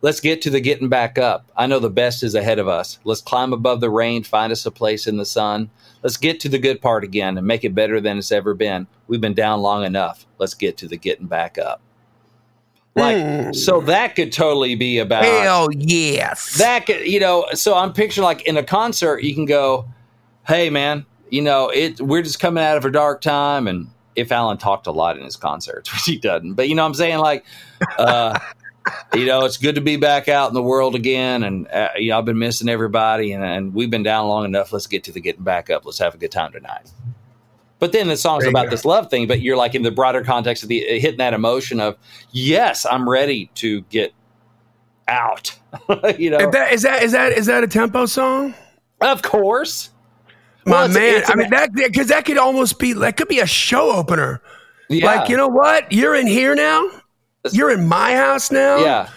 Let's 0.01 0.21
get 0.21 0.43
to 0.43 0.51
the 0.51 0.61
getting 0.61 0.89
back 0.89 1.19
up. 1.19 1.51
I 1.57 1.67
know 1.67 1.81
the 1.81 1.91
best 1.91 2.23
is 2.23 2.37
ahead 2.37 2.61
of 2.61 2.69
us. 2.69 3.01
Let's 3.03 3.21
climb 3.21 3.53
above 3.53 3.81
the 3.81 3.91
rain, 3.91 4.23
find 4.23 4.53
us 4.53 4.65
a 4.65 4.71
place 4.71 5.09
in 5.09 5.17
the 5.17 5.27
sun. 5.27 5.71
Let's 6.03 6.17
get 6.17 6.41
to 6.41 6.49
the 6.49 6.59
good 6.59 6.81
part 6.81 7.05
again 7.05 7.37
and 7.39 7.47
make 7.47 7.65
it 7.65 7.75
better 7.75 8.01
than 8.01 8.19
it's 8.19 8.31
ever 8.33 8.55
been. 8.55 8.87
We've 9.09 9.21
been 9.21 9.35
down 9.35 9.61
long 9.61 9.85
enough. 9.85 10.27
Let's 10.39 10.55
get 10.55 10.77
to 10.79 10.89
the 10.89 10.97
getting 10.97 11.27
back 11.27 11.59
up. 11.59 11.81
Like, 12.95 13.17
Mm. 13.17 13.55
so 13.55 13.81
that 13.83 14.17
could 14.17 14.33
totally 14.33 14.75
be 14.75 14.99
about 14.99 15.25
Hell 15.25 15.69
yes. 15.73 16.59
that 16.59 16.85
could, 16.87 17.07
you 17.07 17.21
know 17.21 17.47
so 17.53 17.77
i'm 17.77 17.93
picturing 17.93 18.25
like 18.25 18.43
in 18.43 18.57
a 18.57 18.63
concert 18.65 19.23
you 19.23 19.35
can 19.37 19.45
go 19.45 19.87
hey 20.49 20.69
man 20.69 21.07
you 21.31 21.41
know 21.41 21.69
it 21.69 22.01
we're 22.01 22.23
just 22.23 22.41
coming 22.41 22.65
out 22.65 22.77
of 22.77 22.85
a 22.85 22.91
dark 22.91 23.21
time 23.21 23.69
and 23.69 23.87
if 24.17 24.33
alan 24.33 24.59
talked 24.59 24.89
a 24.89 24.91
lot 24.91 25.17
in 25.17 25.23
his 25.23 25.37
concerts 25.37 25.93
which 25.95 26.03
he 26.07 26.19
doesn't 26.19 26.55
but 26.55 26.69
you 26.69 26.75
know 26.75 26.83
what 26.83 26.89
i'm 26.89 26.95
saying 26.95 27.19
like 27.19 27.45
uh 27.99 28.37
you 29.15 29.25
know 29.27 29.45
it's 29.45 29.57
good 29.57 29.75
to 29.75 29.81
be 29.81 29.97
back 29.97 30.29
out 30.29 30.49
in 30.49 30.55
the 30.55 30.63
world 30.63 30.95
again 30.95 31.43
and 31.43 31.69
uh, 31.69 31.89
you 31.97 32.11
know 32.11 32.19
i've 32.19 32.25
been 32.25 32.39
missing 32.39 32.69
everybody 32.69 33.33
and, 33.33 33.45
and 33.45 33.75
we've 33.75 33.91
been 33.91 34.03
down 34.03 34.27
long 34.29 34.45
enough 34.45 34.73
let's 34.73 34.87
get 34.87 35.05
to 35.05 35.13
the 35.13 35.21
getting 35.21 35.45
back 35.45 35.71
up 35.71 35.85
let's 35.85 35.99
have 35.99 36.15
a 36.15 36.19
good 36.19 36.31
time 36.33 36.53
tonight 36.53 36.91
but 37.79 37.93
then 37.93 38.09
the 38.09 38.17
song's 38.17 38.47
about 38.47 38.65
go. 38.65 38.71
this 38.71 38.85
love 38.85 39.11
thing 39.11 39.27
but 39.27 39.41
you're 39.41 39.57
like 39.57 39.75
in 39.75 39.83
the 39.83 39.91
broader 39.91 40.23
context 40.23 40.63
of 40.63 40.69
the 40.69 40.81
hitting 40.99 41.19
that 41.19 41.35
emotion 41.35 41.81
of 41.81 41.97
yes 42.33 42.85
i'm 42.87 43.09
ready 43.09 43.51
to 43.55 43.81
get 43.83 44.13
out 45.09 45.57
you 46.19 46.31
know 46.31 46.39
is 46.39 46.53
that, 46.53 46.73
is 46.73 46.83
that 46.83 47.03
is 47.03 47.13
that 47.13 47.33
is 47.33 47.47
that 47.47 47.65
a 47.65 47.69
tempo 47.69 48.07
song? 48.07 48.55
of 49.01 49.23
course. 49.23 49.91
My 50.67 50.73
Well, 50.73 50.85
it's- 50.91 50.97
man, 50.97 51.21
it's 51.21 51.31
I 51.31 51.35
mean 51.35 51.51
that 51.51 51.73
because 51.73 52.09
that 52.09 52.25
could 52.25 52.37
almost 52.37 52.79
be 52.79 52.93
that 52.95 53.17
could 53.17 53.29
be 53.29 53.39
a 53.39 53.47
show 53.47 53.93
opener. 53.93 54.43
Yeah. 54.89 55.07
Like 55.07 55.29
you 55.29 55.37
know 55.37 55.49
what? 55.49 55.91
You're 55.93 56.15
in 56.15 56.27
here 56.27 56.55
now. 56.55 56.91
You're 57.53 57.71
in 57.71 57.87
my 57.87 58.15
house 58.15 58.51
now. 58.51 58.79
yeah. 58.79 59.09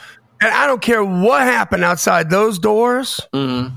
And 0.43 0.51
I 0.51 0.65
don't 0.65 0.81
care 0.81 1.03
what 1.03 1.43
happened 1.43 1.83
outside 1.83 2.29
those 2.31 2.57
doors. 2.57 3.21
hmm 3.33 3.67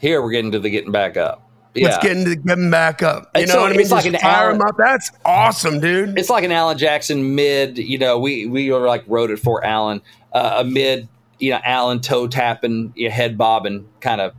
Here 0.00 0.22
we're 0.22 0.30
getting 0.30 0.52
to 0.52 0.58
the 0.60 0.70
getting 0.70 0.92
back 0.92 1.16
up. 1.16 1.42
Yeah. 1.74 1.86
Let's 1.88 1.98
get 2.02 2.16
into 2.16 2.36
getting 2.36 2.70
back 2.70 3.02
up. 3.02 3.30
You 3.34 3.42
And 3.42 3.48
know 3.48 3.54
so 3.54 3.60
what 3.62 3.68
I 3.68 3.72
mean? 3.72 3.80
it's 3.80 3.90
like 3.90 4.04
an 4.06 4.16
fire 4.18 4.50
Alan- 4.50 4.62
up. 4.62 4.76
That's 4.78 5.10
awesome, 5.24 5.80
dude. 5.80 6.18
it's 6.18 6.30
like 6.30 6.44
an 6.44 6.52
Alan 6.52 6.78
Jackson 6.78 7.34
mid. 7.34 7.78
You 7.78 7.98
know, 7.98 8.18
we 8.18 8.46
we 8.46 8.70
were 8.70 8.86
like 8.86 9.04
wrote 9.06 9.30
it 9.30 9.38
for 9.38 9.64
Alan, 9.64 10.00
uh, 10.32 10.56
a 10.58 10.64
mid. 10.64 11.08
You 11.40 11.52
know, 11.52 11.60
Alan 11.64 12.00
toe 12.00 12.26
tapping, 12.26 12.92
you 12.96 13.08
know, 13.08 13.14
head 13.14 13.38
bobbing 13.38 13.86
kind 14.00 14.20
of 14.20 14.34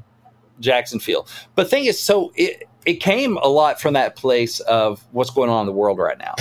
Jackson 0.59 0.99
feel. 0.99 1.27
But 1.55 1.69
thing 1.69 1.85
is, 1.85 1.97
so 2.01 2.31
it 2.35 2.63
it 2.85 2.95
came 2.95 3.37
a 3.37 3.47
lot 3.47 3.79
from 3.79 3.93
that 3.93 4.15
place 4.17 4.59
of 4.61 5.01
what's 5.11 5.29
going 5.29 5.49
on 5.49 5.61
in 5.61 5.65
the 5.67 5.71
world 5.73 5.97
right 5.97 6.17
now. 6.17 6.35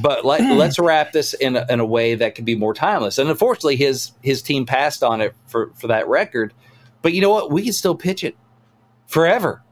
But 0.00 0.24
let, 0.24 0.40
let's 0.56 0.78
wrap 0.78 1.12
this 1.12 1.34
in 1.34 1.56
a, 1.56 1.66
in 1.68 1.80
a 1.80 1.86
way 1.86 2.14
that 2.14 2.34
can 2.34 2.44
be 2.44 2.54
more 2.54 2.74
timeless. 2.74 3.18
And 3.18 3.28
unfortunately, 3.28 3.76
his 3.76 4.12
his 4.22 4.42
team 4.42 4.66
passed 4.66 5.02
on 5.02 5.20
it 5.20 5.34
for 5.46 5.70
for 5.74 5.86
that 5.88 6.08
record. 6.08 6.52
But 7.02 7.12
you 7.12 7.20
know 7.20 7.30
what? 7.30 7.50
We 7.50 7.62
can 7.62 7.72
still 7.72 7.94
pitch 7.94 8.24
it 8.24 8.36
forever 9.06 9.62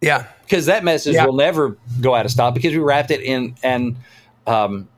yeah. 0.00 0.26
because 0.42 0.66
that 0.66 0.84
message 0.84 1.14
Yeah. 1.14 1.26
will 1.26 1.34
never 1.34 1.76
go 2.00 2.14
out 2.14 2.26
of 2.26 2.32
style 2.32 2.50
because 2.50 2.72
we 2.72 2.78
wrapped 2.78 3.10
it 3.10 3.20
in 3.20 3.56
and 3.62 3.96
um, 4.46 4.88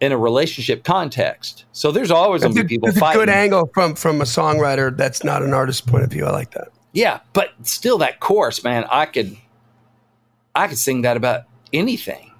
in 0.00 0.12
a 0.12 0.18
relationship 0.18 0.84
context. 0.84 1.64
So 1.72 1.90
there's 1.90 2.10
always 2.10 2.42
going 2.42 2.54
to 2.54 2.62
be 2.62 2.68
people 2.68 2.92
fighting. 2.92 3.20
good 3.20 3.28
angle 3.28 3.70
from 3.74 3.94
from 3.94 4.20
a 4.20 4.24
songwriter 4.24 4.96
that's 4.96 5.24
not 5.24 5.42
an 5.42 5.52
artist's 5.52 5.80
point 5.80 6.04
of 6.04 6.10
view. 6.10 6.24
I 6.24 6.30
like 6.30 6.52
that. 6.52 6.68
Yeah, 6.92 7.20
but 7.34 7.50
still, 7.62 7.98
that 7.98 8.20
chorus, 8.20 8.64
man, 8.64 8.86
I 8.90 9.04
could, 9.04 9.36
I 10.54 10.66
could 10.66 10.78
sing 10.78 11.02
that 11.02 11.18
about 11.18 11.42
anything. 11.70 12.30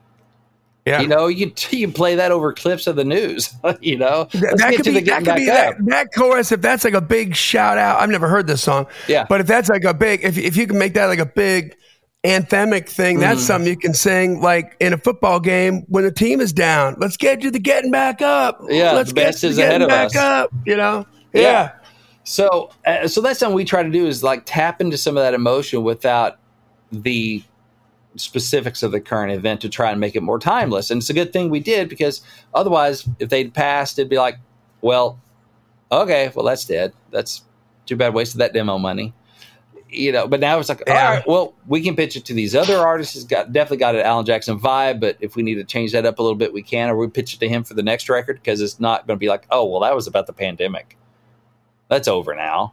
Yeah. 0.87 1.01
You 1.01 1.09
know, 1.09 1.27
you 1.27 1.53
you 1.71 1.89
play 1.89 2.15
that 2.15 2.31
over 2.31 2.53
clips 2.53 2.87
of 2.87 2.95
the 2.97 3.05
news. 3.05 3.53
you 3.81 3.97
know, 3.99 4.29
Let's 4.35 4.63
that 4.63 4.75
could 4.77 4.85
be 4.85 5.01
that 5.01 5.25
could 5.25 5.35
be 5.35 5.47
that, 5.47 5.75
that 5.87 6.09
chorus. 6.15 6.53
If 6.53 6.61
that's 6.63 6.85
like 6.85 6.95
a 6.95 7.01
big 7.01 7.35
shout 7.35 7.77
out, 7.77 8.01
I've 8.01 8.09
never 8.11 8.29
heard 8.29 8.47
this 8.47 8.63
song. 8.63 8.87
Yeah. 9.09 9.27
but 9.29 9.41
if 9.41 9.47
that's 9.47 9.69
like 9.69 9.85
a 9.85 9.93
big, 9.95 10.25
if 10.25 10.39
if 10.39 10.57
you 10.57 10.67
can 10.67 10.79
make 10.79 10.95
that 10.95 11.07
like 11.07 11.19
a 11.19 11.27
big 11.27 11.77
anthemic 12.25 12.89
thing, 12.89 13.19
that's 13.19 13.41
Mm-hmm. 13.41 13.47
something 13.47 13.69
you 13.69 13.77
can 13.77 13.95
sing 13.95 14.41
like 14.41 14.77
in 14.81 14.93
a 14.93 14.99
football 14.99 15.41
game 15.41 15.83
when 15.89 16.05
the 16.05 16.13
team 16.13 16.41
is 16.41 16.53
down. 16.53 16.97
Let's 16.99 17.17
get 17.17 17.41
to 17.43 17.51
the 17.51 17.59
getting 17.59 17.91
back 17.91 18.23
up. 18.23 18.61
Yeah, 18.69 18.93
let's 18.93 19.11
the 19.11 19.15
best 19.17 19.41
to 19.43 19.49
is 19.49 19.57
the 19.57 19.63
ahead 19.63 19.81
getting 19.81 19.85
of 19.85 19.89
back 19.89 20.07
us. 20.09 20.17
up. 20.17 20.51
You 20.65 20.77
know, 20.77 21.07
Yeah. 21.33 21.41
yeah. 21.43 21.73
So, 22.25 22.71
uh, 22.85 23.07
so 23.07 23.21
that's 23.21 23.39
something 23.39 23.55
we 23.55 23.65
try 23.65 23.83
to 23.85 23.91
do 23.91 24.07
is 24.07 24.23
like 24.25 24.43
tap 24.47 24.81
into 24.81 24.97
some 24.97 25.17
of 25.17 25.23
that 25.23 25.35
emotion 25.35 25.85
without 25.85 26.39
the 26.91 27.43
specifics 28.19 28.83
of 28.83 28.93
the 28.93 29.01
current 29.01 29.33
event 29.33 29.61
to 29.63 29.69
try 29.69 29.91
and 29.91 30.01
make 30.01 30.17
it 30.17 30.23
more 30.23 30.39
timeless. 30.39 30.91
And 30.91 31.01
it's 31.01 31.11
a 31.11 31.15
good 31.15 31.33
thing 31.33 31.51
we 31.51 31.61
did 31.61 31.89
because 31.89 32.23
otherwise, 32.55 33.09
if 33.19 33.29
they'd 33.29 33.53
passed, 33.55 33.99
it'd 33.99 34.09
be 34.11 34.19
like, 34.19 34.39
well, 34.81 35.19
okay, 35.91 36.31
well 36.35 36.45
that's 36.45 36.65
dead. 36.65 36.93
That's 37.11 37.43
too 37.87 37.97
bad. 37.97 38.15
Wasted 38.15 38.41
that 38.41 38.53
demo 38.53 38.79
money. 38.79 39.13
you 39.89 40.11
know, 40.11 40.27
but 40.27 40.41
now 40.41 40.59
it's 40.59 40.69
like, 40.69 40.83
Yeah. 40.87 40.95
all 41.09 41.15
right, 41.15 41.27
well, 41.29 41.55
we 41.69 41.81
can 41.81 41.95
pitch 41.95 42.17
it 42.17 42.25
to 42.27 42.35
these 42.35 42.57
other 42.57 42.77
artists. 42.79 43.15
It's 43.15 43.25
got 43.25 43.53
definitely 43.53 43.77
got 43.79 43.95
an 43.95 44.03
Alan 44.03 44.27
Jackson 44.27 44.59
vibe, 44.59 44.99
but 45.01 45.17
if 45.21 45.37
we 45.37 45.45
need 45.45 45.55
to 45.55 45.65
change 45.65 45.93
that 45.93 46.05
up 46.05 46.19
a 46.19 46.23
little 46.23 46.37
bit, 46.37 46.53
we 46.53 46.61
can, 46.61 46.91
or 46.91 46.97
we 46.97 47.07
pitch 47.07 47.35
it 47.35 47.41
to 47.41 47.49
him 47.49 47.63
for 47.63 47.75
the 47.75 47.85
next 47.85 48.09
record 48.09 48.37
because 48.43 48.61
it's 48.61 48.81
not 48.81 49.07
going 49.07 49.17
to 49.17 49.21
be 49.21 49.29
like, 49.29 49.47
oh, 49.51 49.65
well, 49.65 49.81
that 49.81 49.95
was 49.95 50.09
about 50.09 50.27
the 50.27 50.33
pandemic. 50.33 50.99
That's 51.89 52.09
over 52.09 52.35
now. 52.35 52.73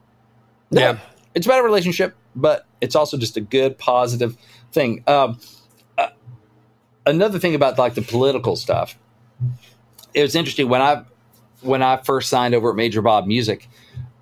No, 0.72 0.82
Yeah. 0.82 0.98
it's 1.36 1.46
about 1.46 1.60
a 1.60 1.64
relationship, 1.64 2.16
but 2.36 2.66
it's 2.82 2.96
also 2.96 3.16
just 3.16 3.38
a 3.38 3.42
good, 3.42 3.78
positive 3.78 4.36
thing. 4.74 5.04
Um, 5.08 5.40
uh, 5.98 6.08
another 7.06 7.40
thing 7.40 7.56
about 7.56 7.78
like 7.78 7.94
the 7.96 8.02
political 8.02 8.56
stuff, 8.56 8.98
it 10.14 10.22
was 10.22 10.36
interesting 10.36 10.70
when 10.70 10.82
I 10.82 11.04
when 11.62 11.82
I 11.82 11.98
first 11.98 12.30
signed 12.30 12.54
over 12.56 12.70
at 12.72 12.76
Major 12.76 13.02
Bob 13.02 13.26
Music. 13.28 13.70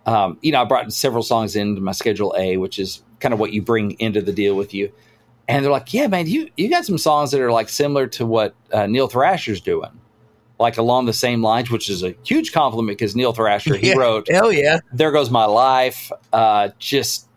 Um, 0.06 0.38
you 0.42 0.52
know, 0.52 0.62
I 0.62 0.66
brought 0.66 0.92
several 0.94 1.24
songs 1.24 1.56
into 1.56 1.80
my 1.82 1.92
Schedule 1.92 2.34
A, 2.38 2.58
which 2.58 2.80
is 2.80 3.04
kind 3.20 3.34
of 3.34 3.40
what 3.40 3.54
you 3.54 3.62
bring 3.62 3.92
into 4.00 4.22
the 4.22 4.32
deal 4.34 4.56
with 4.56 4.74
you. 4.74 4.92
And 5.48 5.64
they're 5.64 5.72
like, 5.72 5.94
"Yeah, 5.94 6.08
man, 6.08 6.28
you 6.28 6.50
you 6.58 6.70
got 6.70 6.86
some 6.86 6.98
songs 6.98 7.32
that 7.32 7.42
are 7.42 7.52
like 7.52 7.70
similar 7.70 8.08
to 8.08 8.26
what 8.26 8.56
uh, 8.72 8.88
Neil 8.88 9.08
Thrasher's 9.08 9.60
doing, 9.62 9.90
like 10.60 10.78
along 10.78 11.06
the 11.06 11.14
same 11.14 11.44
lines," 11.44 11.70
which 11.70 11.90
is 11.90 12.04
a 12.04 12.16
huge 12.24 12.52
compliment 12.52 12.98
because 12.98 13.16
Neil 13.16 13.34
Thrasher 13.34 13.76
he 13.76 13.88
Yeah. 13.90 13.96
wrote 13.96 14.28
Hell 14.30 14.52
yeah. 14.52 14.80
there 14.94 15.12
goes 15.12 15.30
my 15.30 15.46
life. 15.46 16.12
Uh, 16.32 16.70
just 16.80 17.28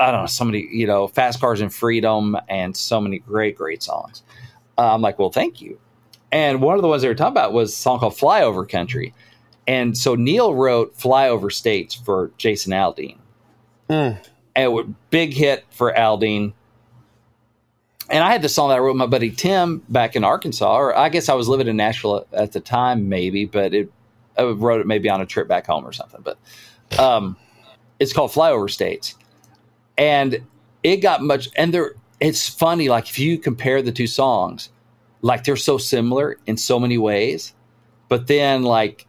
I 0.00 0.10
don't 0.10 0.22
know, 0.22 0.26
so 0.26 0.44
many 0.44 0.68
you 0.70 0.86
know, 0.86 1.06
fast 1.06 1.40
cars 1.40 1.60
and 1.60 1.72
freedom, 1.72 2.36
and 2.48 2.76
so 2.76 3.00
many 3.00 3.18
great, 3.20 3.56
great 3.56 3.82
songs. 3.82 4.22
Uh, 4.76 4.92
I'm 4.94 5.02
like, 5.02 5.18
well, 5.18 5.30
thank 5.30 5.60
you. 5.60 5.78
And 6.32 6.60
one 6.60 6.74
of 6.74 6.82
the 6.82 6.88
ones 6.88 7.02
they 7.02 7.08
were 7.08 7.14
talking 7.14 7.32
about 7.32 7.52
was 7.52 7.72
a 7.72 7.76
song 7.76 8.00
called 8.00 8.14
"Flyover 8.14 8.68
Country," 8.68 9.14
and 9.68 9.96
so 9.96 10.14
Neil 10.16 10.52
wrote 10.54 10.98
"Flyover 10.98 11.52
States" 11.52 11.94
for 11.94 12.32
Jason 12.38 12.72
Aldean, 12.72 13.18
Mm. 13.88 14.18
and 14.56 14.64
it 14.64 14.72
was 14.72 14.86
big 15.10 15.32
hit 15.32 15.64
for 15.70 15.92
Aldean. 15.92 16.52
And 18.10 18.22
I 18.22 18.30
had 18.32 18.42
the 18.42 18.48
song 18.48 18.68
that 18.68 18.74
I 18.74 18.78
wrote 18.78 18.88
with 18.92 18.96
my 18.96 19.06
buddy 19.06 19.30
Tim 19.30 19.82
back 19.88 20.14
in 20.16 20.24
Arkansas, 20.24 20.76
or 20.76 20.96
I 20.96 21.08
guess 21.08 21.28
I 21.28 21.34
was 21.34 21.48
living 21.48 21.68
in 21.68 21.76
Nashville 21.76 22.26
at 22.32 22.52
the 22.52 22.60
time, 22.60 23.08
maybe, 23.08 23.46
but 23.46 23.72
it 23.72 23.90
I 24.36 24.42
wrote 24.42 24.80
it 24.80 24.86
maybe 24.86 25.08
on 25.08 25.20
a 25.20 25.26
trip 25.26 25.46
back 25.48 25.66
home 25.66 25.86
or 25.86 25.92
something. 25.92 26.20
But 26.22 26.36
um, 26.98 27.36
it's 28.00 28.12
called 28.12 28.32
Flyover 28.32 28.68
States, 28.68 29.14
and 29.96 30.42
it 30.82 30.96
got 30.98 31.22
much. 31.22 31.48
And 31.56 31.72
there, 31.72 31.94
it's 32.20 32.48
funny. 32.48 32.88
Like 32.88 33.08
if 33.08 33.18
you 33.18 33.38
compare 33.38 33.82
the 33.82 33.92
two 33.92 34.06
songs, 34.06 34.70
like 35.22 35.44
they're 35.44 35.56
so 35.56 35.78
similar 35.78 36.38
in 36.46 36.56
so 36.56 36.78
many 36.78 36.98
ways, 36.98 37.54
but 38.08 38.26
then 38.26 38.62
like 38.62 39.06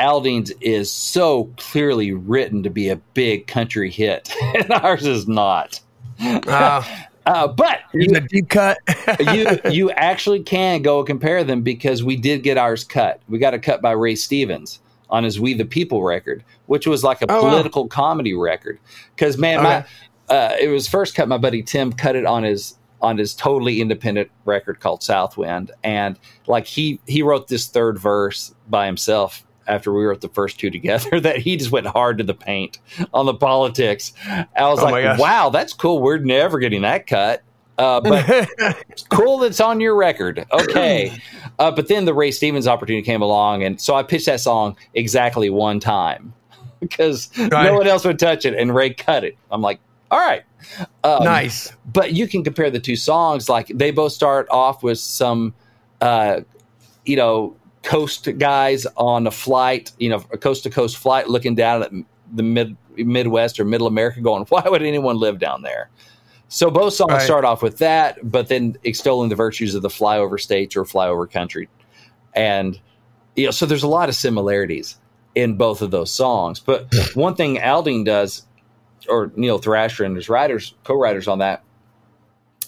Aldean's 0.00 0.50
is 0.60 0.90
so 0.90 1.50
clearly 1.56 2.12
written 2.12 2.62
to 2.62 2.70
be 2.70 2.88
a 2.88 2.96
big 2.96 3.46
country 3.46 3.90
hit, 3.90 4.34
and 4.42 4.70
ours 4.72 5.06
is 5.06 5.28
not. 5.28 5.80
Uh, 6.20 6.82
Uh, 7.24 7.46
but 7.46 7.82
here's 7.92 8.10
a 8.10 8.20
deep 8.20 8.48
cut. 8.48 8.78
you 9.32 9.46
you 9.70 9.90
actually 9.92 10.42
can 10.42 10.82
go 10.82 11.04
compare 11.04 11.44
them 11.44 11.62
because 11.62 12.02
we 12.02 12.16
did 12.16 12.42
get 12.42 12.58
ours 12.58 12.82
cut. 12.82 13.20
We 13.28 13.38
got 13.38 13.54
a 13.54 13.60
cut 13.60 13.80
by 13.80 13.92
Ray 13.92 14.16
Stevens 14.16 14.80
on 15.12 15.22
his 15.22 15.38
"We 15.38 15.54
the 15.54 15.64
People" 15.64 16.02
record, 16.02 16.42
which 16.66 16.88
was 16.88 17.04
like 17.04 17.22
a 17.22 17.30
Oh, 17.30 17.34
wow. 17.44 17.50
political 17.50 17.86
comedy 17.86 18.34
record. 18.34 18.80
Because 19.14 19.38
man, 19.38 19.60
Okay. 19.60 19.84
my 20.28 20.34
uh, 20.34 20.56
it 20.60 20.68
was 20.68 20.88
first 20.88 21.14
cut. 21.14 21.28
My 21.28 21.38
buddy 21.38 21.62
Tim 21.62 21.92
cut 21.92 22.16
it 22.16 22.26
on 22.26 22.42
his 22.42 22.76
on 23.00 23.18
his 23.18 23.34
totally 23.34 23.80
independent 23.80 24.30
record 24.44 24.80
called 24.80 25.00
Southwind, 25.02 25.70
and 25.84 26.18
like 26.46 26.66
he 26.66 26.98
he 27.06 27.22
wrote 27.22 27.46
this 27.48 27.68
third 27.68 27.98
verse 27.98 28.54
by 28.68 28.86
himself 28.86 29.44
after 29.68 29.92
we 29.92 30.04
wrote 30.04 30.20
the 30.20 30.28
first 30.30 30.58
two 30.58 30.70
together 30.70 31.20
that 31.20 31.36
he 31.36 31.56
just 31.56 31.70
went 31.70 31.86
hard 31.86 32.18
to 32.18 32.24
the 32.24 32.34
paint 32.34 32.78
on 33.14 33.26
the 33.26 33.34
politics. 33.34 34.12
I 34.26 34.46
was 34.68 34.80
Oh 34.80 34.84
like, 34.86 35.18
wow, 35.18 35.50
that's 35.50 35.72
cool. 35.72 36.00
We're 36.00 36.18
never 36.18 36.58
getting 36.58 36.82
that 36.82 37.06
cut. 37.06 37.42
Uh, 37.78 38.00
but 38.00 38.48
cool 39.08 39.38
that's 39.38 39.58
on 39.60 39.80
your 39.80 39.94
record. 39.96 40.44
Okay. 40.52 41.12
Uh, 41.62 41.70
but 41.70 41.86
then 41.86 42.06
the 42.06 42.12
Ray 42.12 42.32
Stevens 42.32 42.66
opportunity 42.66 43.04
came 43.04 43.22
along. 43.22 43.62
And 43.62 43.80
so 43.80 43.94
I 43.94 44.02
pitched 44.02 44.26
that 44.26 44.40
song 44.40 44.76
exactly 44.94 45.48
one 45.48 45.78
time 45.78 46.32
because 46.80 47.30
Right. 47.38 47.50
no 47.66 47.74
one 47.74 47.86
else 47.86 48.04
would 48.04 48.18
touch 48.18 48.44
it. 48.44 48.54
And 48.54 48.74
Ray 48.74 48.92
cut 48.94 49.22
it. 49.22 49.36
I'm 49.48 49.60
like, 49.62 49.78
all 50.10 50.18
right. 50.18 50.42
Um, 51.04 51.22
nice. 51.22 51.72
But 51.92 52.14
you 52.14 52.26
can 52.26 52.42
compare 52.42 52.68
the 52.68 52.80
two 52.80 52.96
songs. 52.96 53.48
Like 53.48 53.68
they 53.68 53.92
both 53.92 54.10
start 54.12 54.48
off 54.50 54.82
with 54.82 54.98
some, 54.98 55.54
uh, 56.00 56.40
you 57.04 57.14
know, 57.14 57.54
coast 57.84 58.28
guys 58.38 58.84
on 58.96 59.26
a 59.28 59.30
flight, 59.30 59.92
you 59.98 60.08
know, 60.08 60.24
a 60.32 60.38
coast 60.38 60.64
to 60.64 60.70
coast 60.70 60.96
flight 60.96 61.28
looking 61.28 61.54
down 61.54 61.82
at 61.84 61.92
the 62.34 62.42
mid 62.42 62.76
Midwest 62.96 63.58
or 63.60 63.64
Middle 63.64 63.86
America, 63.86 64.20
going, 64.20 64.44
why 64.50 64.62
would 64.66 64.82
anyone 64.82 65.16
live 65.16 65.38
down 65.38 65.62
there? 65.62 65.90
So 66.52 66.70
both 66.70 66.92
songs 66.92 67.12
Right. 67.12 67.22
start 67.22 67.46
off 67.46 67.62
with 67.62 67.78
that, 67.78 68.18
but 68.30 68.48
then 68.48 68.76
extolling 68.84 69.30
the 69.30 69.34
virtues 69.34 69.74
of 69.74 69.80
the 69.80 69.88
flyover 69.88 70.38
states 70.38 70.76
or 70.76 70.84
flyover 70.84 71.28
country, 71.28 71.70
and 72.34 72.78
you 73.36 73.46
know, 73.46 73.50
so 73.50 73.64
there's 73.64 73.82
a 73.82 73.88
lot 73.88 74.10
of 74.10 74.14
similarities 74.14 74.98
in 75.34 75.56
both 75.56 75.80
of 75.80 75.90
those 75.90 76.12
songs. 76.12 76.60
But 76.60 76.94
one 77.14 77.36
thing 77.36 77.56
Aldean 77.56 78.04
does, 78.04 78.46
or 79.08 79.32
Neil 79.34 79.56
Thrasher 79.56 80.04
and 80.04 80.14
his 80.14 80.28
writers, 80.28 80.74
co-writers 80.84 81.26
on 81.26 81.38
that, 81.38 81.64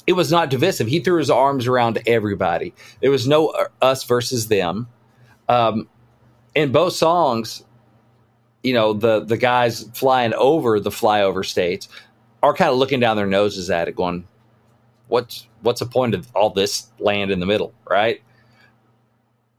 it 0.07 0.14
was 0.14 0.32
not 0.32 0.49
divisive. 0.49 0.87
He 0.87 1.01
threw 1.01 1.18
his 1.18 1.28
arms 1.28 1.66
around 1.66 2.01
everybody. 2.07 2.72
There 3.03 3.11
was 3.11 3.28
no 3.28 3.49
uh, 3.49 3.66
us 3.82 4.05
versus 4.05 4.49
them. 4.49 4.89
Um, 5.47 5.91
in 6.55 6.72
both 6.72 6.95
songs, 6.95 7.62
you 8.62 8.72
know, 8.72 8.95
the 8.95 9.20
the 9.20 9.37
guys 9.37 9.82
flying 9.93 10.32
over 10.32 10.80
the 10.80 10.89
flyover 10.89 11.45
states 11.45 11.87
are 12.45 12.55
kind 12.55 12.71
of 12.71 12.77
looking 12.77 13.01
down 13.01 13.17
their 13.17 13.27
noses 13.27 13.71
at 13.71 13.89
it, 13.89 13.97
going, 13.97 14.27
"What's 15.09 15.49
what's 15.63 15.81
the 15.81 15.87
point 15.87 16.15
of 16.15 16.29
all 16.35 16.51
this 16.51 16.89
land 16.99 17.31
in 17.31 17.41
the 17.41 17.47
middle, 17.47 17.73
right?" 17.89 18.21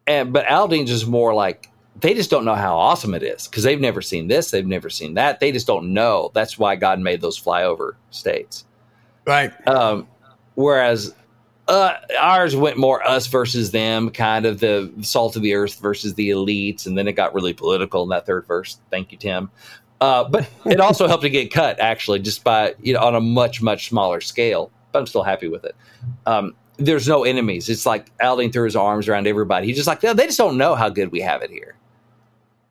And 0.08 0.32
but 0.32 0.46
Aldean's 0.46 0.92
is 0.92 1.06
more 1.06 1.34
like 1.34 1.70
they 2.00 2.14
just 2.14 2.30
don't 2.30 2.46
know 2.46 2.56
how 2.56 2.78
awesome 2.78 3.14
it 3.14 3.24
is 3.24 3.48
because 3.48 3.64
they've 3.64 3.82
never 3.82 4.02
seen 4.02 4.28
this, 4.28 4.52
they've 4.52 4.68
never 4.68 4.90
seen 4.90 5.16
that. 5.16 5.40
They 5.40 5.52
just 5.52 5.66
don't 5.66 5.94
know. 5.94 6.30
That's 6.34 6.60
why 6.60 6.76
God 6.76 7.00
made 7.00 7.22
those 7.22 7.42
flyover 7.42 7.94
states. 8.12 8.66
Right. 9.26 9.52
Um, 9.68 10.08
whereas 10.54 11.16
uh, 11.68 11.96
ours 12.20 12.56
went 12.56 12.78
more 12.78 13.06
us 13.08 13.26
versus 13.26 13.72
them, 13.72 14.12
kind 14.12 14.46
of 14.46 14.60
the 14.60 14.94
salt 15.02 15.36
of 15.36 15.42
the 15.42 15.56
earth 15.56 15.80
versus 15.80 16.14
the 16.14 16.30
elites, 16.30 16.86
and 16.86 16.96
then 16.96 17.08
it 17.08 17.14
got 17.14 17.34
really 17.34 17.54
political 17.54 18.04
in 18.04 18.10
that 18.10 18.28
third 18.28 18.46
verse. 18.46 18.78
Thank 18.92 19.12
you, 19.12 19.18
Tim. 19.18 19.50
Uh, 20.02 20.24
but 20.28 20.50
it 20.66 20.80
also 20.80 21.08
helped 21.08 21.24
to 21.24 21.30
get 21.30 21.52
cut, 21.54 21.80
actually, 21.80 22.20
just 22.20 22.44
by 22.44 22.76
you 22.82 22.94
know 22.94 23.00
on 23.02 23.16
a 23.16 23.22
much 23.22 23.62
much 23.62 23.90
smaller 23.90 24.22
scale. 24.22 24.72
But 24.92 25.00
I'm 25.00 25.08
still 25.08 25.24
happy 25.24 25.48
with 25.48 25.64
it. 25.66 25.76
Um, 26.26 26.54
there's 26.78 27.08
no 27.08 27.24
enemies. 27.24 27.70
It's 27.70 27.86
like 27.86 28.16
Aldean 28.18 28.52
threw 28.52 28.66
his 28.66 28.76
arms 28.76 29.08
around 29.08 29.28
everybody. 29.28 29.68
He's 29.68 29.78
just 29.78 29.88
like, 29.88 30.04
"No, 30.04 30.14
they 30.14 30.26
just 30.26 30.38
don't 30.38 30.58
know 30.58 30.76
how 30.76 30.90
good 30.90 31.12
we 31.12 31.22
have 31.22 31.42
it 31.42 31.50
here. 31.50 31.76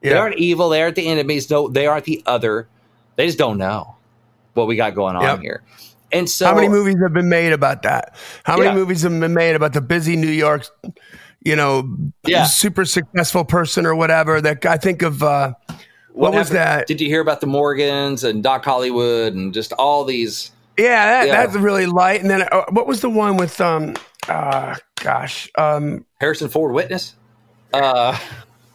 They 0.01 0.13
aren't 0.13 0.37
evil. 0.37 0.69
They 0.69 0.83
aren't 0.83 0.95
the 0.95 1.07
enemies. 1.07 1.49
No, 1.49 1.67
they 1.67 1.87
aren't 1.87 2.05
the 2.05 2.21
other. 2.27 2.67
They 3.15 3.25
just 3.25 3.39
don't 3.39 3.57
know 3.57 3.95
what 4.53 4.67
we 4.67 4.75
got 4.75 4.93
going 4.93 5.15
on 5.15 5.23
Yep. 5.23 5.39
here. 5.39 5.63
And 6.11 6.29
so, 6.29 6.45
How 6.45 6.53
many 6.55 6.69
movies 6.69 6.95
have 7.01 7.13
been 7.13 7.27
made 7.29 7.51
about 7.53 7.81
that? 7.81 8.15
How 8.43 8.55
many 8.55 8.69
Yeah. 8.69 8.75
movies 8.75 9.01
have 9.01 9.19
been 9.19 9.33
made 9.33 9.55
about 9.55 9.73
the 9.73 9.81
busy 9.81 10.15
New 10.15 10.27
York, 10.29 10.67
you 11.43 11.55
know, 11.55 11.89
Yeah. 12.23 12.43
super 12.45 12.85
successful 12.85 13.43
person 13.43 13.85
or 13.87 13.95
whatever? 13.95 14.39
That 14.41 14.63
I 14.67 14.77
think 14.77 15.01
of. 15.01 15.23
Uh, 15.23 15.53
what 16.15 16.33
was 16.33 16.49
that? 16.49 16.87
Did 16.87 17.01
you 17.01 17.07
hear 17.07 17.21
about 17.21 17.41
the 17.41 17.47
Morgans 17.47 18.23
and 18.23 18.41
Doc 18.43 18.63
Hollywood 18.65 19.33
and 19.33 19.53
just 19.53 19.73
all 19.73 20.03
these? 20.05 20.51
yeah, 20.77 21.05
that, 21.21 21.27
Yeah. 21.27 21.45
that's 21.45 21.55
really 21.55 21.85
light. 21.85 22.21
And 22.21 22.29
then 22.29 22.43
uh, 22.51 22.65
what 22.69 22.87
was 22.87 23.01
the 23.01 23.09
one 23.09 23.37
with? 23.37 23.59
um 23.61 23.95
uh 24.27 24.75
Gosh, 25.01 25.49
um 25.57 26.05
Harrison 26.19 26.49
Ford 26.49 26.73
witness. 26.73 27.13
Uh, 27.73 28.17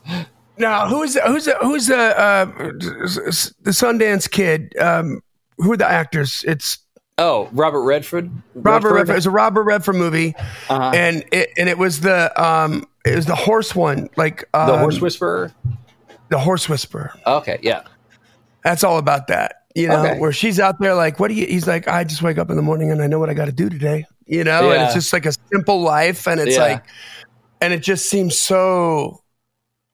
no, 0.59 0.87
who's 0.89 1.19
who's 1.19 1.47
the, 1.47 1.57
who's 1.61 1.87
the 1.87 1.97
uh, 2.21 2.45
the 2.47 3.71
Sundance 3.71 4.31
kid? 4.31 4.77
Um, 4.79 5.23
who 5.57 5.73
are 5.73 5.77
the 5.77 5.89
actors? 5.89 6.45
It's 6.47 6.79
oh, 7.19 7.49
Robert 7.53 7.83
Redford. 7.83 8.31
Robert 8.55 8.93
Redford. 8.93 9.17
It's 9.17 9.27
a 9.27 9.31
Robert 9.31 9.65
Redford 9.65 9.97
movie, 9.97 10.35
Uh-huh. 10.69 10.93
and 10.95 11.25
it 11.33 11.51
and 11.59 11.69
it 11.69 11.79
was 11.79 12.01
the 12.01 12.31
um 12.43 12.87
it 13.05 13.17
was 13.17 13.27
the 13.27 13.35
horse 13.35 13.75
one, 13.75 14.09
like 14.17 14.45
um, 14.55 14.67
the 14.69 14.79
Horse 14.79 15.01
Whisperer. 15.01 15.53
The 16.31 16.39
horse 16.39 16.69
whisperer. 16.69 17.13
Okay, 17.27 17.59
yeah, 17.63 17.83
That's 18.65 18.83
all 18.85 18.99
about 18.99 19.27
that. 19.29 19.57
You 19.75 19.89
know, 19.89 20.05
Okay. 20.05 20.19
where 20.19 20.33
she's 20.33 20.59
out 20.59 20.81
there 20.81 20.95
like, 20.95 21.21
what 21.21 21.29
do 21.29 21.35
you, 21.35 21.47
he's 21.47 21.67
like, 21.67 21.87
I 21.87 22.03
just 22.05 22.23
wake 22.23 22.39
up 22.39 22.51
in 22.51 22.57
the 22.57 22.63
morning 22.63 22.91
and 22.91 23.01
I 23.03 23.07
know 23.07 23.19
what 23.21 23.31
I 23.31 23.35
got 23.35 23.45
to 23.45 23.53
do 23.53 23.69
today, 23.71 24.05
you 24.27 24.43
know, 24.43 24.71
and 24.73 24.83
it's 24.83 24.95
just 24.95 25.13
like 25.13 25.27
a 25.27 25.33
simple 25.53 25.81
life. 25.81 26.27
And 26.27 26.41
it's 26.41 26.57
Yeah. 26.57 26.63
like, 26.63 26.85
and 27.61 27.73
it 27.73 27.81
just 27.81 28.09
seems 28.11 28.37
so 28.39 29.23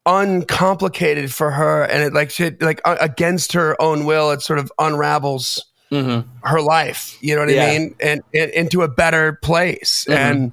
uncomplicated 0.06 1.32
for 1.32 1.50
her. 1.50 1.82
And 1.84 2.02
it 2.02 2.14
like, 2.14 2.30
she, 2.30 2.50
like 2.60 2.80
uh, 2.84 2.96
against 3.00 3.52
her 3.52 3.80
own 3.80 4.06
will, 4.06 4.30
it 4.30 4.42
sort 4.42 4.58
of 4.58 4.72
unravels 4.78 5.64
hmm 5.90 6.20
her 6.42 6.60
life, 6.60 7.16
you 7.20 7.34
know 7.34 7.40
what 7.40 7.50
Yeah. 7.50 7.64
I 7.64 7.78
mean? 7.78 7.94
And, 8.00 8.22
and 8.32 8.50
into 8.52 8.82
a 8.82 8.88
better 8.88 9.38
place. 9.42 10.06
Mhm. 10.08 10.16
And, 10.16 10.52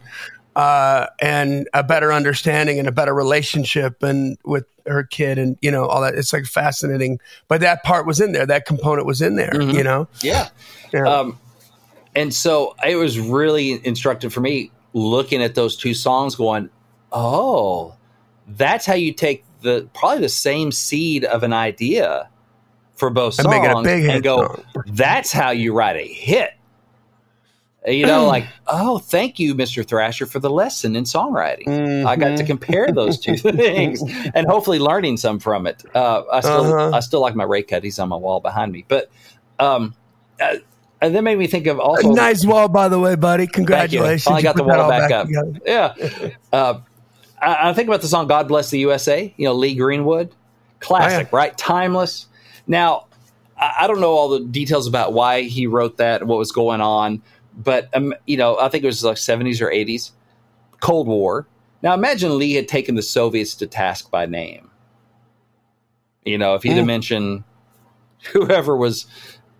uh, 0.55 1.07
and 1.19 1.67
a 1.73 1.83
better 1.83 2.13
understanding 2.13 2.79
and 2.79 2.87
a 2.87 2.91
better 2.91 3.13
relationship 3.13 4.03
and 4.03 4.37
with 4.45 4.65
her 4.85 5.03
kid 5.03 5.37
and 5.37 5.57
you 5.61 5.71
know 5.71 5.85
all 5.85 6.01
that. 6.01 6.15
It's 6.15 6.33
like 6.33 6.45
fascinating. 6.45 7.19
But 7.47 7.61
that 7.61 7.83
part 7.83 8.05
was 8.05 8.19
in 8.19 8.33
there. 8.33 8.45
That 8.45 8.65
component 8.65 9.07
was 9.07 9.21
in 9.21 9.35
there. 9.35 9.51
Mhm. 9.53 9.73
You 9.73 9.83
know. 9.83 10.07
Yeah. 10.21 10.49
Yeah. 10.91 11.07
Um, 11.07 11.39
and 12.15 12.33
so 12.33 12.75
it 12.87 12.95
was 12.95 13.19
really 13.19 13.83
instructive 13.85 14.31
for 14.33 14.41
me 14.41 14.71
looking 14.93 15.41
at 15.41 15.55
those 15.55 15.75
two 15.75 15.93
songs, 15.95 16.35
going, 16.35 16.69
"Oh, 17.11 17.95
that's 18.47 18.85
how 18.85 18.93
you 18.93 19.13
take 19.13 19.43
the 19.61 19.87
probably 19.95 20.19
the 20.21 20.29
same 20.29 20.71
seed 20.71 21.23
of 21.25 21.41
an 21.43 21.53
idea 21.53 22.29
for 22.95 23.09
both 23.09 23.39
And 23.39 23.45
songs 23.45 23.55
make 23.55 23.63
it 23.63 23.75
a 23.75 23.81
big 23.81 24.01
hit 24.03 24.11
and 24.15 24.23
go, 24.23 24.45
song. 24.45 24.63
that's 24.87 25.31
how 25.31 25.49
you 25.51 25.73
write 25.73 25.95
a 25.95 26.05
hit." 26.07 26.51
You 27.85 28.05
know, 28.05 28.25
like, 28.27 28.45
oh, 28.67 28.97
thank 28.99 29.39
you, 29.39 29.55
Mr. 29.55 29.85
Thrasher, 29.85 30.25
for 30.25 30.39
the 30.39 30.49
lesson 30.49 30.95
in 30.95 31.03
songwriting. 31.03 32.05
I 32.05 32.15
got 32.15 32.37
to 32.37 32.43
Mhm. 32.43 32.47
compare 32.47 32.91
those 32.91 33.19
two 33.19 33.35
things 33.37 34.01
and 34.33 34.47
hopefully 34.47 34.79
learning 34.79 35.17
some 35.17 35.39
from 35.39 35.67
it. 35.67 35.83
Uh, 35.93 36.23
I 36.31 36.39
still, 36.39 36.73
Uh-huh. 36.73 36.91
I 36.95 36.99
still 37.01 37.19
like 37.21 37.35
my 37.35 37.43
Ray 37.43 37.63
cut. 37.63 37.83
He's 37.83 37.99
on 37.99 38.09
my 38.09 38.15
wall 38.15 38.39
behind 38.39 38.71
me, 38.71 38.85
but 38.87 39.09
um, 39.59 39.93
uh, 40.41 40.55
and 41.01 41.13
that 41.15 41.21
made 41.23 41.37
me 41.37 41.47
think 41.47 41.67
of 41.67 41.79
also. 41.79 42.09
A 42.09 42.13
nice 42.13 42.45
wall, 42.45 42.69
by 42.69 42.87
the 42.87 42.99
way, 42.99 43.15
buddy. 43.15 43.45
Congratulations. 43.47 44.23
Finally 44.23 44.43
got 44.43 44.55
the 44.55 44.63
wall 44.63 44.79
all 44.81 44.89
back, 44.89 45.11
up. 45.11 45.27
together. 45.27 45.59
Yeah. 45.65 45.93
Uh, 46.53 46.79
I, 47.41 47.69
I 47.69 47.73
think 47.73 47.89
about 47.89 47.99
the 48.01 48.07
song 48.07 48.27
"God 48.27 48.47
Bless 48.47 48.69
the 48.69 48.79
USA." 48.79 49.33
You 49.35 49.45
know, 49.45 49.53
Lee 49.53 49.75
Greenwood, 49.75 50.31
classic, 50.79 51.27
Oh, 51.33 51.37
right? 51.37 51.57
Timeless. 51.57 52.27
Now, 52.67 53.07
I, 53.57 53.79
I 53.81 53.87
don't 53.87 53.99
know 53.99 54.11
all 54.13 54.29
the 54.29 54.39
details 54.39 54.87
about 54.87 55.11
why 55.11 55.41
he 55.41 55.67
wrote 55.67 55.97
that 55.97 56.21
and 56.21 56.29
what 56.29 56.39
was 56.39 56.53
going 56.53 56.79
on, 56.79 57.21
but 57.55 57.89
um, 57.93 58.13
you 58.25 58.37
know, 58.37 58.57
I 58.59 58.69
think 58.69 58.83
it 58.83 58.87
was 58.87 59.03
like 59.03 59.17
seventies 59.17 59.61
or 59.61 59.71
eighties, 59.71 60.11
Cold 60.79 61.07
War. 61.07 61.47
Now, 61.81 61.93
imagine 61.93 62.37
Lee 62.37 62.53
had 62.53 62.67
taken 62.67 62.95
the 62.95 63.01
Soviets 63.01 63.55
to 63.55 63.67
task 63.67 64.09
by 64.09 64.25
name. 64.25 64.69
You 66.25 66.37
know, 66.37 66.55
if 66.55 66.63
he'd 66.63 66.77
have 66.77 66.83
Mm. 66.83 66.87
mentioned 66.87 67.43
whoever 68.31 68.77
was 68.77 69.05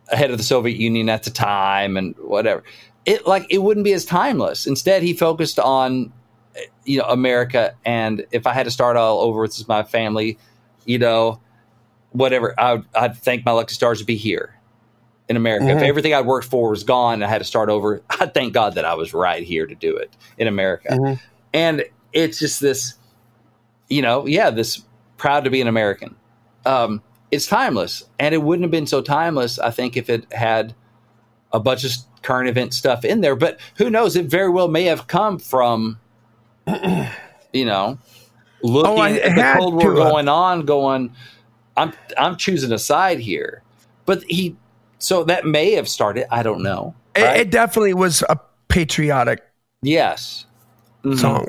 ahead 0.10 0.32
of 0.32 0.38
the 0.38 0.44
Soviet 0.44 0.78
Union 0.78 1.10
at 1.10 1.24
the 1.24 1.30
time 1.30 1.98
and 1.98 2.16
whatever, 2.18 2.64
it 3.06 3.28
like 3.28 3.46
it 3.50 3.60
wouldn't 3.60 3.84
be 3.84 3.94
as 3.94 4.06
timeless. 4.06 4.66
Instead, 4.66 5.04
he 5.04 5.14
focused 5.14 5.60
on 5.60 6.12
you 6.86 6.98
know 7.00 7.06
America, 7.06 7.76
and 7.86 8.26
if 8.32 8.48
I 8.48 8.54
had 8.54 8.64
to 8.64 8.72
start 8.72 8.96
all 8.96 9.20
over 9.22 9.42
with 9.42 9.68
my 9.68 9.84
family, 9.84 10.38
you 10.86 10.98
know, 11.00 11.42
whatever, 12.12 12.54
I'd, 12.58 12.84
I'd 12.96 13.18
thank 13.18 13.46
my 13.46 13.52
lucky 13.52 13.74
stars 13.74 14.00
to 14.00 14.06
be 14.06 14.16
here 14.16 14.58
in 15.30 15.38
America. 15.38 15.70
If 15.70 15.78
Mhm. 15.78 15.88
everything 15.88 16.14
I'd 16.14 16.26
worked 16.26 16.48
for 16.48 16.70
was 16.70 16.84
gone, 16.84 17.16
and 17.16 17.24
I 17.24 17.28
had 17.28 17.40
to 17.40 17.46
start 17.46 17.70
over. 17.70 18.02
I 18.10 18.26
thank 18.26 18.54
God 18.54 18.76
that 18.76 18.86
I 18.86 18.94
was 18.94 19.14
right 19.14 19.44
here 19.44 19.66
to 19.66 19.76
do 19.76 19.96
it 19.96 20.16
in 20.38 20.48
America. 20.48 20.90
Mhm. 20.92 21.20
And 21.54 21.86
it's 22.12 22.40
just 22.40 22.60
this, 22.60 22.96
you 23.90 24.02
know, 24.02 24.26
yeah, 24.28 24.50
this 24.50 24.84
proud 25.18 25.44
to 25.46 25.50
be 25.50 25.62
an 25.62 25.68
American. 25.68 26.16
Um, 26.66 27.02
it's 27.32 27.48
timeless, 27.48 28.04
and 28.20 28.34
it 28.36 28.40
wouldn't 28.44 28.64
have 28.64 28.72
been 28.72 28.88
so 28.88 29.02
timeless, 29.02 29.58
I 29.60 29.72
think, 29.72 29.98
if 29.98 30.10
it 30.10 30.32
had 30.34 30.74
a 31.52 31.60
bunch 31.60 31.84
of 31.84 31.92
current 32.22 32.50
event 32.50 32.74
stuff 32.74 33.04
in 33.06 33.22
there. 33.22 33.36
But 33.36 33.60
who 33.78 33.90
knows? 33.90 34.16
It 34.16 34.26
very 34.28 34.50
well 34.50 34.68
may 34.68 34.84
have 34.86 35.08
come 35.08 35.40
from, 35.40 36.00
you 37.54 37.66
know, 37.66 37.98
looking 38.62 39.00
Oh, 39.00 39.04
at 39.04 39.36
the 39.36 39.54
Cold 39.58 39.76
War 39.76 39.94
to, 39.94 40.02
uh, 40.02 40.10
going 40.10 40.28
on, 40.28 40.66
going, 40.66 41.14
I'm 41.78 41.94
I'm 42.18 42.36
choosing 42.38 42.72
a 42.72 42.78
side 42.80 43.20
here. 43.20 43.62
But 44.06 44.24
he, 44.24 44.56
so 45.04 45.24
that 45.26 45.46
may 45.46 45.74
have 45.74 45.90
started. 45.90 46.34
I 46.34 46.44
don't 46.44 46.64
know. 46.64 46.96
It, 47.16 47.22
right? 47.22 47.40
it 47.42 47.52
definitely 47.52 47.94
was 47.94 48.24
a 48.30 48.40
patriotic 48.70 49.42
yes. 49.82 50.46
Mhm. 51.04 51.20
song. 51.20 51.48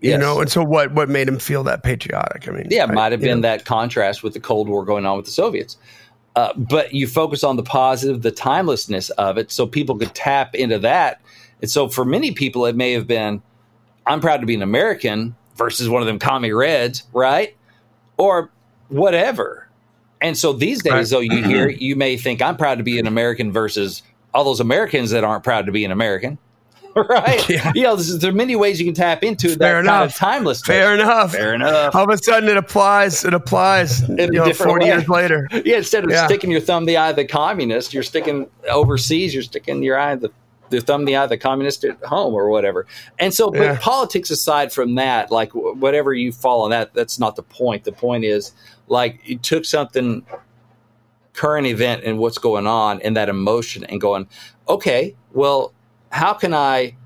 You 0.00 0.10
Yes. 0.10 0.20
know, 0.20 0.40
and 0.40 0.50
so 0.50 0.62
what? 0.64 0.92
What 0.92 1.08
made 1.08 1.28
him 1.28 1.38
feel 1.38 1.62
that 1.64 1.82
patriotic? 1.82 2.48
I 2.48 2.52
mean, 2.52 2.68
Yeah, 2.70 2.84
it 2.84 2.90
I- 2.90 2.92
might 2.94 3.12
have 3.12 3.20
been 3.20 3.40
know. 3.40 3.48
that 3.48 3.64
contrast 3.64 4.22
with 4.22 4.32
the 4.34 4.40
Cold 4.40 4.68
War 4.68 4.84
going 4.84 5.04
on 5.06 5.16
with 5.16 5.26
the 5.26 5.32
Soviets. 5.32 5.76
Uh, 6.34 6.52
but 6.56 6.94
you 6.94 7.06
focus 7.06 7.44
on 7.44 7.56
the 7.56 7.62
positive, 7.62 8.22
the 8.22 8.30
timelessness 8.30 9.10
of 9.10 9.36
it, 9.38 9.50
so 9.52 9.66
people 9.66 9.96
could 9.96 10.14
tap 10.14 10.54
into 10.54 10.78
that. 10.78 11.20
And 11.60 11.70
so 11.70 11.88
for 11.88 12.04
many 12.04 12.30
people, 12.32 12.64
it 12.66 12.74
may 12.74 12.92
have 12.92 13.06
been, 13.06 13.42
I'm 14.06 14.20
proud 14.20 14.40
to 14.40 14.46
be 14.46 14.54
an 14.54 14.62
American 14.62 15.34
versus 15.56 15.88
one 15.88 16.00
of 16.02 16.06
them 16.06 16.18
commie 16.18 16.52
reds, 16.52 17.02
right? 17.12 17.54
Or 18.16 18.50
whatever. 18.88 19.61
And 20.22 20.36
so 20.38 20.52
these 20.52 20.82
days, 20.82 20.92
Right. 20.92 21.06
though, 21.08 21.20
you 21.20 21.42
hear, 21.44 21.68
you 21.68 21.96
may 21.96 22.16
think, 22.16 22.40
I'm 22.40 22.56
proud 22.56 22.78
to 22.78 22.84
be 22.84 22.98
an 22.98 23.06
American 23.06 23.52
versus 23.52 24.02
all 24.32 24.44
those 24.44 24.60
Americans 24.60 25.10
that 25.10 25.24
aren't 25.24 25.44
proud 25.44 25.66
to 25.66 25.72
be 25.72 25.84
an 25.84 25.90
American. 25.92 26.38
Right? 26.94 27.48
Yeah. 27.48 27.72
You 27.74 27.84
know, 27.84 27.96
there 27.96 28.28
are 28.30 28.34
many 28.34 28.54
ways 28.54 28.78
you 28.78 28.84
can 28.84 28.92
tap 28.92 29.24
into 29.24 29.48
that 29.48 29.58
Fair 29.58 29.74
kind 29.76 29.86
enough. 29.86 30.10
of 30.10 30.14
timelessness. 30.14 30.66
Fair 30.66 30.92
enough. 30.92 31.32
Fair 31.32 31.54
enough. 31.54 31.94
All 31.94 32.04
of 32.04 32.10
a 32.10 32.18
sudden, 32.22 32.50
it 32.50 32.58
applies. 32.58 33.24
It 33.24 33.32
applies. 33.32 34.02
a 34.10 34.24
you 34.24 34.30
know, 34.32 34.52
forty 34.52 34.84
way. 34.84 34.90
years 34.90 35.08
later. 35.08 35.48
Yeah, 35.64 35.78
instead 35.78 36.04
of 36.04 36.10
Yeah. 36.10 36.26
sticking 36.26 36.50
your 36.50 36.60
thumb 36.60 36.82
in 36.82 36.86
the 36.88 36.98
eye 36.98 37.08
of 37.08 37.16
the 37.16 37.24
communist, 37.24 37.94
you're 37.94 38.02
sticking 38.02 38.46
overseas. 38.70 39.32
You're 39.32 39.42
sticking 39.42 39.82
your 39.82 39.98
eye 39.98 40.16
the, 40.16 40.30
the 40.72 40.80
thumb 40.80 41.02
in 41.02 41.04
the 41.04 41.16
eye 41.16 41.24
of 41.24 41.30
the 41.30 41.38
communist 41.38 41.84
at 41.84 42.02
home 42.02 42.34
or 42.34 42.48
whatever. 42.48 42.86
And 43.18 43.32
so, 43.32 43.50
but 43.50 43.80
politics 43.80 44.30
aside 44.30 44.72
from 44.72 44.96
that, 44.96 45.30
like 45.30 45.52
whatever 45.52 46.12
you 46.12 46.32
fall 46.32 46.62
on 46.62 46.70
that, 46.70 46.94
that's 46.94 47.18
not 47.18 47.36
the 47.36 47.42
point. 47.42 47.84
The 47.84 47.92
point 47.92 48.24
is 48.24 48.52
like 48.88 49.20
you 49.24 49.38
took 49.38 49.64
something 49.64 50.26
current 51.34 51.66
event 51.66 52.02
and 52.04 52.18
what's 52.18 52.38
going 52.38 52.66
on 52.66 53.00
and 53.02 53.16
that 53.16 53.28
emotion 53.28 53.84
and 53.84 54.00
going, 54.00 54.26
okay, 54.68 55.14
well, 55.32 55.72
how 56.10 56.32
can 56.34 56.52
I 56.52 56.96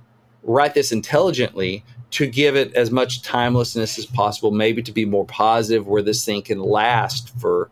write 0.43 0.75
this 0.75 0.93
intelligently 0.93 1.85
to 2.13 2.27
give 2.27 2.57
it 2.57 2.73
as 2.75 2.91
much 2.91 3.23
timelessness 3.23 3.99
as 3.99 4.07
possible, 4.07 4.51
maybe 4.51 4.83
to 4.83 4.93
be 4.93 5.05
more 5.05 5.27
positive 5.27 5.87
where 5.87 6.03
this 6.03 6.25
thing 6.25 6.43
can 6.43 6.61
last 6.61 7.37
for, 7.41 7.71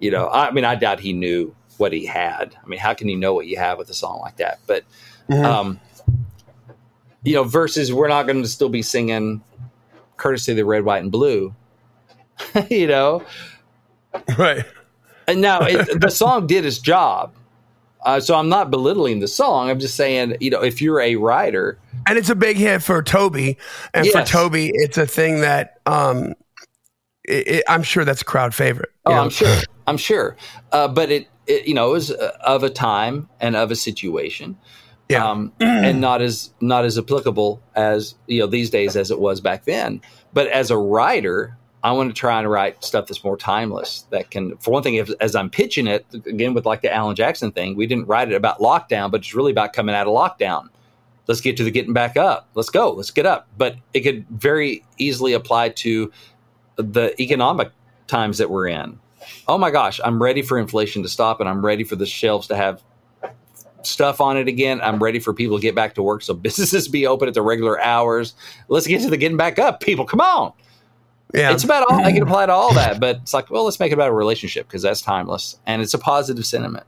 you 0.00 0.10
know, 0.10 0.28
I 0.28 0.50
mean, 0.50 0.64
I 0.64 0.74
doubt 0.74 1.00
he 1.00 1.12
knew 1.12 1.54
what 1.78 1.92
he 1.92 2.04
had. 2.06 2.56
I 2.62 2.66
mean, 2.66 2.78
how 2.80 2.94
can 2.94 3.08
you 3.08 3.16
know 3.16 3.34
what 3.34 3.46
you 3.46 3.56
have 3.58 3.78
with 3.78 3.90
a 3.90 3.94
song 3.94 4.20
like 4.20 4.36
that? 4.36 4.58
But, 4.66 4.84
Mhm. 5.28 5.44
um, 5.44 5.80
you 7.22 7.34
know, 7.34 7.44
versus 7.44 7.92
we're 7.92 8.08
not 8.08 8.26
going 8.26 8.42
to 8.42 8.48
still 8.48 8.68
be 8.68 8.82
singing 8.82 9.42
courtesy 10.16 10.52
of 10.52 10.56
the 10.56 10.64
red, 10.64 10.84
white, 10.84 11.02
and 11.02 11.10
blue, 11.12 11.54
you 12.70 12.86
know, 12.86 13.22
Right. 14.38 14.64
and 15.26 15.40
now 15.40 15.62
it, 15.62 16.00
the 16.00 16.10
song 16.10 16.46
did 16.46 16.64
its 16.64 16.78
job. 16.78 17.32
Uh, 18.04 18.20
so 18.20 18.36
I'm 18.36 18.48
not 18.48 18.70
belittling 18.70 19.18
the 19.18 19.26
song. 19.26 19.68
I'm 19.68 19.80
just 19.80 19.96
saying, 19.96 20.36
you 20.40 20.48
know, 20.50 20.62
if 20.62 20.80
you're 20.80 21.00
a 21.00 21.16
writer, 21.16 21.76
And 22.06 22.16
it's 22.16 22.30
a 22.30 22.36
big 22.36 22.56
hit 22.56 22.80
for 22.82 23.02
Toby. 23.02 23.58
And 23.92 24.06
for 24.08 24.22
Toby, 24.22 24.70
it's 24.72 24.96
a 24.96 25.06
thing 25.08 25.40
that 25.40 25.80
um, 25.86 26.34
it, 27.24 27.48
it, 27.48 27.64
I'm 27.68 27.82
sure 27.82 28.04
that's 28.04 28.22
a 28.22 28.24
crowd 28.24 28.54
favorite. 28.54 28.90
oh, 29.06 29.10
know? 29.12 29.22
I'm 29.22 29.30
sure, 29.30 29.56
I'm 29.88 29.96
sure. 29.96 30.36
Uh, 30.70 30.86
but 30.86 31.10
it, 31.10 31.26
it, 31.46 31.66
you 31.66 31.74
know, 31.74 31.90
it 31.90 31.92
was 31.92 32.10
uh, 32.10 32.36
of 32.44 32.62
a 32.62 32.70
time 32.70 33.28
and 33.40 33.56
of 33.56 33.70
a 33.70 33.76
situation, 33.76 34.56
Yeah. 35.08 35.28
um, 35.28 35.52
and 35.60 36.00
not 36.00 36.22
as 36.22 36.52
not 36.60 36.84
as 36.84 36.98
applicable 36.98 37.62
as 37.74 38.14
you 38.26 38.40
know 38.40 38.46
these 38.46 38.70
days 38.70 38.96
as 38.96 39.10
it 39.10 39.20
was 39.20 39.40
back 39.40 39.64
then. 39.64 40.00
But 40.32 40.48
as 40.48 40.70
a 40.70 40.76
writer, 40.76 41.56
I 41.82 41.92
want 41.92 42.10
to 42.14 42.18
try 42.18 42.38
and 42.40 42.50
write 42.50 42.82
stuff 42.84 43.06
that's 43.06 43.22
more 43.22 43.36
timeless. 43.36 44.06
That 44.10 44.30
can, 44.30 44.56
for 44.58 44.70
one 44.72 44.82
thing, 44.82 44.96
if, 44.96 45.08
as 45.20 45.34
I'm 45.36 45.48
pitching 45.50 45.86
it 45.86 46.04
again 46.12 46.52
with 46.52 46.66
like 46.66 46.82
the 46.82 46.92
Alan 46.92 47.14
Jackson 47.16 47.52
thing, 47.52 47.76
we 47.76 47.86
didn't 47.86 48.06
write 48.06 48.30
it 48.30 48.34
about 48.34 48.58
lockdown, 48.58 49.10
but 49.10 49.20
it's 49.20 49.34
really 49.34 49.52
about 49.52 49.72
coming 49.72 49.94
out 49.94 50.06
of 50.06 50.12
lockdown. 50.12 50.68
Let's 51.28 51.40
get 51.40 51.56
to 51.58 51.64
the 51.64 51.70
getting 51.70 51.92
back 51.92 52.16
up. 52.16 52.48
Let's 52.54 52.70
go. 52.70 52.90
Let's 52.90 53.10
get 53.10 53.26
up. 53.26 53.48
But 53.56 53.76
it 53.94 54.00
could 54.00 54.26
very 54.28 54.84
easily 54.98 55.32
apply 55.32 55.70
to 55.70 56.10
the 56.76 57.20
economic 57.20 57.70
times 58.06 58.38
that 58.38 58.50
we're 58.50 58.68
in. 58.68 58.98
Oh 59.48 59.58
my 59.58 59.70
gosh, 59.70 60.00
I'm 60.04 60.22
ready 60.22 60.42
for 60.42 60.58
inflation 60.58 61.02
to 61.02 61.08
stop 61.08 61.40
and 61.40 61.48
I'm 61.48 61.64
ready 61.64 61.84
for 61.84 61.96
the 61.96 62.06
shelves 62.06 62.46
to 62.48 62.56
have 62.56 62.82
stuff 63.82 64.20
on 64.20 64.36
it 64.36 64.48
again. 64.48 64.80
I'm 64.80 65.02
ready 65.02 65.18
for 65.18 65.32
people 65.32 65.56
to 65.58 65.62
get 65.62 65.74
back 65.74 65.94
to 65.94 66.02
work 66.02 66.22
so 66.22 66.34
businesses 66.46 66.88
be 66.88 67.06
open 67.06 67.28
at 67.28 67.34
the 67.34 67.42
regular 67.42 67.80
hours. 67.80 68.34
Let's 68.68 68.86
get 68.86 69.02
to 69.02 69.10
the 69.10 69.16
getting 69.16 69.36
back 69.36 69.58
up, 69.58 69.80
people. 69.80 70.04
Come 70.04 70.20
on. 70.20 70.52
yeah. 71.34 71.52
It's 71.52 71.64
about 71.64 71.90
all 71.90 72.04
I 72.04 72.12
can 72.12 72.22
apply 72.22 72.46
to 72.46 72.52
all 72.52 72.74
that, 72.74 73.00
but 73.00 73.16
it's 73.16 73.34
like, 73.34 73.50
well, 73.50 73.64
let's 73.64 73.80
make 73.80 73.92
it 73.92 73.94
about 73.94 74.08
a 74.08 74.14
relationship 74.14 74.66
because 74.66 74.82
that's 74.82 75.00
timeless 75.00 75.58
and 75.66 75.82
it's 75.82 75.94
a 75.94 75.98
positive 75.98 76.44
sentiment. 76.44 76.86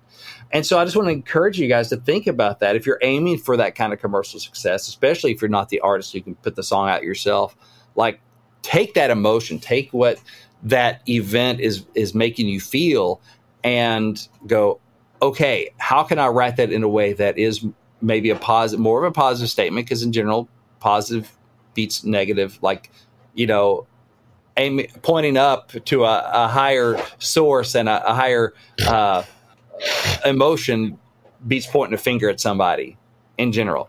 And 0.51 0.65
so 0.65 0.79
I 0.79 0.85
just 0.85 0.97
want 0.97 1.09
to 1.09 1.13
encourage 1.13 1.59
you 1.59 1.69
guys 1.69 1.91
to 1.91 1.97
think 1.97 2.27
about 2.27 2.61
that. 2.61 2.75
If 2.75 2.87
you're 2.87 2.99
aiming 3.03 3.39
for 3.39 3.57
that 3.59 3.75
kind 3.75 3.93
of 3.93 4.01
commercial 4.01 4.41
success, 4.41 4.89
especially 4.89 5.33
if 5.33 5.43
you're 5.43 5.51
not 5.51 5.69
the 5.69 5.81
artist 5.81 6.13
who 6.13 6.23
can 6.23 6.35
put 6.37 6.57
the 6.57 6.63
song 6.63 6.89
out 6.89 7.03
yourself, 7.03 7.55
like 7.97 8.21
take 8.63 8.95
that 8.95 9.11
emotion, 9.11 9.59
take 9.59 9.93
what 9.93 10.19
that 10.63 11.03
event 11.09 11.61
is 11.61 11.85
is 11.95 12.15
making 12.15 12.49
you 12.49 12.61
feel 12.61 13.21
and 13.65 14.29
go, 14.47 14.81
okay, 15.23 15.71
how 15.79 16.03
can 16.03 16.19
I 16.19 16.29
write 16.29 16.57
that 16.57 16.73
in 16.73 16.83
a 16.83 16.89
way 16.89 17.13
that 17.13 17.39
is 17.39 17.65
maybe 18.01 18.31
a 18.31 18.37
positive 18.37 18.81
more 18.81 19.05
of 19.05 19.11
a 19.11 19.13
positive 19.13 19.51
statement 19.51 19.87
because 19.87 20.03
in 20.03 20.13
general 20.13 20.49
positive 20.81 21.37
beats 21.75 22.05
negative 22.05 22.57
like 22.63 22.93
you 23.35 23.47
know 23.47 23.87
aim, 24.57 24.81
pointing 25.03 25.37
up 25.37 25.73
to 25.85 26.05
a, 26.05 26.31
a 26.33 26.49
higher 26.49 27.01
source 27.19 27.75
and 27.75 27.89
a, 27.89 28.09
a 28.09 28.15
higher 28.15 28.53
uh, 28.87 29.23
emotion 30.25 30.99
beats 31.47 31.67
pointing 31.67 31.95
a 31.95 31.99
finger 31.99 32.29
at 32.29 32.41
somebody 32.41 32.97
in 33.39 33.53
general. 33.53 33.89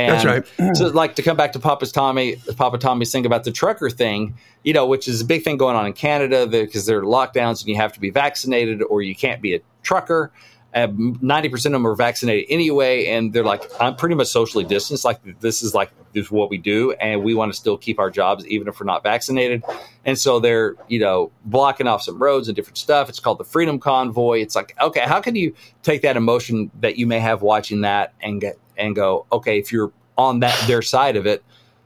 And 0.00 0.12
That's 0.12 0.48
right. 0.58 0.76
so, 0.76 0.88
like 0.88 1.16
to 1.16 1.22
come 1.22 1.36
back 1.36 1.52
to 1.52 1.58
Papa's 1.58 1.92
Tommy, 1.92 2.36
Papa 2.56 2.78
Tommy's 2.78 3.12
thing 3.12 3.26
about 3.26 3.44
the 3.44 3.52
trucker 3.52 3.90
thing, 3.90 4.34
you 4.64 4.72
know, 4.72 4.86
which 4.86 5.08
is 5.08 5.20
a 5.20 5.24
big 5.24 5.42
thing 5.42 5.56
going 5.56 5.76
on 5.76 5.86
in 5.86 5.92
Canada 5.92 6.46
because 6.46 6.86
there 6.86 6.98
are 6.98 7.02
lockdowns 7.02 7.60
and 7.60 7.68
you 7.68 7.76
have 7.76 7.92
to 7.92 8.00
be 8.00 8.10
vaccinated 8.10 8.82
or 8.82 9.02
you 9.02 9.14
can't 9.14 9.42
be 9.42 9.54
a 9.54 9.60
trucker. 9.82 10.32
Uh, 10.72 10.86
ninety 11.20 11.48
percent 11.48 11.74
of 11.74 11.80
them 11.80 11.86
are 11.86 11.96
vaccinated 11.96 12.46
anyway, 12.48 13.06
and 13.06 13.32
they're 13.32 13.44
like, 13.44 13.62
"I'm 13.80 13.96
pretty 13.96 14.14
much 14.14 14.28
socially 14.28 14.64
distanced. 14.64 15.04
Like 15.04 15.40
this 15.40 15.62
is 15.62 15.74
like 15.74 15.90
this 16.12 16.26
is 16.26 16.30
what 16.30 16.48
we 16.48 16.58
do, 16.58 16.92
and 16.92 17.24
we 17.24 17.34
want 17.34 17.52
to 17.52 17.58
still 17.58 17.76
keep 17.76 17.98
our 17.98 18.10
jobs 18.10 18.46
even 18.46 18.68
if 18.68 18.78
we're 18.78 18.86
not 18.86 19.02
vaccinated." 19.02 19.64
And 20.04 20.16
so 20.16 20.38
they're 20.38 20.76
you 20.86 21.00
know 21.00 21.32
blocking 21.44 21.88
off 21.88 22.02
some 22.02 22.22
roads 22.22 22.46
and 22.46 22.54
different 22.54 22.78
stuff. 22.78 23.08
It's 23.08 23.18
called 23.18 23.38
the 23.38 23.44
Freedom 23.44 23.80
Convoy. 23.80 24.40
It's 24.40 24.54
like, 24.54 24.76
okay, 24.80 25.00
how 25.00 25.20
can 25.20 25.34
you 25.34 25.54
take 25.82 26.02
that 26.02 26.16
emotion 26.16 26.70
that 26.80 26.96
you 26.96 27.06
may 27.06 27.18
have 27.18 27.42
watching 27.42 27.80
that 27.80 28.14
and 28.20 28.40
get 28.40 28.56
and 28.76 28.94
go, 28.94 29.26
okay, 29.32 29.58
if 29.58 29.72
you're 29.72 29.92
on 30.16 30.40
that 30.40 30.56
their 30.68 30.82
side 30.82 31.16
of 31.16 31.26
it, 31.26 31.42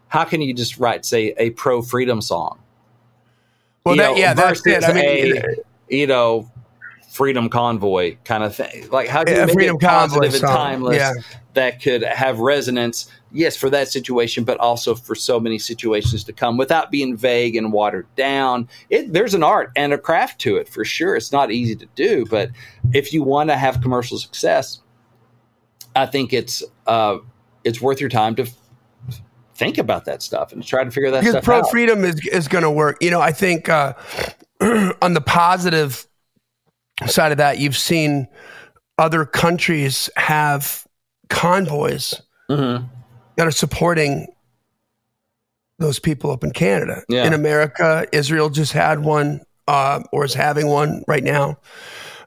how 0.08 0.24
can 0.24 0.42
you 0.42 0.52
just 0.52 0.78
write 0.78 1.06
say 1.06 1.34
a 1.38 1.50
pro 1.50 1.80
freedom 1.80 2.20
song? 2.20 2.58
Well, 3.84 3.94
You 3.94 4.02
that, 4.02 4.10
know, 4.10 4.16
yeah, 4.16 4.34
that's 4.34 4.66
it. 4.66 4.84
I 4.84 4.92
mean, 4.92 5.36
a, 5.36 5.54
you 5.88 6.06
know, 6.06 6.50
freedom 7.14 7.48
convoy 7.48 8.16
kind 8.24 8.42
of 8.42 8.56
thing. 8.56 8.90
Like 8.90 9.06
how 9.06 9.22
do 9.22 9.30
you 9.30 9.38
Yeah, 9.38 9.44
make 9.46 9.54
Freedom 9.54 9.76
it 9.76 9.80
Convoy 9.80 10.24
and 10.24 10.34
timeless 10.40 10.96
Yeah. 10.96 11.12
that 11.54 11.80
could 11.80 12.02
have 12.02 12.40
resonance? 12.40 13.08
Yes, 13.30 13.56
for 13.56 13.70
that 13.70 13.86
situation, 13.86 14.42
but 14.42 14.58
also 14.58 14.96
for 14.96 15.14
so 15.14 15.38
many 15.38 15.60
situations 15.60 16.24
to 16.24 16.32
come 16.32 16.56
without 16.56 16.90
being 16.90 17.16
vague 17.16 17.54
and 17.54 17.72
watered 17.72 18.08
down. 18.16 18.68
It, 18.90 19.12
there's 19.12 19.32
an 19.32 19.44
art 19.44 19.70
and 19.76 19.92
a 19.92 19.98
craft 19.98 20.40
to 20.40 20.56
it 20.56 20.68
for 20.68 20.84
sure. 20.84 21.14
It's 21.14 21.30
not 21.30 21.52
easy 21.52 21.76
to 21.76 21.86
do, 21.94 22.26
but 22.28 22.50
if 22.92 23.12
you 23.12 23.22
want 23.22 23.48
to 23.50 23.56
have 23.56 23.80
commercial 23.80 24.18
success, 24.18 24.80
I 25.94 26.06
think 26.06 26.32
it's 26.32 26.64
uh, 26.88 27.18
it's 27.62 27.80
worth 27.80 28.00
your 28.00 28.10
time 28.10 28.34
to 28.36 28.46
think 29.54 29.78
about 29.78 30.04
that 30.06 30.20
stuff 30.20 30.52
and 30.52 30.64
try 30.66 30.82
to 30.82 30.90
figure 30.90 31.12
that 31.12 31.20
because 31.20 31.34
stuff 31.34 31.44
pro 31.44 31.58
out. 31.58 31.70
freedom 31.70 32.02
is 32.04 32.26
is 32.26 32.48
going 32.48 32.64
to 32.64 32.70
work. 32.72 32.96
You 33.00 33.12
know, 33.12 33.20
I 33.20 33.30
think 33.30 33.68
uh, 33.68 33.94
on 35.00 35.14
the 35.14 35.22
positive 35.24 36.08
side 37.06 37.32
of 37.32 37.38
that, 37.38 37.58
you've 37.58 37.76
seen 37.76 38.28
other 38.98 39.24
countries 39.24 40.08
have 40.16 40.86
convoys 41.28 42.20
Mhm. 42.50 42.88
that 43.36 43.46
are 43.46 43.50
supporting 43.50 44.28
those 45.78 45.98
people 45.98 46.30
up 46.30 46.44
in 46.44 46.52
Canada. 46.52 47.02
Yeah. 47.08 47.26
In 47.26 47.32
America, 47.32 48.06
Israel 48.12 48.48
just 48.48 48.72
had 48.72 49.00
one 49.00 49.40
uh, 49.66 50.02
or 50.12 50.24
is 50.24 50.34
having 50.34 50.68
one 50.68 51.02
right 51.08 51.24
now. 51.24 51.58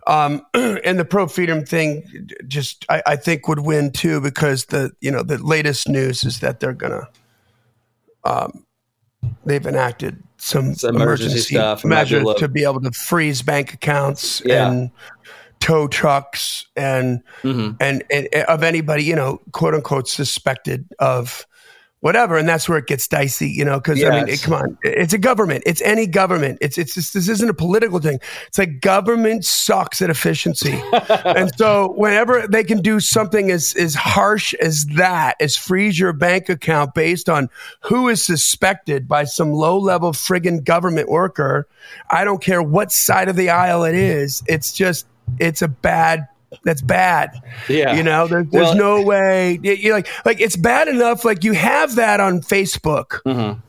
Um, 0.08 0.42
and 0.54 0.98
the 1.00 1.06
pro 1.06 1.28
freedom 1.28 1.64
thing 1.66 2.04
just 2.48 2.86
I, 2.90 3.02
I 3.06 3.16
think 3.16 3.48
would 3.48 3.60
win 3.60 3.92
too 3.92 4.20
because 4.22 4.66
the 4.66 4.92
you 5.02 5.12
know 5.12 5.22
the 5.24 5.38
latest 5.38 5.88
news 5.88 6.24
is 6.24 6.40
that 6.40 6.60
they're 6.60 6.74
gonna 6.74 7.08
um, 8.24 8.66
they've 9.46 9.66
enacted 9.66 10.22
some, 10.38 10.76
Some 10.76 10.96
emergency 10.96 11.40
stuff, 11.56 11.84
it 11.84 11.88
might 11.88 12.06
be 12.10 12.16
measures 12.16 12.36
to 12.40 12.48
be 12.48 12.64
able 12.64 12.82
to 12.82 12.92
freeze 12.92 13.42
bank 13.42 13.74
accounts 13.74 14.42
Yeah. 14.46 14.70
and 14.70 14.92
tow 15.60 15.88
trucks 15.88 16.68
and 16.76 17.22
Mhm. 17.42 17.76
and, 17.80 18.04
and 18.12 18.28
of 18.48 18.62
anybody 18.62 19.04
you 19.04 19.16
know 19.16 19.42
quote 19.54 19.74
unquote 19.74 20.08
suspected 20.08 20.86
of 21.00 21.47
whatever 22.08 22.38
and 22.38 22.48
that's 22.48 22.68
where 22.70 22.78
it 22.78 22.88
gets 22.88 23.08
dicey 23.08 23.50
you 23.50 23.66
know 23.66 23.80
because 23.80 24.04
i 24.04 24.10
mean 24.10 24.28
it, 24.28 24.42
come 24.42 24.54
on 24.54 24.78
it's 24.98 25.14
a 25.14 25.18
government. 25.18 25.64
It's 25.66 25.82
any 25.82 26.08
government. 26.08 26.60
It's 26.62 26.78
it's 26.78 26.96
just, 26.96 27.14
this 27.14 27.28
isn't 27.28 27.50
a 27.50 27.54
political 27.54 28.00
thing. 28.00 28.20
It's 28.48 28.58
like 28.58 28.82
government 28.82 29.46
sucks 29.46 30.02
at 30.02 30.10
efficiency. 30.10 30.82
And 31.38 31.52
so 31.58 31.94
whenever 31.94 32.48
they 32.48 32.64
can 32.64 32.82
do 32.82 33.00
something 33.00 33.52
as 33.52 33.74
as 33.76 33.96
harsh 33.96 34.54
as 34.56 34.86
that 34.96 35.36
as 35.40 35.56
freeze 35.56 36.00
your 36.00 36.14
bank 36.14 36.50
account 36.50 36.94
based 36.94 37.30
on 37.30 37.50
who 37.82 38.08
is 38.08 38.26
suspected 38.26 39.08
by 39.08 39.26
some 39.26 39.52
low 39.52 39.78
level 39.78 40.14
friggin 40.14 40.64
government 40.64 41.10
worker 41.10 41.68
i 42.10 42.24
don't 42.24 42.42
care 42.42 42.62
what 42.62 42.92
side 42.92 43.30
of 43.30 43.36
the 43.36 43.50
aisle 43.50 43.84
it 43.84 43.96
is 43.96 44.44
it's 44.48 44.74
just 44.74 45.06
it's 45.40 45.62
a 45.62 45.68
bad 45.68 46.28
that's 46.64 46.82
bad 46.82 47.32
Yeah. 47.68 47.96
you 47.96 48.04
know, 48.04 48.28
there, 48.28 48.44
there's 48.44 48.68
Well- 48.68 48.76
no 48.76 49.02
way. 49.02 49.60
You, 49.62 49.92
like, 49.94 50.08
like 50.26 50.40
it's 50.40 50.56
bad 50.56 50.88
enough. 50.88 51.26
Like 51.26 51.44
you 51.44 51.54
have 51.54 51.96
that 51.96 52.20
on 52.20 52.40
Facebook, 52.42 53.22
Mhm. 53.26 53.60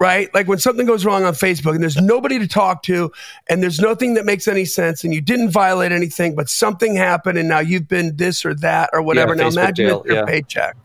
right? 0.00 0.28
Like 0.34 0.48
when 0.48 0.58
something 0.58 0.86
goes 0.86 1.04
wrong 1.04 1.24
on 1.24 1.34
Facebook 1.34 1.74
and 1.74 1.82
there's 1.82 1.96
nobody 1.96 2.38
to 2.40 2.48
talk 2.48 2.82
to, 2.84 3.12
and 3.48 3.62
there's 3.62 3.78
nothing 3.78 4.14
that 4.14 4.24
makes 4.24 4.48
any 4.48 4.64
sense, 4.64 5.04
and 5.04 5.14
you 5.14 5.20
didn't 5.20 5.50
violate 5.50 5.92
anything, 5.92 6.34
but 6.34 6.48
something 6.48 6.96
happened, 6.96 7.38
and 7.38 7.48
now 7.48 7.60
you've 7.60 7.86
been 7.88 8.16
this 8.16 8.44
or 8.44 8.54
that 8.56 8.90
or 8.92 9.02
whatever. 9.02 9.34
now 9.36 9.44
Facebook 9.48 9.52
imagine 9.52 9.86
jail, 9.86 10.00
it's 10.00 10.06
your 10.08 10.16
yeah. 10.18 10.24
paycheck. 10.24 10.76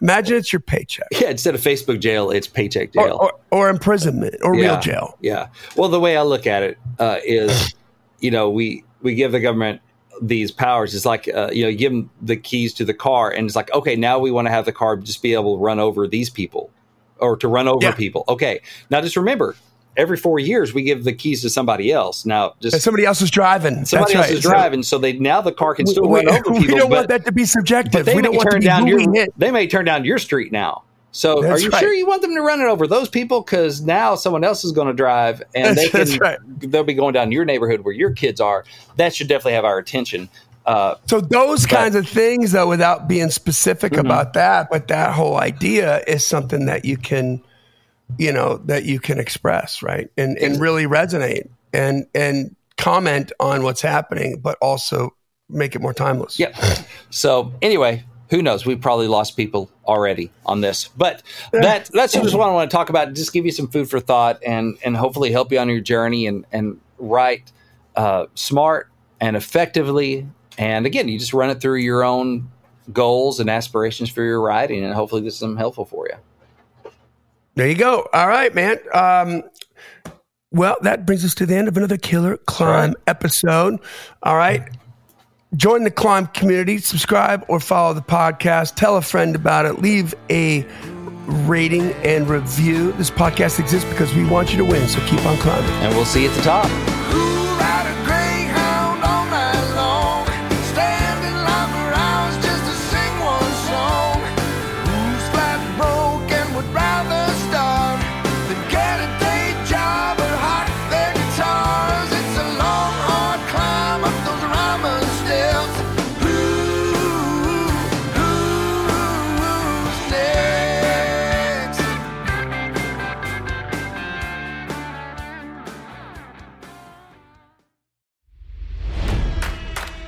Imagine 0.00 0.36
it's 0.36 0.52
your 0.52 0.60
paycheck 0.60 1.08
Yeah, 1.10 1.30
instead 1.30 1.56
of 1.56 1.60
Facebook 1.60 1.98
jail, 1.98 2.30
it's 2.30 2.46
paycheck 2.46 2.90
or, 2.94 3.06
jail. 3.08 3.18
or, 3.20 3.32
or 3.50 3.68
imprisonment 3.68 4.36
or 4.42 4.54
yeah. 4.54 4.62
real 4.72 4.80
jail. 4.80 5.18
Yeah. 5.20 5.48
Well, 5.76 5.88
the 5.88 5.98
way 5.98 6.16
I 6.16 6.22
look 6.22 6.46
at 6.46 6.62
it 6.62 6.78
uh, 7.00 7.18
is, 7.24 7.74
you 8.20 8.30
know, 8.30 8.48
we 8.50 8.84
we 9.02 9.14
give 9.16 9.32
the 9.32 9.40
government 9.40 9.80
these 10.22 10.50
powers. 10.50 10.94
It's 10.94 11.06
like 11.06 11.28
uh, 11.34 11.50
you 11.52 11.62
know, 11.62 11.68
you 11.68 11.76
give 11.76 11.92
them 11.92 12.10
the 12.22 12.36
keys 12.36 12.72
to 12.74 12.84
the 12.84 12.94
car, 12.94 13.30
and 13.30 13.46
it's 13.46 13.56
like, 13.56 13.72
okay, 13.74 13.96
now 13.96 14.18
we 14.18 14.30
want 14.30 14.46
to 14.46 14.50
have 14.50 14.64
the 14.64 14.72
car 14.72 14.96
just 14.96 15.22
be 15.22 15.34
able 15.34 15.56
to 15.56 15.62
run 15.62 15.78
over 15.78 16.06
these 16.06 16.30
people, 16.30 16.70
or 17.18 17.36
to 17.36 17.48
run 17.48 17.68
over 17.68 17.84
Yeah. 17.86 17.92
people. 17.92 18.24
Okay, 18.28 18.60
now 18.90 19.00
just 19.00 19.16
remember, 19.16 19.56
every 19.96 20.16
four 20.16 20.38
years 20.38 20.72
we 20.74 20.82
give 20.82 21.04
the 21.04 21.12
keys 21.12 21.42
to 21.42 21.50
somebody 21.50 21.90
else. 21.92 22.24
Now 22.26 22.50
And 22.50 22.60
just 22.60 22.80
somebody 22.82 23.04
else 23.04 23.20
is 23.20 23.30
driving. 23.30 23.84
somebody 23.84 24.14
That's 24.14 24.26
else 24.26 24.30
right. 24.30 24.36
is 24.36 24.42
driving, 24.42 24.82
so 24.82 24.98
they 24.98 25.14
now 25.14 25.40
the 25.40 25.52
car 25.52 25.74
can 25.74 25.86
still 25.86 26.08
we- 26.08 26.24
run 26.24 26.28
over 26.28 26.42
people. 26.44 26.58
we 26.60 26.66
don't 26.66 26.90
but, 26.90 26.96
want 26.96 27.08
that 27.08 27.24
to 27.24 27.32
be 27.32 27.44
subjective. 27.44 28.06
they 28.06 28.14
we 28.14 28.22
don't 28.22 28.32
may 28.32 28.36
want 28.38 28.50
to 28.50 28.54
turn 28.56 28.62
down 28.62 28.86
your 28.86 29.26
they 29.36 29.50
may 29.50 29.66
turn 29.66 29.84
down 29.84 30.04
your 30.04 30.18
street 30.18 30.52
now. 30.52 30.82
So 31.12 31.44
are 31.44 31.58
you 31.58 31.70
right. 31.70 31.80
sure 31.80 31.92
you 31.92 32.06
want 32.06 32.22
them 32.22 32.34
to 32.34 32.42
run 32.42 32.60
it 32.60 32.66
over 32.66 32.86
those 32.86 33.08
people? 33.08 33.40
Because 33.40 33.80
now 33.80 34.14
someone 34.14 34.44
else 34.44 34.64
is 34.64 34.72
going 34.72 34.88
to 34.88 34.92
drive, 34.92 35.42
and 35.54 35.76
they 35.76 35.88
can 35.90 36.06
right. 36.18 36.38
they'll 36.60 36.84
be 36.84 36.94
going 36.94 37.14
down 37.14 37.32
your 37.32 37.44
neighborhood 37.44 37.80
where 37.80 37.94
your 37.94 38.12
kids 38.12 38.40
are. 38.40 38.64
That 38.96 39.14
should 39.14 39.28
definitely 39.28 39.54
have 39.54 39.64
our 39.64 39.78
attention. 39.78 40.28
Uh, 40.66 40.96
So 41.06 41.20
those 41.20 41.64
kinds 41.64 41.94
of 41.94 42.06
things, 42.06 42.52
though, 42.52 42.68
without 42.68 43.08
being 43.08 43.30
specific 43.30 43.92
Mm-hmm. 43.92 44.04
about 44.06 44.34
that, 44.34 44.68
but 44.70 44.88
that 44.88 45.14
whole 45.14 45.38
idea 45.38 46.02
is 46.06 46.26
something 46.26 46.66
that 46.66 46.84
you 46.84 46.98
can, 46.98 47.42
you 48.18 48.30
know, 48.32 48.58
that 48.66 48.84
you 48.84 49.00
can 49.00 49.18
express, 49.18 49.82
right, 49.82 50.10
and 50.18 50.36
and 50.38 50.60
really 50.60 50.84
resonate 50.84 51.48
and 51.72 52.06
and 52.14 52.54
comment 52.76 53.32
on 53.40 53.62
what's 53.62 53.80
happening, 53.80 54.38
but 54.40 54.58
also 54.60 55.14
make 55.48 55.74
it 55.74 55.80
more 55.80 55.94
timeless. 55.94 56.38
Yep. 56.38 56.54
So 57.10 57.52
anyway, 57.62 58.04
who 58.30 58.42
knows? 58.42 58.66
We've 58.66 58.80
probably 58.80 59.08
lost 59.08 59.36
people 59.36 59.70
already 59.86 60.30
on 60.44 60.60
this, 60.60 60.88
but 60.88 61.22
that 61.52 61.90
that's 61.92 62.12
just 62.12 62.34
what 62.34 62.48
I 62.48 62.52
want 62.52 62.70
to 62.70 62.76
talk 62.76 62.90
about. 62.90 63.14
Just 63.14 63.32
give 63.32 63.46
you 63.46 63.52
some 63.52 63.68
food 63.68 63.88
for 63.88 64.00
thought, 64.00 64.42
and 64.44 64.78
and 64.84 64.96
hopefully 64.96 65.32
help 65.32 65.50
you 65.52 65.58
on 65.58 65.68
your 65.68 65.80
journey 65.80 66.26
and 66.26 66.44
and 66.52 66.80
write 66.98 67.50
uh, 67.96 68.26
smart 68.34 68.90
and 69.20 69.36
effectively. 69.36 70.26
And 70.58 70.86
again, 70.86 71.08
you 71.08 71.18
just 71.18 71.32
run 71.32 71.50
it 71.50 71.60
through 71.60 71.78
your 71.78 72.04
own 72.04 72.50
goals 72.92 73.40
and 73.40 73.48
aspirations 73.48 74.10
for 74.10 74.22
your 74.22 74.40
writing, 74.40 74.84
and 74.84 74.92
hopefully 74.92 75.22
this 75.22 75.34
is 75.34 75.40
some 75.40 75.56
helpful 75.56 75.84
for 75.84 76.08
you. 76.08 76.92
There 77.54 77.68
you 77.68 77.74
go. 77.74 78.08
All 78.12 78.28
right, 78.28 78.54
man. 78.54 78.78
Um, 78.92 79.42
well, 80.50 80.76
that 80.82 81.04
brings 81.04 81.24
us 81.24 81.34
to 81.36 81.46
the 81.46 81.56
end 81.56 81.68
of 81.68 81.76
another 81.76 81.96
Killer 81.96 82.36
Climb 82.36 82.90
right. 82.90 82.96
episode. 83.06 83.80
All 84.22 84.36
right. 84.36 84.68
Join 85.56 85.84
the 85.84 85.90
climb 85.90 86.26
community, 86.26 86.76
subscribe 86.78 87.44
or 87.48 87.58
follow 87.58 87.94
the 87.94 88.02
podcast, 88.02 88.74
tell 88.74 88.98
a 88.98 89.02
friend 89.02 89.34
about 89.34 89.64
it, 89.64 89.80
leave 89.80 90.14
a 90.28 90.66
rating 91.26 91.92
and 92.04 92.28
review. 92.28 92.92
This 92.92 93.10
podcast 93.10 93.58
exists 93.58 93.88
because 93.88 94.14
we 94.14 94.26
want 94.26 94.50
you 94.52 94.58
to 94.58 94.64
win, 94.64 94.86
so 94.88 95.00
keep 95.06 95.24
on 95.24 95.38
climbing. 95.38 95.70
And 95.70 95.94
we'll 95.94 96.04
see 96.04 96.24
you 96.24 96.30
at 96.30 96.36
the 96.36 96.42
top. 96.42 97.97